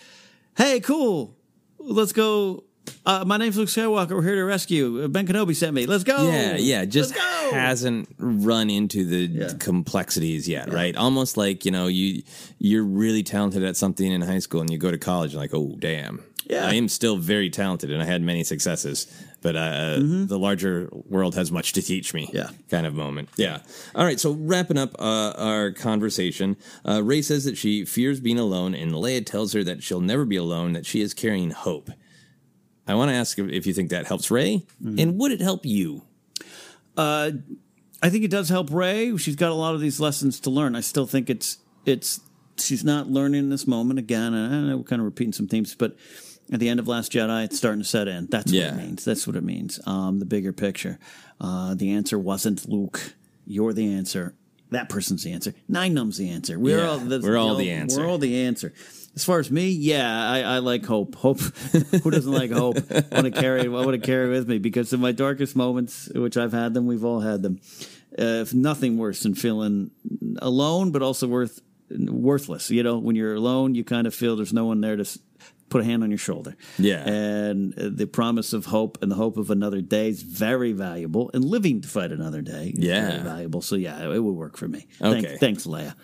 [0.57, 1.37] Hey, cool.
[1.79, 2.65] Let's go.
[3.07, 4.11] Uh, my name's Luke Skywalker.
[4.11, 5.07] We're here to rescue.
[5.09, 5.87] Ben Kenobi sent me.
[5.87, 6.29] Let's go.
[6.31, 6.85] Yeah, yeah.
[6.85, 7.51] Just go.
[7.53, 9.53] hasn't run into the Yeah.
[9.59, 10.95] complexities yet, right?
[10.97, 12.23] Almost like you know you
[12.59, 15.55] you're really talented at something in high school, and you go to college, and like,
[15.55, 16.67] oh damn, Yeah.
[16.67, 19.07] I am still very talented, and I had many successes,
[19.43, 22.27] but uh, the larger world has much to teach me.
[22.27, 22.37] Mm-hmm.
[22.37, 22.51] Yeah.
[22.71, 23.29] kind of moment.
[23.37, 23.61] Yeah.
[23.95, 24.19] All right.
[24.19, 26.57] So wrapping up uh, our conversation,
[26.87, 30.25] uh, Rey says that she fears being alone, and Leia tells her that she'll never
[30.25, 30.73] be alone.
[30.73, 31.91] That she is carrying hope.
[32.87, 34.99] I want to ask if- you think that helps Rey, Mm-hmm.
[34.99, 36.03] and would it help you?
[36.97, 37.31] Uh,
[38.03, 39.17] I think it does help Rey.
[39.17, 40.75] She's got a lot of these lessons to learn.
[40.75, 42.21] I still think it's it's
[42.59, 44.35] she's not learning in this moment again.
[44.35, 45.97] And I know we're kind of repeating some themes, but
[46.53, 48.27] at the end of Last Jedi, it's starting to set in.
[48.31, 48.71] That's Yeah.
[48.73, 49.05] what it means.
[49.05, 49.81] That's what it means.
[49.87, 50.99] Um, the bigger picture.
[51.41, 53.15] Uh, the answer wasn't Luke.
[53.47, 54.35] You're the answer.
[54.71, 55.55] That person's the answer.
[55.69, 56.59] Nien Nunb's the answer.
[56.59, 58.01] We're Yeah, all the, we're all the answer.
[58.01, 58.73] We're all the answer.
[59.15, 61.15] As far as me, yeah, I, I like hope.
[61.17, 61.41] Hope.
[62.03, 62.79] Who doesn't like hope?
[62.91, 63.61] I want to carry.
[63.63, 66.87] I want to carry with me because in my darkest moments, which I've had them,
[66.87, 67.61] we've all had them.
[68.19, 69.91] Uh, if nothing worse than feeling
[70.39, 71.61] alone, but also worth
[71.91, 72.71] worthless.
[72.71, 75.19] You know, when you're alone, you kind of feel there's no one there to s-
[75.73, 76.55] put a hand on your shoulder.
[76.79, 77.03] Yeah.
[77.09, 81.45] and the promise of hope and the hope of another day is very valuable, and
[81.45, 83.09] living to fight another day is Yeah.
[83.11, 83.63] very valuable.
[83.63, 84.87] So yeah, it would work for me.
[85.01, 85.37] Okay.
[85.41, 85.95] Thanks, thanks Leia.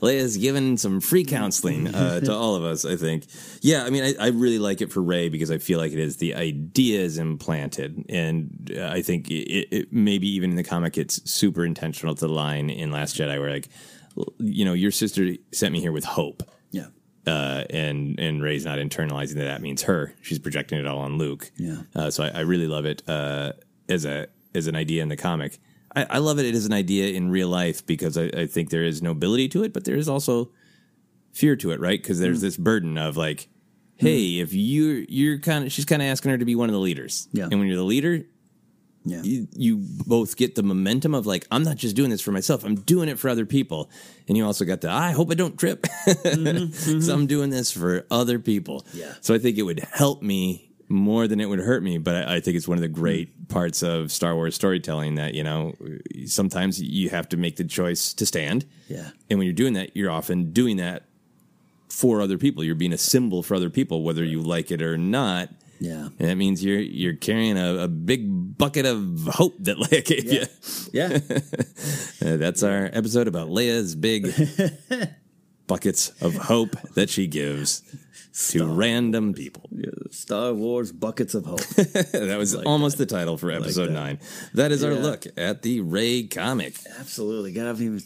[0.00, 3.26] Leia's given some free counseling uh, to all of us, I think.
[3.60, 5.98] Yeah, I mean, I, I really like it for Rey because I feel like it
[5.98, 8.04] is the idea is implanted.
[8.08, 12.26] And uh, I think it, it, maybe even in the comic, it's super intentional to
[12.26, 13.68] the line in Last Jedi where, like,
[14.38, 16.42] you know, your sister sent me here with hope.
[17.28, 20.14] Uh, and and Rey's not internalizing that that means her.
[20.22, 21.50] She's projecting it all on Luke.
[21.56, 21.82] Yeah.
[21.94, 23.52] Uh, so I, I really love it uh,
[23.88, 25.58] as a as an idea in the comic.
[25.94, 28.84] I, I love it as an idea in real life because I, I think there
[28.84, 30.50] is nobility to it, but there is also
[31.32, 32.00] fear to it, right?
[32.00, 33.48] Because there's this burden of like,
[33.96, 36.72] hey, if you you're kind of she's kind of asking her to be one of
[36.72, 37.28] the leaders.
[37.32, 37.44] Yeah.
[37.50, 38.24] And when you're the leader,
[39.08, 39.22] Yeah.
[39.22, 42.64] you, you both get the momentum of like I'm not just doing this for myself,
[42.64, 43.90] I'm doing it for other people.
[44.26, 45.86] And you also got the I hope I don't trip.
[46.08, 47.26] Mm-hmm, so I'm mm-hmm.
[47.26, 48.86] doing this for other people.
[48.92, 49.14] Yeah.
[49.20, 52.36] So I think it would help me more than it would hurt me, but I,
[52.36, 53.48] I think it's one of the great mm.
[53.48, 55.74] parts of Star Wars storytelling that, you know,
[56.26, 58.64] sometimes you have to make the choice to stand.
[58.88, 59.10] Yeah.
[59.28, 61.04] And when you're doing that, you're often doing that
[61.88, 62.64] for other people.
[62.64, 65.50] You're being a symbol for other people, whether you like it or not.
[65.80, 66.08] Yeah.
[66.18, 70.24] And that means you're you're carrying a, a big bucket of hope that Leia gave
[70.32, 70.44] Yeah.
[70.92, 71.18] Yeah.
[71.28, 71.40] you.
[72.20, 74.26] Uh, that's our episode about Leia's big
[75.68, 77.82] buckets of hope that she gives
[78.50, 79.68] to random people.
[80.10, 81.60] Star Wars Buckets of Hope.
[81.76, 83.92] that was almost the title for episode that.
[83.92, 84.18] nine.
[84.54, 86.74] That is our look at the Rey comic.
[86.98, 87.52] Absolutely.
[87.52, 88.02] God, even.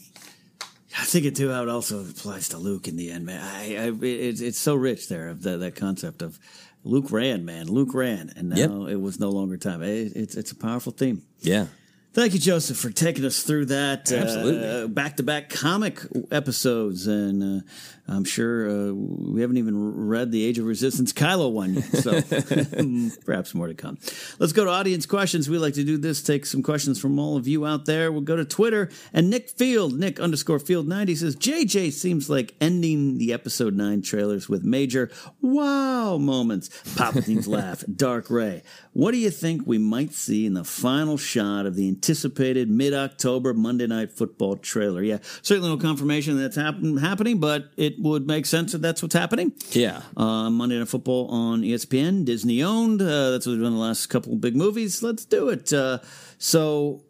[0.95, 3.41] I think it too how it also applies to Luke in the end, man.
[3.41, 6.37] I, I it's it's so rich there of the, that concept of
[6.83, 7.67] Luke ran, man.
[7.67, 8.55] Luke ran, and now
[8.85, 8.89] Yep.
[8.93, 9.81] it was no longer time.
[9.81, 11.21] It, it's it's a powerful theme.
[11.41, 11.67] Yeah.
[12.13, 14.11] Thank you, Joseph, for taking us through that.
[14.11, 14.87] Absolutely.
[14.89, 15.99] Back to back comic
[16.29, 17.07] episodes.
[17.07, 17.63] And uh,
[18.07, 21.85] I'm sure uh, we haven't even read the Age of Resistance Kylo one yet.
[21.85, 22.21] So
[23.25, 23.97] perhaps more to come.
[24.39, 25.49] Let's go to audience questions.
[25.49, 28.11] We like to do this, take some questions from all of you out there.
[28.11, 28.89] We'll go to Twitter.
[29.13, 34.01] And Nick Field, Nick underscore Field 90 says JJ seems like ending the episode 9
[34.01, 35.09] trailers with major
[35.41, 36.69] wow moments.
[36.95, 38.63] Palpatine's laugh, Dark Rey.
[38.91, 42.93] What do you think we might see in the final shot of the anticipated mid
[42.93, 45.01] October Monday Night Football trailer?
[45.01, 49.15] Yeah, certainly no confirmation that's happen- happening, but it would make sense that that's what's
[49.15, 49.53] happening.
[49.71, 50.01] Yeah.
[50.15, 53.01] Uh, Monday Night Football on ESPN, Disney owned.
[53.01, 55.03] Uh, that's what we've done the last couple of big movies.
[55.03, 55.71] Let's do it.
[55.71, 55.99] Uh,
[56.37, 57.03] so.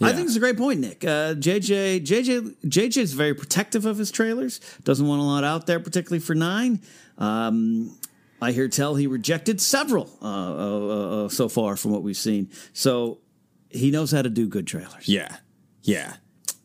[0.00, 1.04] I think it's a great point, Nick.
[1.04, 4.60] Uh, JJ, JJ, JJ is very protective of his trailers.
[4.84, 6.80] Doesn't want a lot out there, particularly for nine.
[7.18, 7.98] Um,
[8.40, 12.50] I hear tell he rejected several uh, uh, uh, so far from what we've seen.
[12.72, 13.18] So
[13.70, 15.08] he knows how to do good trailers.
[15.08, 15.36] Yeah.
[15.82, 16.14] Yeah.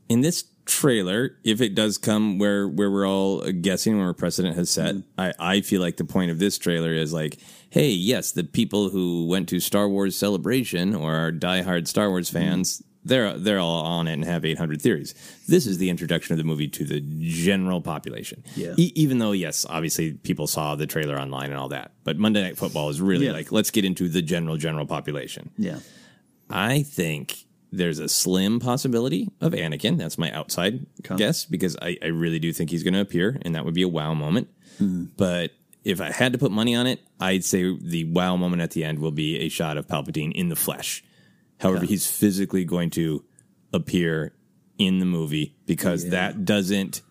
[0.09, 4.69] In this trailer, if it does come where where we're all guessing where precedent has
[4.69, 5.19] set, mm-hmm.
[5.19, 7.37] I, I feel like the point of this trailer is like,
[7.69, 12.29] hey, yes, the people who went to Star Wars Celebration or are diehard Star Wars
[12.29, 12.37] mm-hmm.
[12.37, 15.13] fans, they're they're all on it and have 800 theories.
[15.47, 18.43] This is the introduction of the movie to the general population.
[18.55, 18.73] Yeah.
[18.77, 22.41] E- even though, yes, obviously people saw the trailer online and all that, but Monday
[22.41, 23.33] Night Football is really Yeah.
[23.33, 25.51] like, let's get into the general general population.
[25.57, 25.79] Yeah.
[26.49, 27.45] I think
[27.75, 29.97] there's a slim possibility of Anakin.
[29.97, 30.85] That's my outside
[31.17, 33.81] guess because I, I really do think he's going to appear, and that would be
[33.83, 34.47] a wow moment.
[34.79, 35.51] But
[35.83, 38.83] if I had to put money on it, I'd say the wow moment at the
[38.83, 41.03] end will be a shot of Palpatine in the flesh.
[41.59, 43.23] However, he's physically going to
[43.71, 44.33] appear
[44.77, 47.01] in the movie because that doesn't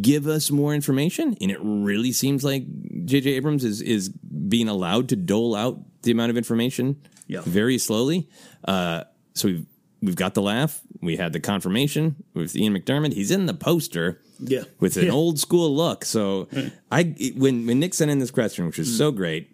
[0.00, 1.36] give us more information.
[1.40, 2.64] And it really seems like
[3.04, 3.30] J.J.
[3.34, 7.42] Abrams is, is being allowed to dole out the amount of information Yeah.
[7.42, 8.28] very slowly.
[8.64, 9.04] Uh,
[9.34, 9.66] so we've,
[10.02, 10.80] we've got the laugh.
[11.00, 13.12] We had the confirmation with Ian McDiarmid.
[13.12, 14.64] He's in the poster Yeah.
[14.80, 15.12] with an Yeah.
[15.12, 16.04] old school look.
[16.04, 16.48] So
[16.90, 18.98] I when when Nick sent in this question, which was mm.
[18.98, 19.50] so great,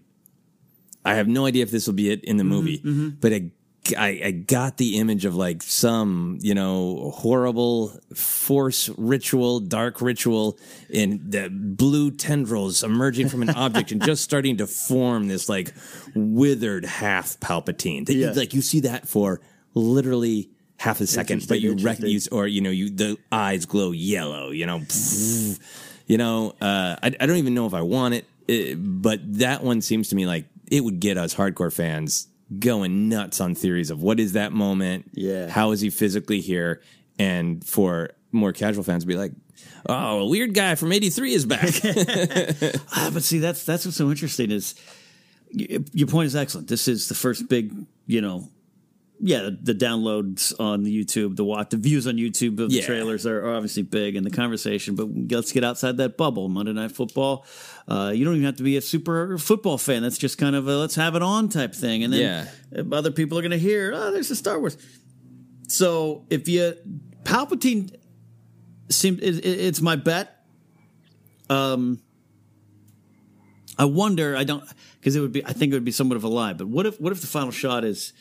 [1.04, 3.08] I have no idea if this will be it in the mm-hmm, movie, mm-hmm.
[3.20, 3.50] but I,
[3.98, 10.58] I I got the image of like some you know horrible force ritual, dark ritual,
[10.94, 15.72] and the blue tendrils emerging from an object and just starting to form this like
[16.14, 18.06] withered half Palpatine.
[18.06, 18.32] That you, Yeah.
[18.32, 19.40] like you see that for
[19.74, 22.08] literally half a second, but you rec- interesting.
[22.08, 24.50] you or you know you the eyes glow yellow.
[24.50, 24.82] You know,
[26.06, 26.54] you know.
[26.60, 30.08] Uh, I I don't even know if I want it, uh, but that one seems
[30.08, 32.28] to me like it would get us hardcore fans
[32.58, 35.10] going nuts on theories of what is that moment?
[35.12, 35.48] Yeah.
[35.48, 36.82] how is he physically here?
[37.18, 39.32] And for more casual fans, be like,
[39.86, 41.70] oh, a weird guy from '83 is back.
[42.94, 44.74] Ah, but see, that's that's what's so interesting is
[45.52, 46.68] your point is excellent.
[46.68, 47.72] This is the first big,
[48.06, 48.48] you know,
[49.24, 52.86] yeah, the downloads on the YouTube, the watch, the views on YouTube of the Yeah.
[52.86, 54.96] trailers are, are obviously big in the conversation.
[54.96, 56.48] But let's get outside that bubble.
[56.48, 57.46] Monday Night Football.
[57.86, 60.02] Uh, you don't even have to be a super football fan.
[60.02, 62.02] That's just kind of a let's have it on type thing.
[62.02, 62.82] And then Yeah.
[62.90, 64.76] other people are going to hear, oh, there's a Star Wars.
[65.68, 66.74] So if you
[67.22, 67.94] Palpatine
[68.88, 70.44] seems it, it- it's my bet.
[71.48, 72.00] Um,
[73.78, 74.36] I wonder.
[74.36, 74.64] I don't
[75.00, 75.44] because it would be.
[75.44, 76.52] I think it would be somewhat of a lie.
[76.52, 78.12] But what if what if the final shot is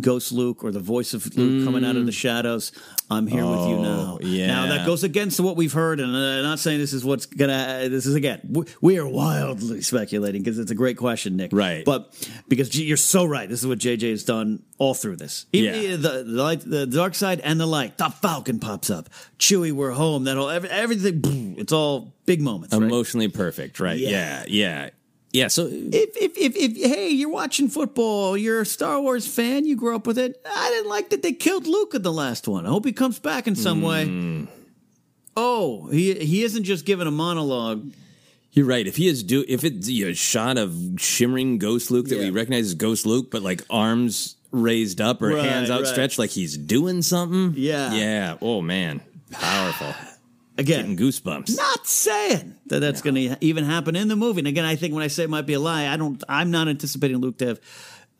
[0.00, 2.72] Ghost Luke or the voice of Luke coming out of the shadows.
[3.10, 4.18] I'm here with you now.
[4.18, 4.46] Oh, yeah.
[4.48, 7.26] Now that goes against what we've heard, and uh, I'm not saying this is what's
[7.26, 7.88] gonna.
[7.88, 11.50] This is again, we, we are wildly speculating because it's a great question, Nick.
[11.52, 11.84] Right.
[11.84, 12.12] But
[12.48, 15.46] because G- you're so right, this is what JJ has done all through this.
[15.52, 15.90] Even Yeah.
[15.96, 17.96] the, the light, the dark side, and the light.
[17.98, 19.08] The Falcon pops up.
[19.38, 20.24] Chewie, we're home.
[20.24, 21.54] That whole every, everything.
[21.58, 22.74] It's all big moments.
[22.74, 22.82] right?
[22.82, 23.98] Emotionally perfect, right?
[23.98, 24.08] Yeah.
[24.10, 24.90] Yeah, yeah,
[25.34, 25.48] yeah.
[25.48, 29.74] So if, if, if, if, hey, you're watching football, you're a Star Wars fan, you
[29.76, 30.40] grew up with it.
[30.46, 32.64] I didn't like that they killed Luke in the last one.
[32.64, 34.06] I hope he comes back in some way.
[34.06, 34.44] Hmm.
[35.36, 37.84] Oh, he he isn't just giving a monologue.
[38.52, 38.86] You're right.
[38.86, 42.66] If he is do, if it's a shot of shimmering Ghost Luke that we recognize
[42.66, 45.80] as Ghost Luke, but like arms raised up or Right, hands right.
[45.80, 47.54] outstretched, like he's doing something.
[47.56, 47.92] Yeah.
[47.92, 48.36] yeah.
[48.40, 49.00] Oh man,
[49.32, 49.92] powerful.
[50.56, 51.56] Again, Getting goosebumps.
[51.56, 54.40] Not saying that that's going to even happen in the movie.
[54.40, 56.22] And again, I think when I say it might be a lie, I don't.
[56.28, 57.60] I'm not anticipating Luke to have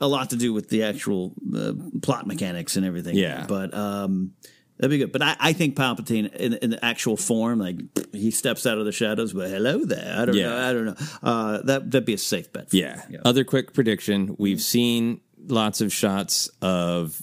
[0.01, 3.17] a lot to do with the actual uh, plot mechanics and everything.
[3.17, 3.47] Yeah.
[3.49, 4.33] but um,
[4.79, 5.13] that'd be good.
[5.13, 7.77] But I, I think Palpatine in, in the actual form, like
[8.13, 10.17] he steps out of the shadows, but hello there.
[10.19, 10.49] I don't Yeah.
[10.49, 10.57] know.
[10.69, 10.97] I don't know.
[11.23, 12.71] Uh, that that'd be a safe bet.
[12.71, 13.01] for Yeah.
[13.09, 13.19] me.
[13.25, 17.23] Other quick prediction: We've seen lots of shots of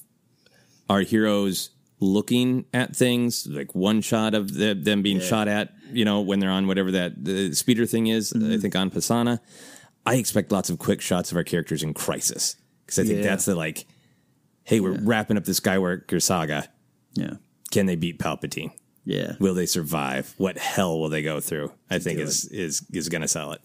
[0.89, 1.71] our heroes
[2.01, 5.25] looking at things, like one shot of the, them being Yeah.
[5.25, 5.73] shot at.
[5.93, 8.33] You know, when they're on whatever that the speeder thing is.
[8.33, 8.53] Mm-hmm.
[8.53, 9.39] I think on Pasaana.
[10.05, 12.55] I expect lots of quick shots of our characters in Crisis
[12.85, 13.29] because I think Yeah.
[13.29, 13.85] that's the like,
[14.63, 16.67] hey, we're wrapping up the Skywalker saga.
[17.13, 17.35] Yeah.
[17.71, 18.71] Can they beat Palpatine?
[19.05, 19.33] Yeah.
[19.39, 20.33] Will they survive?
[20.37, 21.71] What hell will they go through?
[21.89, 23.61] I think Do is is is going to sell it.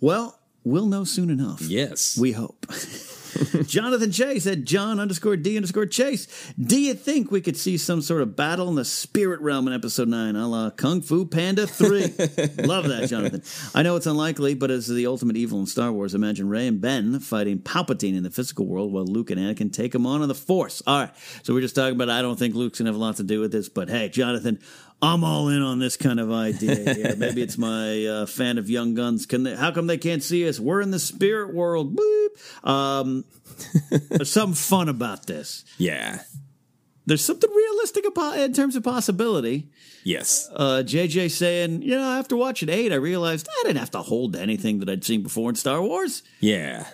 [0.00, 1.60] Well, we'll know soon enough.
[1.62, 2.16] Yes.
[2.18, 2.66] We hope.
[3.66, 6.26] Jonathan Chase said, John underscore D underscore Chase.
[6.58, 9.74] Do you think we could see some sort of battle in the spirit realm in
[9.74, 12.00] episode 9, a la Kung Fu Panda 3?
[12.64, 13.42] Love that, Jonathan.
[13.74, 16.80] I know it's unlikely, but as the ultimate evil in Star Wars, imagine Rey and
[16.80, 20.28] Ben fighting Palpatine in the physical world while Luke and Anakin take him on in
[20.28, 20.82] the Force.
[20.86, 21.10] All right.
[21.42, 23.22] So we're just talking about, I don't think Luke's going to have a lot to
[23.22, 24.60] do with this, but hey, Jonathan,
[25.02, 26.94] I'm all in on this kind of idea.
[26.94, 27.14] here.
[27.18, 29.26] Maybe it's my uh, fan of Young Guns.
[29.26, 30.58] Can they, how come they can't see us?
[30.58, 31.96] We're in the spirit world.
[31.96, 32.66] Boop.
[32.68, 33.24] Um,
[34.10, 35.64] there's something fun about this.
[35.78, 36.20] Yeah.
[37.04, 39.68] There's something realistic about in terms of possibility.
[40.02, 40.48] Yes.
[40.54, 44.32] Uh, JJ saying, you know, after watching eight, I realized I didn't have to hold
[44.32, 46.22] to anything that I'd seen before in Star Wars.
[46.40, 46.86] Yeah.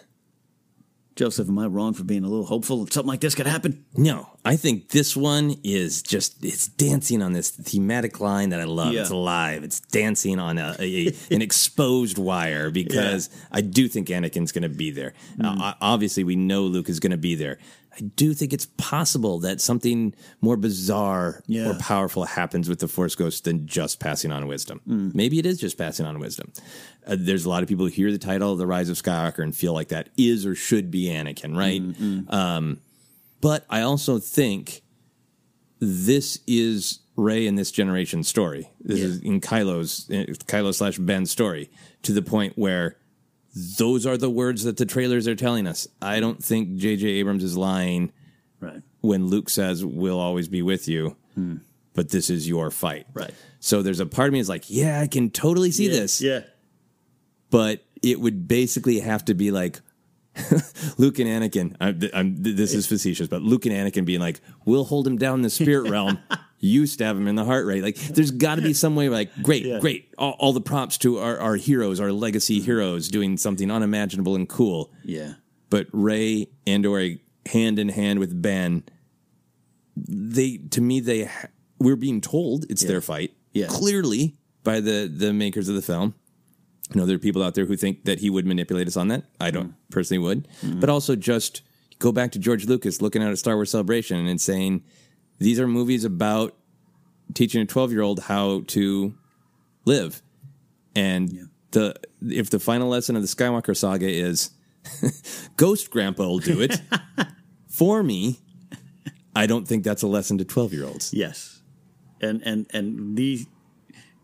[1.14, 3.84] Joseph, am I wrong for being a little hopeful that something like this could happen?
[3.94, 8.64] No, I think this one is just it's dancing on this thematic line that I
[8.64, 8.92] love.
[8.94, 9.02] Yeah.
[9.02, 9.62] It's alive.
[9.62, 14.68] It's dancing on a, a- an exposed wire because I do think Anakin's going to
[14.70, 15.12] be there.
[15.38, 15.60] Mm.
[15.60, 17.58] Uh, obviously, we know Luke is going to be there.
[17.94, 21.70] I do think it's possible that something more bizarre Yeah.
[21.70, 24.80] or powerful happens with the Force Ghost than just passing on wisdom.
[24.88, 25.14] Mm.
[25.14, 26.52] Maybe it is just passing on wisdom.
[27.06, 29.54] Uh, there's a lot of people who hear the title, The Rise of Skywalker, and
[29.54, 31.82] feel like that is or should be Anakin, right?
[31.82, 32.80] Mm, Um,
[33.42, 34.82] but I also think
[35.78, 38.70] this is Rey in this generation's story.
[38.80, 41.70] This is in Kylo's Kylo slash Ben's story
[42.02, 42.96] to the point where
[43.54, 45.86] those are the words that the trailers are telling us.
[46.00, 47.06] I don't think J.J.
[47.06, 48.12] Abrams is lying
[48.60, 48.80] Right.
[49.00, 51.56] when Luke says, "We'll always be with you," hmm.
[51.94, 53.06] but this is your fight.
[53.12, 53.34] Right.
[53.60, 56.40] So there's a part of me is like, "Yeah, I can totally see this." Yeah.
[57.50, 59.80] but it would basically have to be like
[60.96, 61.76] Luke and Anakin.
[61.80, 65.36] I'm, I'm, this is facetious, but Luke and Anakin being like, "We'll hold him down
[65.36, 66.18] in the spirit realm.
[66.64, 69.08] You stab him in the heart rate." Like, there's got to be some way.
[69.08, 69.80] Like, great, Yeah.
[69.80, 70.08] great.
[70.16, 74.48] All, all the props to our, our heroes, our legacy heroes, doing something unimaginable and
[74.48, 74.92] cool.
[75.04, 75.34] Yeah.
[75.70, 77.02] But Rey and or
[77.46, 78.84] hand in hand with Ben,
[79.96, 81.28] they to me they
[81.78, 83.32] we're being told it's their fight.
[83.52, 83.66] Yeah.
[83.68, 86.14] clearly by the the makers of the film.
[86.94, 89.08] I know there are people out there who think that he would manipulate us on
[89.08, 89.24] that.
[89.40, 89.74] I don't Mm.
[89.90, 90.80] personally would, Mm-hmm.
[90.80, 91.62] but also just
[91.98, 94.82] go back to George Lucas looking at a Star Wars Celebration and saying
[95.42, 96.54] these are movies about
[97.34, 99.14] teaching a twelve year old how to
[99.84, 100.22] live,
[100.94, 104.50] and the if the final lesson of the Skywalker saga is
[105.56, 106.80] Ghost Grandpa will do it
[107.68, 108.38] for me.
[109.34, 111.12] I don't think that's a lesson to twelve year olds.
[111.14, 111.60] Yes.
[112.20, 113.44] And and and the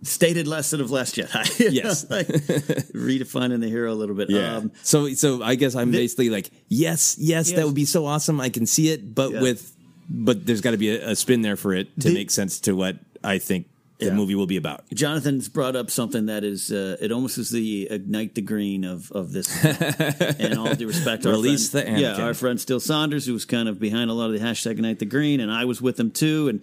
[0.03, 1.73] stated lesson of Last Jedi.
[1.73, 2.09] Yes.
[2.09, 4.31] like, redefining the hero a little bit.
[4.31, 4.57] Yeah.
[4.59, 7.53] Um, so so I guess I'm basically like, yes, yes, Yes.
[7.57, 8.41] that would be so awesome.
[8.41, 9.41] I can see it, but Yeah.
[9.41, 9.75] with
[10.09, 12.61] but there's got to be a, a spin there for it to The- make sense
[12.61, 13.67] to what I think
[13.99, 14.15] the Yeah.
[14.15, 14.85] movie will be about.
[14.95, 19.11] Jonathan's brought up something that is uh, it almost is the ignite the green of
[19.13, 19.49] of this.
[19.65, 23.45] and all due respect, our Release friend, the yeah, our friend Steele Saunders, who was
[23.45, 25.99] kind of behind a lot of the hashtag ignite the green, and I was with
[25.99, 26.63] him too, and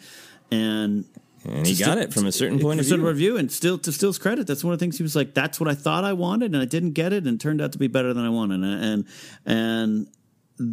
[0.52, 1.06] and.
[1.48, 3.32] And he got Steele- it from a certain point of from a certain view.
[3.34, 5.36] point and still to Steele's credit, that's one of the things he was like.
[5.36, 7.72] That's what I thought I wanted, and I didn't get it, and it turned out
[7.74, 8.64] to be better than I wanted.
[8.64, 9.06] And and,
[9.46, 10.08] and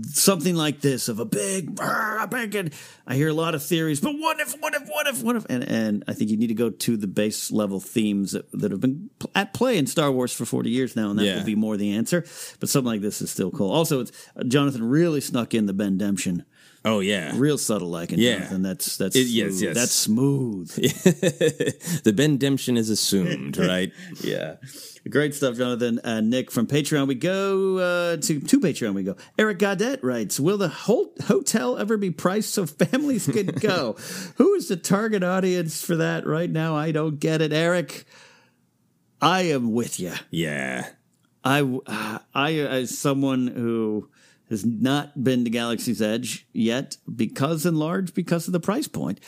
[0.04, 2.72] something like this of a big, a big, and
[3.06, 4.00] I hear a lot of theories.
[4.00, 4.52] But what if?
[4.60, 4.88] What if?
[4.88, 5.22] What if?
[5.22, 5.46] What if?
[5.48, 8.70] And and I think you need to go to the base level themes that, that
[8.70, 11.36] have been at play in Star Wars for forty years now, and that Yeah.
[11.36, 12.24] would be more the answer.
[12.60, 13.70] But something like this is still cool.
[13.70, 14.12] Also, it's
[14.46, 16.44] Jonathan really snuck in the Bendemption.
[16.84, 18.18] Oh yeah, real subtle like it.
[18.18, 18.38] Yeah.
[18.38, 18.62] Jonathan.
[18.62, 19.62] That's that's It- yes, smooth.
[19.62, 19.74] yes.
[19.76, 20.70] That's smooth.
[22.04, 23.92] the Bendemption is assumed, right?
[24.20, 24.56] yeah.
[25.08, 25.98] Great stuff, Jonathan.
[26.04, 27.08] Uh, Nick from Patreon.
[27.08, 28.94] We go uh, to to Patreon.
[28.94, 29.16] We go.
[29.38, 33.96] Eric Godet writes: Will the whole hotel ever be priced so families can go?
[34.36, 36.76] Who is the target audience for that right now?
[36.76, 38.04] I don't get it, Eric.
[39.20, 40.12] I am with you.
[40.30, 40.88] Yeah.
[41.44, 44.08] I uh, I as someone who
[44.52, 49.20] has not been to Galaxy's Edge yet, because in large because of the price point.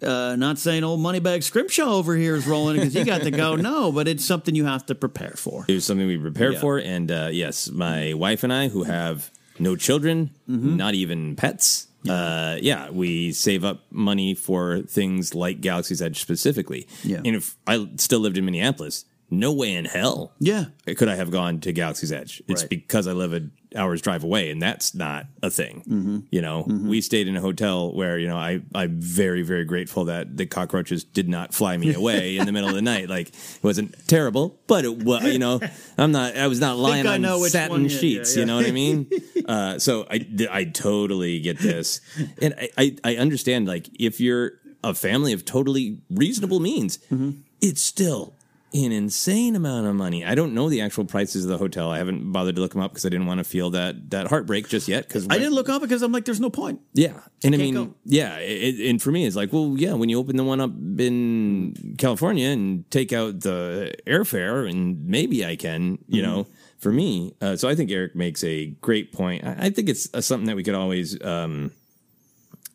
[0.00, 3.56] Uh, not saying old Moneybag Scrimshaw over here is rolling because he got to go.
[3.56, 5.64] No, but it's something you have to prepare for.
[5.66, 6.60] It was something we prepared Yeah.
[6.60, 10.76] for, and uh, yes, my wife and I, who have no children, Mm-hmm.
[10.76, 16.86] not even pets, uh, yeah, we save up money for things like Galaxy's Edge specifically.
[17.02, 17.16] Yeah.
[17.24, 20.66] and if I still lived in Minneapolis, no way in hell, yeah,
[20.96, 22.40] could I have gone to Galaxy's Edge.
[22.46, 22.70] It's Right.
[22.70, 25.82] because I live an hour's drive away, and that's not a thing.
[25.88, 26.18] Mm-hmm.
[26.30, 30.06] You know, we stayed in a hotel where you know I I'm very very grateful
[30.06, 33.08] that the cockroaches did not fly me away in the middle of the night.
[33.08, 35.60] Like it wasn't terrible, but it was you know
[35.96, 38.34] I'm not I was not lying on satin one, yeah, sheets.
[38.36, 39.10] yeah, You know what I mean?
[39.46, 42.00] uh, so I I totally get this,
[42.40, 44.52] and I, I I understand like if you're
[44.84, 47.40] a family of totally reasonable means, Mm-hmm.
[47.60, 48.34] it's still
[48.74, 50.24] an insane amount of money.
[50.24, 51.90] I don't know the actual prices of the hotel.
[51.90, 54.26] I haven't bothered to look them up because I didn't want to feel that that
[54.26, 55.08] heartbreak just yet.
[55.08, 56.80] Because I didn't look up because I'm like, there's no point.
[56.92, 57.94] Yeah, and I mean, go.
[58.04, 60.70] yeah, it, and for me, it's like, well, yeah, when you open the one up
[60.98, 66.30] in California and take out the airfare, and maybe I can, you Mm-hmm.
[66.30, 66.46] know,
[66.78, 67.34] for me.
[67.40, 69.44] Uh, so I think Eric makes a great point.
[69.44, 71.72] I, I think it's uh, something that we could always um,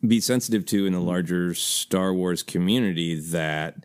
[0.06, 3.18] be sensitive to in the larger Star Wars community.
[3.20, 3.76] That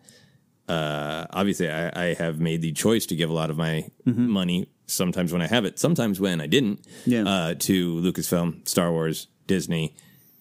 [0.70, 4.70] uh, obviously, I, I have made the choice to give a lot of my money.
[4.88, 7.24] Sometimes when I have it, sometimes when I didn't, Yeah.
[7.28, 9.96] uh, to Lucasfilm, Star Wars, Disney.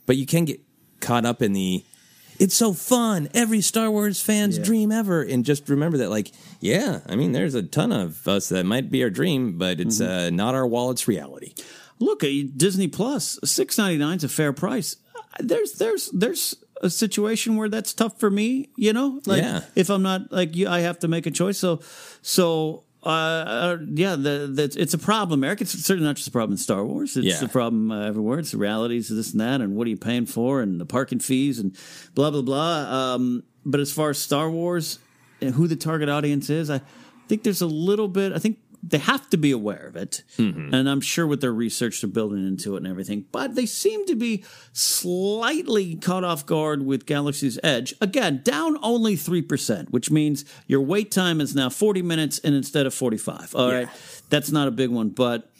[0.06, 0.60] But you can get
[1.00, 1.84] caught up in the
[2.38, 4.64] it's so fun, every Star Wars fan's Yeah.
[4.64, 5.22] dream ever.
[5.22, 6.30] And just remember that, like,
[6.60, 9.98] yeah, I mean, there's a ton of us that might be our dream, but it's
[10.00, 10.26] Mm-hmm.
[10.28, 11.52] uh, not our wallet's reality.
[11.98, 14.96] Look, uh, Disney Plus, six ninety nine is a fair price.
[15.16, 18.68] Uh, There's there's there's a situation where that's tough for me.
[18.76, 19.62] You know, like Yeah.
[19.74, 21.58] if I'm not like you, I have to make a choice.
[21.58, 21.80] So
[22.22, 22.84] so.
[23.00, 25.60] Uh, uh, yeah, the, the, it's a problem, Eric.
[25.60, 27.16] It's certainly not just a problem in Star Wars.
[27.16, 27.44] It's Yeah.
[27.44, 28.40] a problem uh, everywhere.
[28.40, 30.84] It's the realities of this and that, and what are you paying for, and the
[30.84, 31.76] parking fees, and
[32.16, 33.14] blah blah blah.
[33.14, 34.98] Um, but as far as Star Wars
[35.40, 36.80] and who the target audience is, I
[37.28, 38.32] think there's a little bit.
[38.32, 40.72] I think they have to be aware of it, mm-hmm.
[40.74, 43.26] and I'm sure with their research they're building into it and everything.
[43.32, 47.94] But they seem to be slightly caught off guard with Galaxy's Edge.
[48.00, 52.54] Again, down only three percent, which means your wait time is now 40 minutes and
[52.54, 53.54] instead of 45.
[53.54, 53.88] All right,
[54.30, 55.50] that's not a big one, but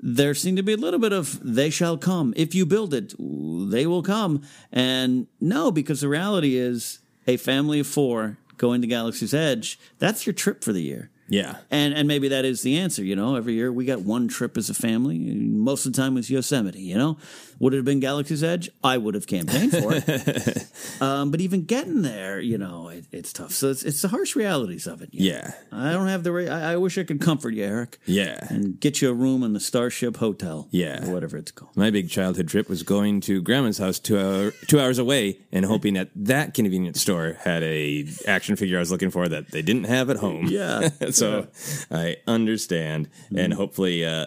[0.00, 2.32] there seemed to be a little bit of they shall come.
[2.36, 4.42] If you build it they will come.
[4.72, 10.26] And no because the reality is a family of four going to galaxy's edge that's
[10.26, 11.56] your trip for the year Yeah.
[11.70, 14.56] and and maybe that is the answer you know every year we got one trip
[14.56, 17.18] as a family most of the time it's yosemite you know
[17.58, 20.66] would it have been galaxy's edge i would have campaigned for it
[21.02, 24.36] um, but even getting there you know it, it's tough so it's, it's the harsh
[24.36, 25.36] realities of it you know?
[25.36, 25.52] Yeah.
[25.72, 28.38] i don't have the ra- I, I wish i could comfort you eric Yeah.
[28.48, 30.68] and get you a room in the Starship Hotel.
[30.70, 31.08] Yeah.
[31.10, 31.76] Whatever it's called.
[31.76, 35.64] My big childhood trip was going to grandma's house two, hour, two hours away and
[35.64, 39.62] hoping that that convenience store had a action figure I was looking for that they
[39.62, 40.46] didn't have at home.
[40.46, 40.88] Yeah.
[41.10, 41.48] so
[41.90, 43.08] I understand.
[43.34, 44.26] And hopefully, uh,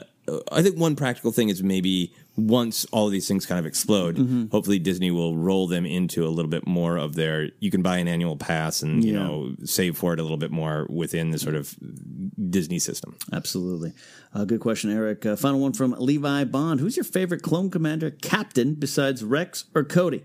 [0.51, 4.79] I think one practical thing is maybe once all these things kind of explode, hopefully
[4.79, 7.49] Disney will roll them into a little bit more of their.
[7.59, 9.19] You can buy an annual pass and you Yeah.
[9.23, 11.75] know save for it a little bit more within the sort of
[12.49, 13.17] Disney system.
[13.33, 13.93] Absolutely.
[14.33, 15.25] Uh, good question, Eric.
[15.25, 16.79] Uh, final one from Levi Bond.
[16.79, 20.23] Who's your favorite Clone Commander captain besides Rex or Cody?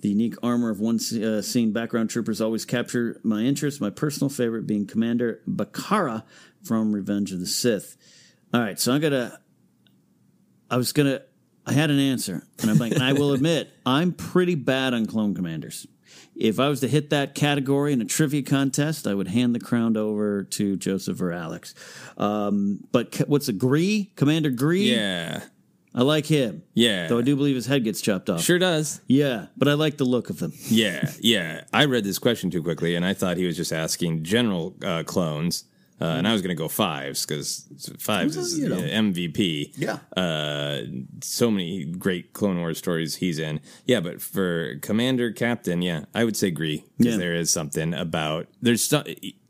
[0.00, 3.80] The unique armor of one uh, scene background troopers always capture my interest.
[3.80, 6.22] My personal favorite being Commander Bacara
[6.62, 7.96] from Revenge of the Sith.
[8.54, 9.40] All right, so I'm gonna.
[10.70, 11.22] I was gonna.
[11.68, 15.06] I had an answer, and I'm like, and I will admit, I'm pretty bad on
[15.06, 15.86] clone commanders.
[16.34, 19.60] If I was to hit that category in a trivia contest, I would hand the
[19.60, 21.74] crown over to Joseph or Alex.
[22.16, 24.12] Um, but what's a Gree?
[24.16, 24.94] Commander Gree?
[24.94, 25.42] Yeah.
[25.94, 26.62] I like him.
[26.74, 27.08] Yeah.
[27.08, 28.42] Though I do believe his head gets chopped off.
[28.42, 29.00] Sure does.
[29.08, 30.52] Yeah, but I like the look of them.
[30.68, 31.64] Yeah, yeah.
[31.72, 35.02] I read this question too quickly, and I thought he was just asking general uh,
[35.02, 35.64] clones.
[36.00, 37.66] Uh, and I was going to go fives because
[37.98, 38.76] fives Well, is you know.
[38.76, 39.72] MVP.
[39.76, 39.98] Yeah.
[40.16, 40.82] Uh,
[41.22, 43.60] so many great Clone Wars stories he's in.
[43.84, 47.18] Yeah, but for Commander Captain, yeah, I would say Gree because Yeah.
[47.18, 49.02] there is something about there's so,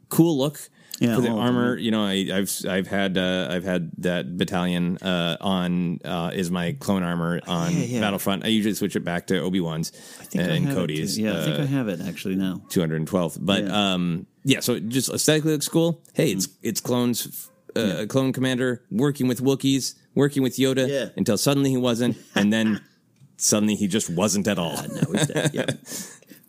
[0.09, 0.71] cool look.
[1.01, 3.65] Yeah, for the all of them, armor, you know, I, I've I've had uh, I've
[3.65, 8.01] had that battalion uh, on uh, is my clone armor on Yeah, yeah.
[8.01, 8.45] Battlefront.
[8.45, 9.93] I usually switch it back to Obi Wan's
[10.35, 11.19] and Cody's.
[11.19, 12.63] Yeah, I think uh, I have it actually now.
[12.71, 13.39] 212th.
[13.41, 13.93] But Yeah.
[13.95, 16.03] um, yeah, so it just aesthetically looks cool.
[16.15, 21.71] Hey, it's it's clones, uh, clone commander working with Wookiees, working with Yoda until suddenly
[21.71, 22.81] he wasn't, and then
[23.37, 24.75] suddenly he just wasn't at all.
[24.89, 25.51] No, he's dead.
[25.55, 25.67] Yeah.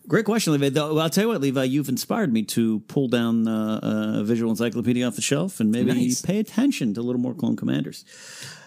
[0.10, 0.69] Great question, Levi.
[0.69, 4.23] Though, well, I'll tell you what, Levi, you've inspired me to pull down uh, a
[4.23, 6.22] visual encyclopedia off the shelf and maybe Nice.
[6.23, 8.03] pay attention to a little more Clone Commanders.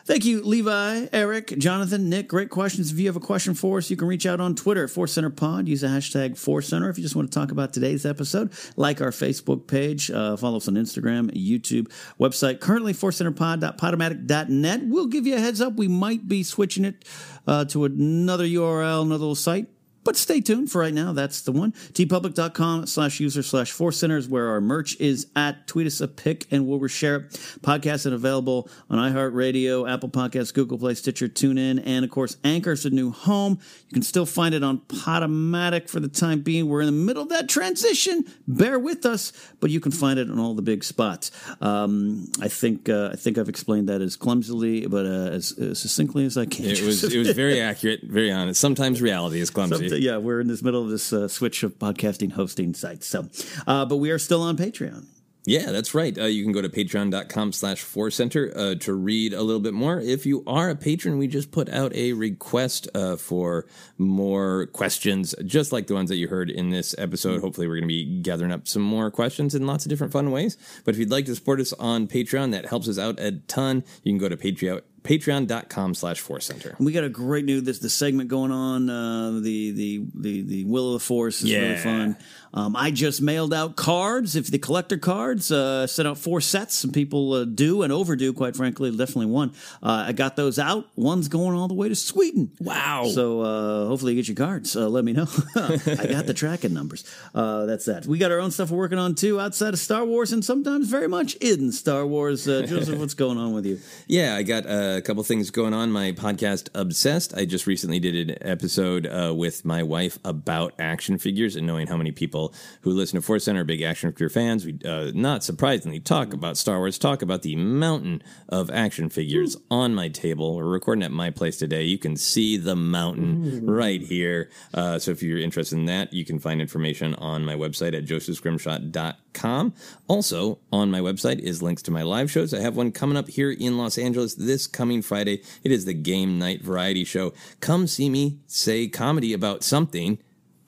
[0.04, 2.28] Thank you, Levi, Eric, Jonathan, Nick.
[2.28, 2.92] Great questions.
[2.92, 5.30] If you have a question for us, you can reach out on Twitter Force Center
[5.30, 5.66] Pod.
[5.68, 8.52] Use the hashtag Force Center if you just want to talk about today's episode.
[8.76, 10.10] Like our Facebook page.
[10.12, 11.88] Uh, follow us on Instagram, YouTube,
[12.20, 12.60] website.
[12.60, 14.80] Currently, ForceCenterPod.podomatic.net.
[14.84, 15.74] We'll give you a heads up.
[15.74, 17.04] We might be switching it
[17.46, 19.68] uh, to another URL, another little site.
[20.04, 21.12] But stay tuned for right now.
[21.12, 21.72] That's the one.
[21.72, 25.66] teepublic.com slash user slash four centers where our merch is at.
[25.66, 27.30] Tweet us a pic and we'll reshare it.
[27.62, 32.84] Podcast is available on iHeartRadio, Apple Podcasts, Google Play, Stitcher, TuneIn, and of course, Anchor's
[32.84, 33.58] a new home.
[33.88, 36.68] You can still find it on Podomatic for the time being.
[36.68, 38.24] We're in the middle of that transition.
[38.48, 41.30] Bear with us, but you can find it on all the big spots.
[41.60, 45.78] Um, I think uh, I think I've explained that as clumsily, but uh, as, as
[45.78, 46.66] succinctly as I can.
[46.66, 48.60] It was it was very accurate, very honest.
[48.60, 49.91] Sometimes reality is clumsy.
[50.00, 53.06] Yeah, we're in this middle of this uh, switch of podcasting hosting sites.
[53.06, 53.28] So,
[53.66, 55.06] uh, but we are still on Patreon.
[55.44, 56.16] Yeah, that's right.
[56.16, 59.74] Uh, you can go to patreon.com slash force center uh, to read a little bit
[59.74, 59.98] more.
[59.98, 63.66] If you are a patron, we just put out a request uh, for
[63.98, 67.40] more questions, just like the ones that you heard in this episode.
[67.40, 70.30] Hopefully, we're going to be gathering up some more questions in lots of different fun
[70.30, 70.56] ways.
[70.84, 73.82] But if you'd like to support us on Patreon, that helps us out a ton.
[74.04, 74.82] You can go to Patreon.
[75.04, 76.76] Patreon.com slash Force Center.
[76.78, 78.88] We got a great new this the segment going on.
[78.88, 82.16] Uh, the the the the Will of the Force is really fun.
[82.54, 84.36] Um, I just mailed out cards.
[84.36, 86.74] If the collector cards, uh, sent out four sets.
[86.74, 88.90] Some people uh, do and overdue, quite frankly.
[88.90, 89.52] Definitely one.
[89.82, 90.86] Uh, I got those out.
[90.96, 92.50] One's going all the way to Sweden.
[92.60, 93.06] Wow.
[93.12, 94.76] So uh, hopefully you get your cards.
[94.76, 95.26] Uh, let me know.
[95.56, 97.04] I got the tracking numbers.
[97.34, 98.06] Uh, that's that.
[98.06, 100.88] We got our own stuff we're working on too, outside of Star Wars, and sometimes
[100.88, 102.46] very much in Star Wars.
[102.46, 103.78] Uh, Joseph, what's going on with you?
[104.08, 105.90] Yeah, I got a couple things going on.
[105.90, 107.34] My podcast, Obsessed.
[107.34, 111.86] I just recently did an episode uh, with my wife about action figures and knowing
[111.86, 112.41] how many people
[112.80, 114.64] who listen to Force Center are big action figure fans.
[114.64, 119.56] We, uh, not surprisingly, talk about Star Wars, talk about the mountain of action figures
[119.70, 120.56] on my table.
[120.56, 121.84] We're recording at my place today.
[121.84, 124.50] You can see the mountain right here.
[124.74, 128.04] Uh, so if you're interested in that, you can find information on my website at
[128.04, 129.74] josephscrimshaw.com.
[130.08, 132.52] Also, on my website is links to my live shows.
[132.52, 135.42] I have one coming up here in Los Angeles this coming Friday.
[135.62, 137.32] It is the Game Night Variety Show.
[137.60, 140.18] Come see me say comedy about something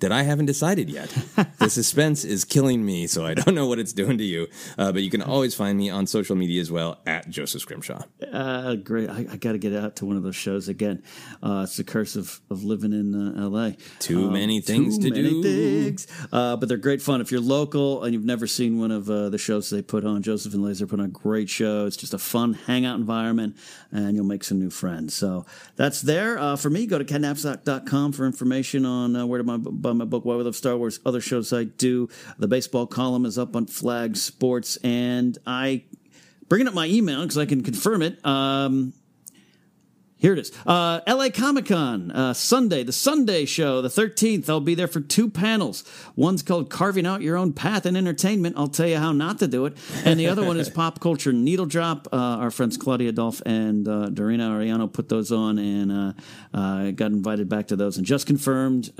[0.00, 1.08] that I haven't decided yet.
[1.58, 4.48] the suspense is killing me, so I don't know what it's doing to you.
[4.76, 8.02] Uh, but you can always find me on social media as well at Joseph Scrimshaw.
[8.32, 9.08] Uh, great.
[9.08, 11.02] I, I got to get out to one of those shows again.
[11.42, 13.70] Uh, it's the curse of, of living in uh, LA.
[13.98, 15.42] Too Um, many things too to many do.
[15.42, 16.06] things.
[16.32, 17.20] Uh, but they're great fun.
[17.20, 20.22] If you're local and you've never seen one of uh, the shows they put on,
[20.22, 21.86] Joseph and Laser put on a great show.
[21.86, 23.56] It's just a fun hangout environment,
[23.92, 25.14] and you'll make some new friends.
[25.14, 25.46] So
[25.76, 26.38] that's there.
[26.38, 30.04] Uh, for me, go to kennapzok.com for information on uh, where to buy, buy my
[30.06, 32.08] book, Why We Love Star Wars, other shows I do.
[32.38, 35.84] The baseball column is up on Flag Sports, and I
[36.48, 38.24] bringing up my email because I can confirm it.
[38.24, 38.94] Um,
[40.16, 40.52] here it is.
[40.66, 44.48] Uh, LA Comic Con, uh, Sunday, the Sunday show, the 13th.
[44.48, 45.84] I'll be there for two panels.
[46.16, 48.54] One's called Carving Out Your Own Path in Entertainment.
[48.56, 49.76] I'll tell you how not to do it.
[50.02, 52.08] And the other one is Pop Culture Needle Drop.
[52.10, 56.12] Uh, our friends Claudia Dolph and uh, Dorina Ariano put those on and uh,
[56.54, 58.94] uh, got invited back to those and just confirmed.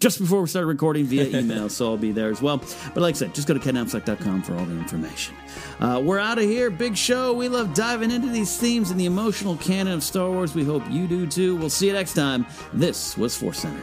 [0.00, 2.58] Just before we started recording via email, so I'll be there as well.
[2.94, 5.34] But like I said, just go to kennapzok.com for all the information.
[5.80, 6.70] Uh, we're out of here.
[6.70, 7.32] Big show.
[7.32, 10.54] We love diving into these themes and the emotional canon of Star Wars.
[10.54, 11.56] We hope you do too.
[11.56, 12.46] We'll see you next time.
[12.72, 13.82] This was Force Center.